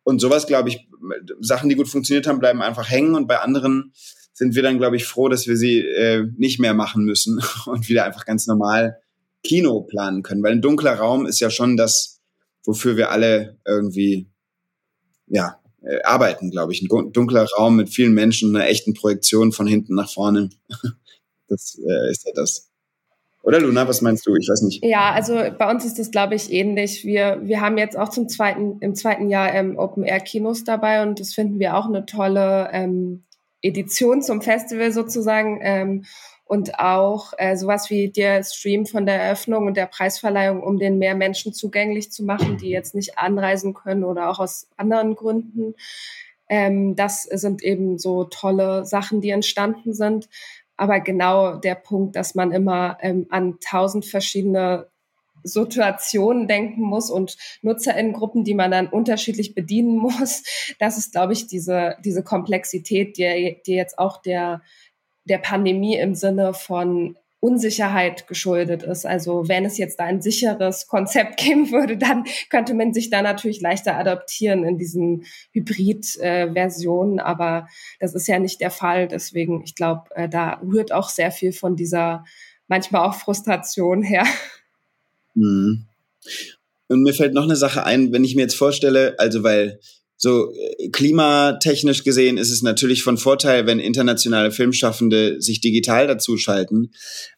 Und 0.03 0.19
sowas, 0.19 0.45
glaube 0.47 0.69
ich, 0.69 0.87
Sachen, 1.39 1.69
die 1.69 1.75
gut 1.75 1.87
funktioniert 1.87 2.27
haben, 2.27 2.39
bleiben 2.39 2.61
einfach 2.61 2.89
hängen 2.89 3.15
und 3.15 3.27
bei 3.27 3.39
anderen 3.39 3.93
sind 4.33 4.53
wir 4.53 4.63
dann, 4.63 4.77
glaube 4.77 4.97
ich, 4.97 5.05
froh, 5.05 5.29
dass 5.29 5.47
wir 5.47 5.55
sie 5.55 5.79
äh, 5.79 6.27
nicht 6.37 6.59
mehr 6.59 6.73
machen 6.73 7.05
müssen 7.05 7.41
und 7.65 7.87
wieder 7.87 8.03
einfach 8.03 8.25
ganz 8.25 8.47
normal 8.47 8.99
Kino 9.43 9.81
planen 9.81 10.23
können. 10.23 10.43
Weil 10.43 10.51
ein 10.51 10.61
dunkler 10.61 10.95
Raum 10.95 11.25
ist 11.25 11.39
ja 11.39 11.49
schon 11.49 11.77
das, 11.77 12.19
wofür 12.65 12.97
wir 12.97 13.11
alle 13.11 13.57
irgendwie, 13.65 14.29
ja, 15.27 15.59
äh, 15.85 16.01
arbeiten, 16.03 16.51
glaube 16.51 16.73
ich. 16.73 16.81
Ein 16.81 17.11
dunkler 17.11 17.47
Raum 17.57 17.75
mit 17.75 17.89
vielen 17.89 18.13
Menschen, 18.13 18.55
einer 18.55 18.67
echten 18.67 18.93
Projektion 18.93 19.51
von 19.51 19.67
hinten 19.67 19.95
nach 19.95 20.11
vorne. 20.11 20.49
Das 21.47 21.77
äh, 21.77 22.09
ist 22.09 22.25
ja 22.25 22.31
das. 22.33 22.71
Oder 23.43 23.59
Luna, 23.59 23.87
was 23.87 24.01
meinst 24.01 24.25
du? 24.25 24.35
Ich 24.35 24.49
weiß 24.49 24.63
nicht. 24.63 24.83
Ja, 24.83 25.11
also 25.11 25.35
bei 25.35 25.69
uns 25.69 25.85
ist 25.85 25.99
das, 25.99 26.09
glaube 26.09 26.33
ich, 26.33 26.51
ähnlich. 26.51 27.05
Wir, 27.05 27.39
wir 27.43 27.61
haben 27.61 27.77
jetzt 27.77 27.95
auch 27.95 28.09
zum 28.09 28.27
zweiten, 28.27 28.79
im 28.79 28.95
zweiten 28.95 29.29
Jahr 29.29 29.53
ähm, 29.53 29.77
Open-Air-Kinos 29.77 30.63
dabei 30.63 31.03
und 31.03 31.19
das 31.19 31.35
finden 31.35 31.59
wir 31.59 31.77
auch 31.77 31.85
eine 31.85 32.07
tolle 32.07 32.69
ähm, 32.73 33.25
Edition 33.61 34.23
zum 34.23 34.41
Festival 34.41 34.91
sozusagen. 34.91 35.59
Ähm, 35.61 36.05
und 36.45 36.79
auch 36.79 37.33
äh, 37.37 37.57
sowas 37.57 37.89
wie 37.89 38.09
der 38.09 38.43
Stream 38.43 38.85
von 38.85 39.05
der 39.05 39.19
Eröffnung 39.19 39.65
und 39.65 39.75
der 39.75 39.87
Preisverleihung, 39.87 40.61
um 40.61 40.77
den 40.77 40.99
mehr 40.99 41.15
Menschen 41.15 41.53
zugänglich 41.53 42.11
zu 42.11 42.23
machen, 42.23 42.57
die 42.57 42.69
jetzt 42.69 42.93
nicht 42.93 43.17
anreisen 43.17 43.73
können 43.73 44.03
oder 44.03 44.29
auch 44.29 44.39
aus 44.39 44.67
anderen 44.77 45.15
Gründen. 45.15 45.73
Ähm, 46.47 46.95
das 46.95 47.23
sind 47.23 47.63
eben 47.63 47.97
so 47.97 48.25
tolle 48.25 48.85
Sachen, 48.85 49.21
die 49.21 49.31
entstanden 49.31 49.93
sind. 49.93 50.29
Aber 50.77 50.99
genau 50.99 51.55
der 51.55 51.75
Punkt, 51.75 52.15
dass 52.15 52.35
man 52.35 52.51
immer 52.51 52.97
ähm, 53.01 53.25
an 53.29 53.57
tausend 53.59 54.05
verschiedene 54.05 54.87
Situationen 55.45 56.47
denken 56.47 56.81
muss 56.81 57.09
und 57.09 57.37
Nutzerinnengruppen, 57.61 58.43
die 58.43 58.55
man 58.55 58.71
dann 58.71 58.87
unterschiedlich 58.87 59.55
bedienen 59.55 59.97
muss. 59.97 60.43
Das 60.79 60.97
ist, 60.97 61.13
glaube 61.13 61.33
ich, 61.33 61.47
diese, 61.47 61.95
diese 62.03 62.23
Komplexität, 62.23 63.17
die, 63.17 63.61
die 63.65 63.73
jetzt 63.73 63.97
auch 63.97 64.21
der, 64.21 64.61
der 65.25 65.39
Pandemie 65.39 65.97
im 65.97 66.15
Sinne 66.15 66.53
von 66.53 67.17
Unsicherheit 67.45 68.27
geschuldet 68.27 68.81
ist. 68.81 69.05
Also 69.05 69.47
wenn 69.47 69.65
es 69.65 69.77
jetzt 69.77 69.99
da 69.99 70.05
ein 70.05 70.21
sicheres 70.21 70.87
Konzept 70.87 71.37
geben 71.43 71.71
würde, 71.71 71.97
dann 71.97 72.25
könnte 72.49 72.73
man 72.73 72.93
sich 72.93 73.09
da 73.09 73.21
natürlich 73.21 73.61
leichter 73.61 73.97
adaptieren 73.97 74.63
in 74.63 74.77
diesen 74.77 75.25
Hybrid-Versionen. 75.51 77.19
Aber 77.19 77.67
das 77.99 78.15
ist 78.15 78.27
ja 78.27 78.39
nicht 78.39 78.61
der 78.61 78.71
Fall. 78.71 79.07
Deswegen, 79.07 79.61
ich 79.63 79.75
glaube, 79.75 80.03
äh, 80.15 80.27
da 80.27 80.59
rührt 80.63 80.91
auch 80.91 81.09
sehr 81.09 81.31
viel 81.31 81.53
von 81.53 81.75
dieser 81.75 82.25
manchmal 82.67 83.07
auch 83.07 83.13
Frustration 83.13 84.01
her. 84.01 84.25
Mhm. 85.35 85.85
Und 86.87 87.03
mir 87.03 87.13
fällt 87.13 87.33
noch 87.33 87.43
eine 87.43 87.55
Sache 87.55 87.85
ein, 87.85 88.11
wenn 88.11 88.23
ich 88.23 88.35
mir 88.35 88.43
jetzt 88.43 88.57
vorstelle, 88.57 89.15
also 89.19 89.43
weil 89.43 89.79
so 90.17 90.53
äh, 90.53 90.89
klimatechnisch 90.89 92.03
gesehen 92.03 92.37
ist 92.37 92.51
es 92.51 92.61
natürlich 92.61 93.03
von 93.03 93.17
Vorteil, 93.17 93.67
wenn 93.67 93.79
internationale 93.79 94.51
Filmschaffende 94.51 95.41
sich 95.41 95.61
digital 95.61 96.07
dazuschalten. 96.07 96.93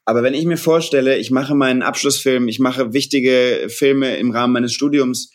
Aber 0.05 0.23
wenn 0.23 0.33
ich 0.33 0.45
mir 0.45 0.57
vorstelle, 0.57 1.17
ich 1.17 1.31
mache 1.31 1.55
meinen 1.55 1.81
Abschlussfilm, 1.81 2.47
ich 2.47 2.59
mache 2.59 2.93
wichtige 2.93 3.67
Filme 3.69 4.17
im 4.17 4.31
Rahmen 4.31 4.53
meines 4.53 4.73
Studiums 4.73 5.31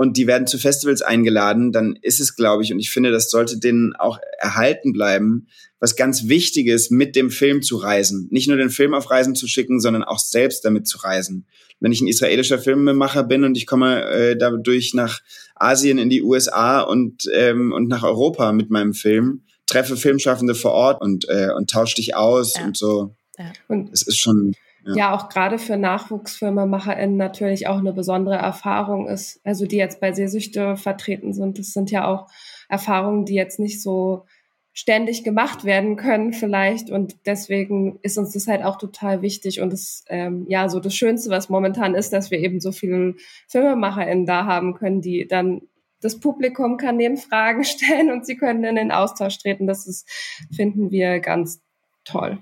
und 0.00 0.16
die 0.16 0.26
werden 0.26 0.46
zu 0.46 0.56
Festivals 0.56 1.02
eingeladen, 1.02 1.72
dann 1.72 1.94
ist 2.00 2.20
es, 2.20 2.34
glaube 2.34 2.62
ich, 2.62 2.72
und 2.72 2.78
ich 2.78 2.90
finde, 2.90 3.10
das 3.10 3.30
sollte 3.30 3.58
denen 3.58 3.94
auch 3.96 4.18
erhalten 4.38 4.94
bleiben, 4.94 5.48
was 5.78 5.94
ganz 5.94 6.28
Wichtiges, 6.28 6.90
mit 6.90 7.16
dem 7.16 7.30
Film 7.30 7.60
zu 7.60 7.76
reisen. 7.76 8.26
Nicht 8.30 8.48
nur 8.48 8.56
den 8.56 8.70
Film 8.70 8.94
auf 8.94 9.10
Reisen 9.10 9.34
zu 9.34 9.46
schicken, 9.46 9.78
sondern 9.78 10.02
auch 10.02 10.18
selbst 10.18 10.64
damit 10.64 10.86
zu 10.88 10.98
reisen 10.98 11.46
wenn 11.80 11.92
ich 11.92 12.00
ein 12.02 12.08
israelischer 12.08 12.58
Filmemacher 12.58 13.24
bin 13.24 13.42
und 13.42 13.56
ich 13.56 13.66
komme 13.66 14.04
äh, 14.04 14.36
dadurch 14.36 14.94
nach 14.94 15.20
Asien, 15.54 15.98
in 15.98 16.10
die 16.10 16.22
USA 16.22 16.80
und, 16.80 17.24
ähm, 17.32 17.72
und 17.72 17.88
nach 17.88 18.02
Europa 18.02 18.52
mit 18.52 18.70
meinem 18.70 18.94
Film, 18.94 19.42
treffe 19.66 19.96
Filmschaffende 19.96 20.54
vor 20.54 20.72
Ort 20.72 21.00
und, 21.00 21.26
äh, 21.28 21.48
und 21.56 21.70
tausche 21.70 21.96
dich 21.96 22.14
aus 22.14 22.54
ja. 22.56 22.64
und 22.64 22.76
so. 22.76 23.14
Ja. 23.38 23.52
Und 23.68 23.90
es 23.92 24.02
ist 24.02 24.18
schon. 24.18 24.54
Ja. 24.84 24.94
ja, 24.96 25.14
auch 25.14 25.28
gerade 25.28 25.58
für 25.58 25.76
NachwuchsfilmemacherInnen 25.76 27.16
natürlich 27.16 27.66
auch 27.66 27.78
eine 27.78 27.92
besondere 27.92 28.36
Erfahrung 28.36 29.08
ist, 29.08 29.40
also 29.44 29.66
die 29.66 29.76
jetzt 29.76 30.00
bei 30.00 30.12
Sehsüchte 30.12 30.76
vertreten 30.76 31.32
sind. 31.32 31.58
Das 31.58 31.72
sind 31.72 31.90
ja 31.90 32.06
auch 32.06 32.28
Erfahrungen, 32.68 33.24
die 33.24 33.34
jetzt 33.34 33.58
nicht 33.58 33.82
so 33.82 34.24
ständig 34.72 35.24
gemacht 35.24 35.64
werden 35.64 35.96
können 35.96 36.32
vielleicht 36.32 36.90
und 36.90 37.26
deswegen 37.26 37.98
ist 38.02 38.16
uns 38.18 38.32
das 38.32 38.46
halt 38.46 38.62
auch 38.64 38.78
total 38.78 39.20
wichtig 39.20 39.60
und 39.60 39.72
das 39.72 40.04
ähm, 40.08 40.46
ja 40.48 40.68
so 40.68 40.78
das 40.78 40.94
Schönste, 40.94 41.28
was 41.28 41.48
momentan 41.48 41.94
ist, 41.94 42.12
dass 42.12 42.30
wir 42.30 42.38
eben 42.38 42.60
so 42.60 42.70
viele 42.70 43.16
FilmemacherInnen 43.48 44.26
da 44.26 44.46
haben 44.46 44.74
können, 44.74 45.00
die 45.00 45.26
dann 45.26 45.62
das 46.00 46.18
Publikum 46.18 46.76
kann 46.76 46.98
denen 46.98 47.16
Fragen 47.16 47.64
stellen 47.64 48.10
und 48.10 48.26
sie 48.26 48.36
können 48.36 48.64
in 48.64 48.76
den 48.76 48.92
Austausch 48.92 49.38
treten. 49.38 49.66
Das 49.66 49.86
ist, 49.86 50.08
finden 50.54 50.90
wir 50.90 51.20
ganz 51.20 51.60
toll. 52.04 52.38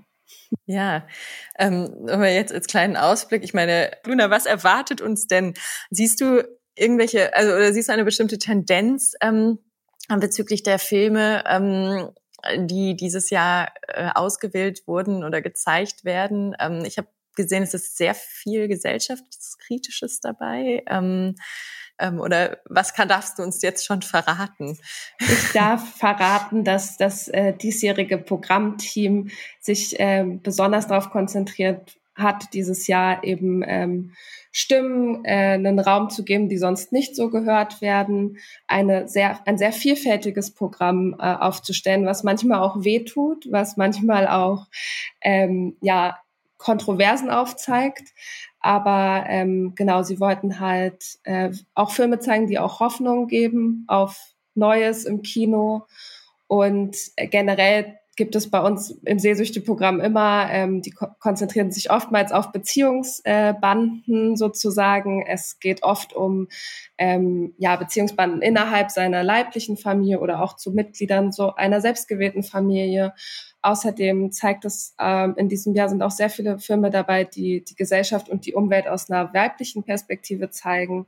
Ja, 0.66 1.06
ähm, 1.58 2.06
aber 2.08 2.28
jetzt 2.28 2.52
als 2.52 2.66
kleinen 2.66 2.96
Ausblick, 2.96 3.42
ich 3.42 3.54
meine, 3.54 3.90
Luna, 4.04 4.30
was 4.30 4.46
erwartet 4.46 5.00
uns 5.00 5.26
denn? 5.26 5.54
Siehst 5.90 6.20
du 6.20 6.42
irgendwelche, 6.74 7.34
also 7.34 7.52
oder 7.54 7.72
siehst 7.72 7.88
du 7.88 7.92
eine 7.92 8.04
bestimmte 8.04 8.38
Tendenz 8.38 9.14
ähm, 9.20 9.58
bezüglich 10.08 10.62
der 10.62 10.78
Filme, 10.78 11.44
ähm, 11.46 12.10
die 12.56 12.96
dieses 12.96 13.30
Jahr 13.30 13.72
äh, 13.88 14.10
ausgewählt 14.14 14.86
wurden 14.86 15.24
oder 15.24 15.42
gezeigt 15.42 16.04
werden. 16.04 16.54
Ähm, 16.60 16.84
ich 16.84 16.98
habe 16.98 17.08
gesehen, 17.34 17.62
es 17.62 17.74
ist 17.74 17.96
sehr 17.96 18.14
viel 18.14 18.68
gesellschaftskritisches 18.68 20.20
dabei. 20.20 20.82
Ähm, 20.86 21.36
ähm, 21.99 22.20
oder 22.20 22.59
was 22.64 22.94
kann, 22.94 23.09
darfst 23.09 23.38
du 23.38 23.42
uns 23.42 23.62
jetzt 23.62 23.86
schon 23.86 24.03
verraten? 24.03 24.78
Ich 25.18 25.53
darf 25.55 25.96
verraten, 25.96 26.64
dass 26.64 26.96
das 26.96 27.28
äh, 27.28 27.53
diesjährige 27.53 28.18
Programmteam 28.18 29.30
sich 29.61 29.99
äh, 29.99 30.24
besonders 30.42 30.86
darauf 30.86 31.11
konzentriert 31.11 31.99
hat, 32.14 32.53
dieses 32.53 32.86
Jahr 32.88 33.22
eben 33.22 33.62
ähm, 33.64 34.12
Stimmen 34.51 35.24
äh, 35.24 35.55
einen 35.55 35.78
Raum 35.78 36.11
zu 36.11 36.24
geben, 36.24 36.49
die 36.49 36.59
sonst 36.59 36.92
nicht 36.92 37.14
so 37.14 37.30
gehört 37.30 37.80
werden, 37.80 38.38
eine 38.66 39.09
sehr, 39.09 39.46
ein 39.46 39.57
sehr 39.57 39.72
vielfältiges 39.72 40.53
Programm 40.53 41.14
äh, 41.18 41.34
aufzustellen, 41.34 42.07
was 42.07 42.24
manchmal 42.24 42.61
auch 42.61 42.82
wehtut, 42.82 43.46
was 43.51 43.76
manchmal 43.76 44.26
auch 44.26 44.66
ähm, 45.20 45.76
ja 45.80 46.18
Kontroversen 46.57 47.30
aufzeigt. 47.30 48.03
Aber 48.68 49.24
ähm, 49.28 49.72
genau, 49.76 50.02
sie 50.02 50.20
wollten 50.20 50.60
halt 50.60 51.02
äh, 51.22 51.50
auch 51.74 51.90
Filme 51.90 52.18
zeigen, 52.18 52.48
die 52.48 52.58
auch 52.58 52.80
Hoffnung 52.80 53.26
geben 53.26 53.86
auf 53.88 54.34
Neues 54.54 55.06
im 55.06 55.22
Kino. 55.22 55.86
Und 56.48 56.94
äh, 57.16 57.28
generell 57.28 57.98
gibt 58.18 58.34
es 58.34 58.50
bei 58.50 58.60
uns 58.60 58.90
im 59.04 59.20
Sehsüchte-Programm 59.20 60.00
immer, 60.00 60.48
ähm, 60.50 60.82
die 60.82 60.90
ko 60.90 61.06
konzentrieren 61.20 61.70
sich 61.70 61.92
oftmals 61.92 62.32
auf 62.32 62.50
Beziehungsbanden 62.50 64.32
äh, 64.32 64.36
sozusagen. 64.36 65.24
Es 65.24 65.60
geht 65.60 65.84
oft 65.84 66.14
um 66.14 66.48
ähm, 66.98 67.54
ja, 67.58 67.76
Beziehungsbanden 67.76 68.42
innerhalb 68.42 68.90
seiner 68.90 69.22
leiblichen 69.22 69.76
Familie 69.76 70.18
oder 70.18 70.42
auch 70.42 70.56
zu 70.56 70.72
Mitgliedern 70.72 71.30
so 71.30 71.54
einer 71.54 71.80
selbstgewählten 71.80 72.42
Familie. 72.42 73.14
Außerdem 73.62 74.32
zeigt 74.32 74.64
es, 74.64 74.96
ähm, 75.00 75.34
in 75.36 75.48
diesem 75.48 75.74
Jahr 75.74 75.88
sind 75.88 76.02
auch 76.02 76.10
sehr 76.10 76.28
viele 76.28 76.58
Filme 76.58 76.90
dabei, 76.90 77.22
die 77.22 77.62
die 77.64 77.76
Gesellschaft 77.76 78.28
und 78.28 78.46
die 78.46 78.54
Umwelt 78.54 78.88
aus 78.88 79.08
einer 79.08 79.32
weiblichen 79.32 79.84
Perspektive 79.84 80.50
zeigen. 80.50 81.06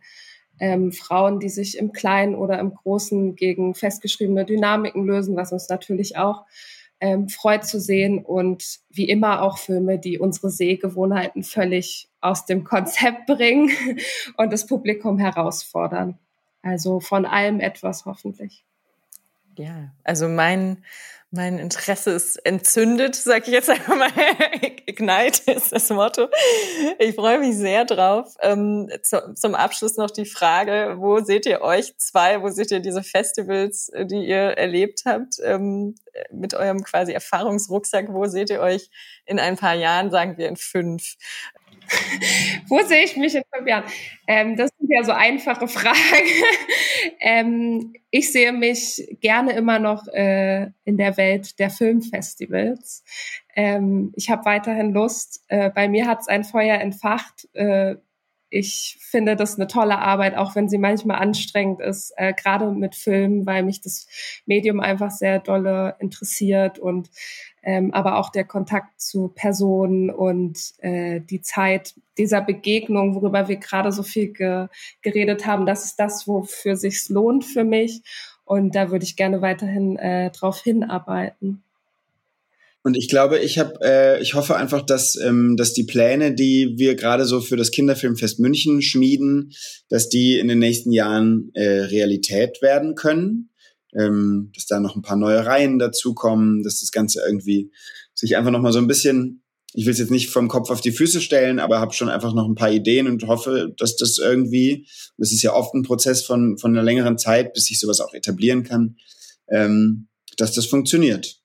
Ähm, 0.61 0.93
Frauen, 0.93 1.41
die 1.41 1.49
sich 1.49 1.77
im 1.77 1.91
Kleinen 1.91 2.37
oder 2.37 2.61
im 2.61 2.73
Großen 2.73 3.35
gegen 3.35 3.75
festgeschriebene 3.75 4.45
Dynamiken 4.45 5.05
lösen, 5.07 5.35
was 5.35 5.51
uns 5.51 5.69
natürlich 5.69 6.17
auch 6.17 6.45
ähm, 7.01 7.29
freut 7.29 7.65
zu 7.65 7.81
sehen 7.81 8.25
und 8.25 8.81
wie 8.91 9.09
immer 9.09 9.43
auch 9.43 9.59
Filme, 9.59 9.99
die 9.99 10.19
unsere 10.19 10.51
Sehgewohnheiten 10.51 11.43
völlig 11.43 12.09
aus 12.21 12.45
dem 12.45 12.65
Konzept 12.65 13.27
bringen 13.27 13.71
und 14.37 14.53
das 14.53 14.67
Publikum 14.67 15.19
herausfordern. 15.19 16.19
Also 16.63 17.01
von 17.01 17.25
allem 17.25 17.61
etwas 17.61 18.05
hoffentlich. 18.05 18.65
Ja, 19.57 19.93
also 20.05 20.29
mein 20.29 20.85
mein 21.33 21.59
Interesse 21.59 22.11
ist 22.11 22.37
entzündet, 22.45 23.15
sage 23.15 23.45
ich 23.47 23.53
jetzt 23.53 23.71
einfach 23.71 23.97
mal. 23.97 24.11
Ignite 24.87 25.53
ist 25.53 25.73
das 25.73 25.89
Motto. 25.91 26.29
Ich 26.99 27.15
freue 27.15 27.39
mich 27.39 27.57
sehr 27.57 27.85
drauf. 27.85 28.35
Ähm, 28.41 28.91
zu, 29.03 29.35
zum 29.35 29.55
Abschluss 29.55 29.97
noch 29.97 30.11
die 30.11 30.25
Frage, 30.25 30.97
wo 30.99 31.21
seht 31.21 31.47
ihr 31.47 31.61
euch 31.61 31.97
zwei, 31.99 32.43
wo 32.43 32.49
seht 32.49 32.73
ihr 32.73 32.81
diese 32.81 33.05
Festivals, 33.05 33.93
die 33.97 34.27
ihr 34.27 34.59
erlebt 34.59 35.03
habt, 35.07 35.37
ähm, 35.45 35.95
mit 36.33 36.55
eurem 36.55 36.83
quasi 36.83 37.13
Erfahrungsrucksack, 37.13 38.07
wo 38.09 38.27
seht 38.27 38.51
ihr 38.51 38.61
euch 38.61 38.91
in 39.25 39.39
ein 39.39 39.57
paar 39.57 39.75
Jahren, 39.75 40.11
sagen 40.11 40.37
wir 40.37 40.49
in 40.49 40.57
fünf? 40.57 41.15
Wo 42.69 42.81
sehe 42.83 43.05
ich 43.05 43.17
mich 43.17 43.35
in 43.35 43.43
fünf 43.53 43.67
Jahren? 43.67 43.85
Ähm, 44.27 44.57
das 44.57 44.70
ja 44.91 45.05
so 45.05 45.13
einfache 45.13 45.69
Fragen. 45.69 45.97
ähm, 47.21 47.93
ich 48.11 48.33
sehe 48.33 48.53
mich 48.53 49.17
gerne 49.21 49.53
immer 49.53 49.79
noch 49.79 50.07
äh, 50.09 50.71
in 50.85 50.97
der 50.97 51.17
Welt 51.17 51.59
der 51.59 51.71
Filmfestivals. 51.71 53.05
Ähm, 53.55 54.13
ich 54.17 54.31
habe 54.31 54.45
weiterhin 54.45 54.93
Lust. 54.93 55.45
Äh, 55.49 55.71
bei 55.71 55.89
mir 55.89 56.07
hat 56.07 56.21
es 56.21 56.29
ein 56.29 56.45
Feuer 56.45 56.79
entfacht. 56.79 57.49
Äh, 57.55 57.97
ich 58.51 58.99
finde 59.01 59.37
das 59.37 59.57
eine 59.57 59.69
tolle 59.69 59.99
Arbeit, 59.99 60.37
auch 60.37 60.57
wenn 60.57 60.69
sie 60.69 60.79
manchmal 60.79 61.21
anstrengend 61.21 61.81
ist, 61.81 62.13
äh, 62.17 62.35
gerade 62.35 62.73
mit 62.73 62.97
Filmen, 62.97 63.47
weil 63.47 63.63
mich 63.63 63.81
das 63.81 64.09
Medium 64.45 64.81
einfach 64.81 65.13
sehr 65.13 65.39
dolle 65.39 65.95
interessiert 66.01 66.81
und 66.81 67.11
ähm, 67.63 67.93
aber 67.93 68.19
auch 68.19 68.31
der 68.31 68.45
Kontakt 68.45 69.01
zu 69.01 69.29
Personen 69.29 70.11
und 70.11 70.59
äh, 70.79 71.21
die 71.21 71.43
Zeit 71.43 71.95
dieser 72.19 72.41
Begegnung, 72.41 73.15
worüber 73.15 73.49
wir 73.49 73.57
gerade 73.57 73.93
so 73.93 74.03
viel 74.03 74.33
ge 74.33 74.69
geredet 75.03 75.47
haben, 75.47 75.67
das 75.67 75.85
ist 75.85 75.97
das, 75.97 76.27
wofür 76.27 76.77
sich's 76.77 77.09
lohnt 77.09 77.45
für 77.45 77.65
mich. 77.65 78.03
Und 78.45 78.75
da 78.75 78.91
würde 78.91 79.05
ich 79.05 79.17
gerne 79.17 79.43
weiterhin 79.43 79.97
äh, 79.97 80.31
drauf 80.31 80.61
hinarbeiten. 80.63 81.63
Und 82.83 82.97
ich 82.97 83.09
glaube, 83.09 83.39
ich 83.39 83.59
habe, 83.59 83.75
äh, 83.83 84.23
ich 84.23 84.35
hoffe 84.35 84.57
einfach, 84.57 84.81
dass, 84.81 85.17
ähm, 85.17 85.57
dass 85.57 85.75
die 85.75 85.85
Pläne, 85.85 86.35
die 86.35 86.75
wir 86.79 86.95
gerade 86.95 87.27
so 87.27 87.41
für 87.41 87.57
das 87.57 87.71
Kinderfilmfest 87.71 88.41
München 88.41 88.81
schmieden, 88.81 89.53
dass 89.91 90.09
die 90.09 90.39
in 90.39 90.49
den 90.49 90.59
nächsten 90.59 90.91
Jahren 90.91 91.51
äh, 91.53 91.83
Realität 91.83 92.63
werden 92.63 92.95
können. 92.95 93.50
Ähm, 93.99 94.53
dass 94.55 94.67
da 94.67 94.79
noch 94.79 94.95
ein 94.95 95.03
paar 95.03 95.17
neue 95.17 95.45
Reihen 95.45 95.79
dazukommen, 95.79 96.63
dass 96.63 96.81
das 96.81 96.93
Ganze 96.93 97.23
irgendwie 97.27 97.73
sich 98.15 98.37
einfach 98.37 98.53
nochmal 98.53 98.73
so 98.73 98.79
ein 98.79 98.87
bisschen 98.87 99.43
ich 99.73 99.87
will 99.87 99.93
es 99.93 99.99
jetzt 99.99 100.11
nicht 100.11 100.31
vom 100.31 100.49
Kopf 100.49 100.71
auf 100.71 100.81
die 100.81 100.93
Füße 100.93 101.21
stellen, 101.21 101.61
aber 101.61 101.79
habe 101.79 101.93
schon 101.93 102.09
einfach 102.09 102.35
noch 102.35 102.49
ein 102.49 102.57
paar 102.57 102.73
Ideen 102.73 103.07
und 103.07 103.27
hoffe, 103.27 103.73
dass 103.77 103.97
das 103.97 104.19
irgendwie, 104.19 104.89
das 105.17 105.33
ist 105.33 105.43
ja 105.43 105.55
oft 105.55 105.75
ein 105.75 105.83
Prozess 105.83 106.25
von, 106.25 106.59
von 106.59 106.73
einer 106.73 106.83
längeren 106.83 107.19
Zeit, 107.19 107.55
bis 107.55 107.67
sich 107.67 107.79
sowas 107.79 108.01
auch 108.01 108.13
etablieren 108.13 108.65
kann, 108.65 108.97
ähm, 109.49 110.09
dass 110.37 110.53
das 110.53 110.67
funktioniert. 110.67 111.41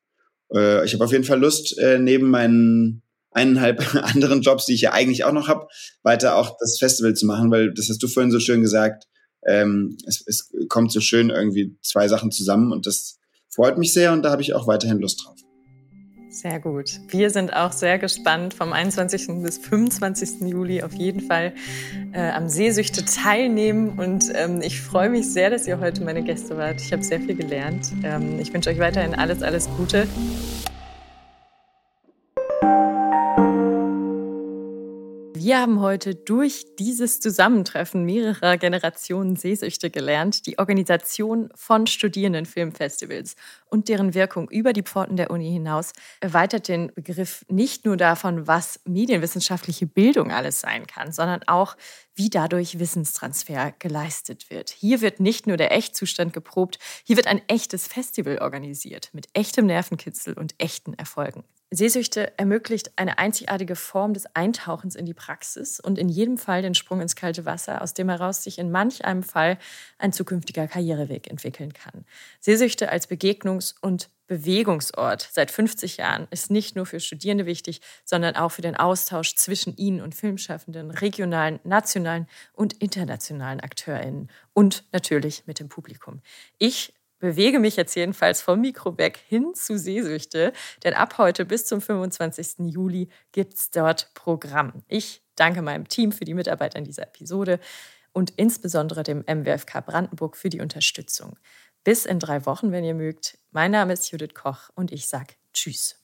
Äh, 0.53 0.85
ich 0.85 0.93
habe 0.93 1.03
auf 1.03 1.11
jeden 1.11 1.23
Fall 1.23 1.39
Lust, 1.39 1.77
äh, 1.77 1.99
neben 1.99 2.29
meinen 2.29 3.03
eineinhalb 3.31 3.95
anderen 4.15 4.41
Jobs, 4.41 4.65
die 4.65 4.73
ich 4.73 4.81
ja 4.81 4.93
eigentlich 4.93 5.23
auch 5.23 5.33
noch 5.33 5.47
habe, 5.47 5.67
weiter 6.01 6.35
auch 6.37 6.57
das 6.59 6.79
Festival 6.79 7.13
zu 7.13 7.27
machen, 7.27 7.51
weil 7.51 7.73
das 7.73 7.89
hast 7.89 8.01
du 8.01 8.07
vorhin 8.07 8.31
so 8.31 8.39
schön 8.39 8.61
gesagt, 8.61 9.05
ähm, 9.45 9.97
es, 10.05 10.23
es 10.25 10.51
kommt 10.69 10.91
so 10.91 10.99
schön 10.99 11.29
irgendwie 11.29 11.77
zwei 11.81 12.07
Sachen 12.07 12.31
zusammen 12.31 12.71
und 12.71 12.85
das 12.87 13.19
freut 13.49 13.77
mich 13.77 13.93
sehr 13.93 14.11
und 14.13 14.23
da 14.23 14.31
habe 14.31 14.41
ich 14.41 14.53
auch 14.53 14.67
weiterhin 14.67 14.99
Lust 14.99 15.25
drauf. 15.25 15.35
Sehr 16.35 16.59
gut. 16.59 16.99
Wir 17.07 17.29
sind 17.29 17.55
auch 17.55 17.71
sehr 17.71 17.97
gespannt 17.97 18.53
vom 18.53 18.73
21. 18.73 19.41
bis 19.41 19.57
25. 19.57 20.41
Juli 20.41 20.83
auf 20.83 20.93
jeden 20.93 21.21
Fall 21.21 21.53
äh, 22.11 22.29
am 22.31 22.49
Seesüchte 22.49 23.05
teilnehmen 23.05 23.97
und 23.97 24.33
ähm, 24.35 24.59
ich 24.61 24.81
freue 24.81 25.09
mich 25.09 25.31
sehr, 25.31 25.49
dass 25.49 25.65
ihr 25.65 25.79
heute 25.79 26.03
meine 26.03 26.23
Gäste 26.23 26.57
wart. 26.57 26.81
Ich 26.81 26.91
habe 26.91 27.03
sehr 27.03 27.21
viel 27.21 27.35
gelernt. 27.35 27.89
Ähm, 28.03 28.37
ich 28.37 28.53
wünsche 28.53 28.69
euch 28.69 28.79
weiterhin 28.79 29.15
alles, 29.15 29.41
alles 29.43 29.69
Gute. 29.77 30.09
Wir 35.45 35.59
haben 35.59 35.79
heute 35.79 36.15
durch 36.15 36.65
dieses 36.79 37.19
Zusammentreffen 37.19 38.03
mehrerer 38.03 38.57
Generationen 38.57 39.35
Sehsüchte 39.35 39.91
gelernt, 39.91 40.47
die 40.47 40.57
Organisation 40.57 41.49
von 41.53 41.85
Studierendenfilmfestivals 41.85 43.35
und 43.67 43.87
deren 43.87 44.15
Wirkung 44.15 44.49
über 44.49 44.73
die 44.73 44.81
Pforten 44.81 45.17
der 45.17 45.29
Uni 45.29 45.51
hinaus 45.51 45.93
erweitert 46.19 46.67
den 46.67 46.91
Begriff 46.95 47.45
nicht 47.47 47.85
nur 47.85 47.95
davon, 47.95 48.47
was 48.47 48.79
medienwissenschaftliche 48.85 49.85
Bildung 49.85 50.31
alles 50.31 50.61
sein 50.61 50.87
kann, 50.87 51.11
sondern 51.11 51.43
auch, 51.43 51.77
wie 52.15 52.31
dadurch 52.31 52.79
Wissenstransfer 52.79 53.75
geleistet 53.77 54.49
wird. 54.49 54.71
Hier 54.71 55.01
wird 55.01 55.19
nicht 55.19 55.45
nur 55.45 55.57
der 55.57 55.71
Echtzustand 55.73 56.33
geprobt, 56.33 56.79
hier 57.03 57.17
wird 57.17 57.27
ein 57.27 57.43
echtes 57.49 57.87
Festival 57.87 58.39
organisiert 58.39 59.11
mit 59.13 59.27
echtem 59.33 59.67
Nervenkitzel 59.67 60.33
und 60.33 60.55
echten 60.57 60.95
Erfolgen. 60.95 61.43
Sehsüchte 61.75 62.37
ermöglicht 62.37 62.91
eine 62.95 63.17
einzigartige 63.17 63.75
Form 63.75 64.13
des 64.13 64.25
Eintauchens 64.35 64.95
in 64.95 65.05
die 65.05 65.13
Praxis 65.13 65.79
und 65.79 65.97
in 65.97 66.09
jedem 66.09 66.37
Fall 66.37 66.61
den 66.61 66.75
Sprung 66.75 67.01
ins 67.01 67.15
kalte 67.15 67.45
Wasser, 67.45 67.81
aus 67.81 67.93
dem 67.93 68.09
heraus 68.09 68.43
sich 68.43 68.59
in 68.59 68.71
manch 68.71 69.05
einem 69.05 69.23
Fall 69.23 69.57
ein 69.97 70.13
zukünftiger 70.13 70.67
Karriereweg 70.67 71.29
entwickeln 71.29 71.73
kann. 71.73 72.05
Sehsüchte 72.39 72.89
als 72.89 73.09
Begegnungs- 73.09 73.75
und 73.81 74.09
Bewegungsort 74.27 75.29
seit 75.31 75.51
50 75.51 75.97
Jahren 75.97 76.27
ist 76.31 76.49
nicht 76.49 76.75
nur 76.75 76.85
für 76.85 76.99
Studierende 76.99 77.45
wichtig, 77.45 77.81
sondern 78.03 78.35
auch 78.35 78.49
für 78.49 78.63
den 78.63 78.75
Austausch 78.75 79.35
zwischen 79.35 79.75
ihnen 79.75 80.01
und 80.01 80.15
Filmschaffenden, 80.15 80.89
regionalen, 80.89 81.59
nationalen 81.63 82.27
und 82.53 82.73
internationalen 82.73 83.59
AkteurInnen 83.59 84.29
und 84.53 84.83
natürlich 84.91 85.45
mit 85.45 85.59
dem 85.59 85.69
Publikum. 85.69 86.21
Ich 86.57 86.93
bewege 87.25 87.59
mich 87.59 87.75
jetzt 87.75 87.95
jedenfalls 87.95 88.43
vom 88.43 88.61
Mikro 88.61 88.99
weg 88.99 89.19
hin 89.27 89.55
zu 89.55 89.79
Sehsüchte, 89.79 90.53
denn 90.83 90.93
ab 90.93 91.17
heute 91.17 91.43
bis 91.43 91.65
zum 91.65 91.81
25. 91.81 92.71
Juli 92.71 93.09
gibt 93.31 93.55
es 93.55 93.71
dort 93.71 94.11
Programm. 94.13 94.83
Ich 94.87 95.23
danke 95.35 95.63
meinem 95.63 95.87
Team 95.87 96.11
für 96.11 96.23
die 96.23 96.35
Mitarbeit 96.35 96.75
an 96.75 96.83
dieser 96.83 97.01
Episode 97.01 97.59
und 98.13 98.33
insbesondere 98.37 99.01
dem 99.01 99.23
MWFK 99.27 99.83
Brandenburg 99.83 100.37
für 100.37 100.49
die 100.49 100.61
Unterstützung. 100.61 101.35
Bis 101.83 102.05
in 102.05 102.19
drei 102.19 102.45
Wochen, 102.45 102.71
wenn 102.71 102.83
ihr 102.83 102.93
mögt. 102.93 103.39
Mein 103.51 103.71
Name 103.71 103.93
ist 103.93 104.11
Judith 104.11 104.35
Koch 104.35 104.69
und 104.75 104.91
ich 104.91 105.07
sage 105.07 105.33
Tschüss. 105.51 105.99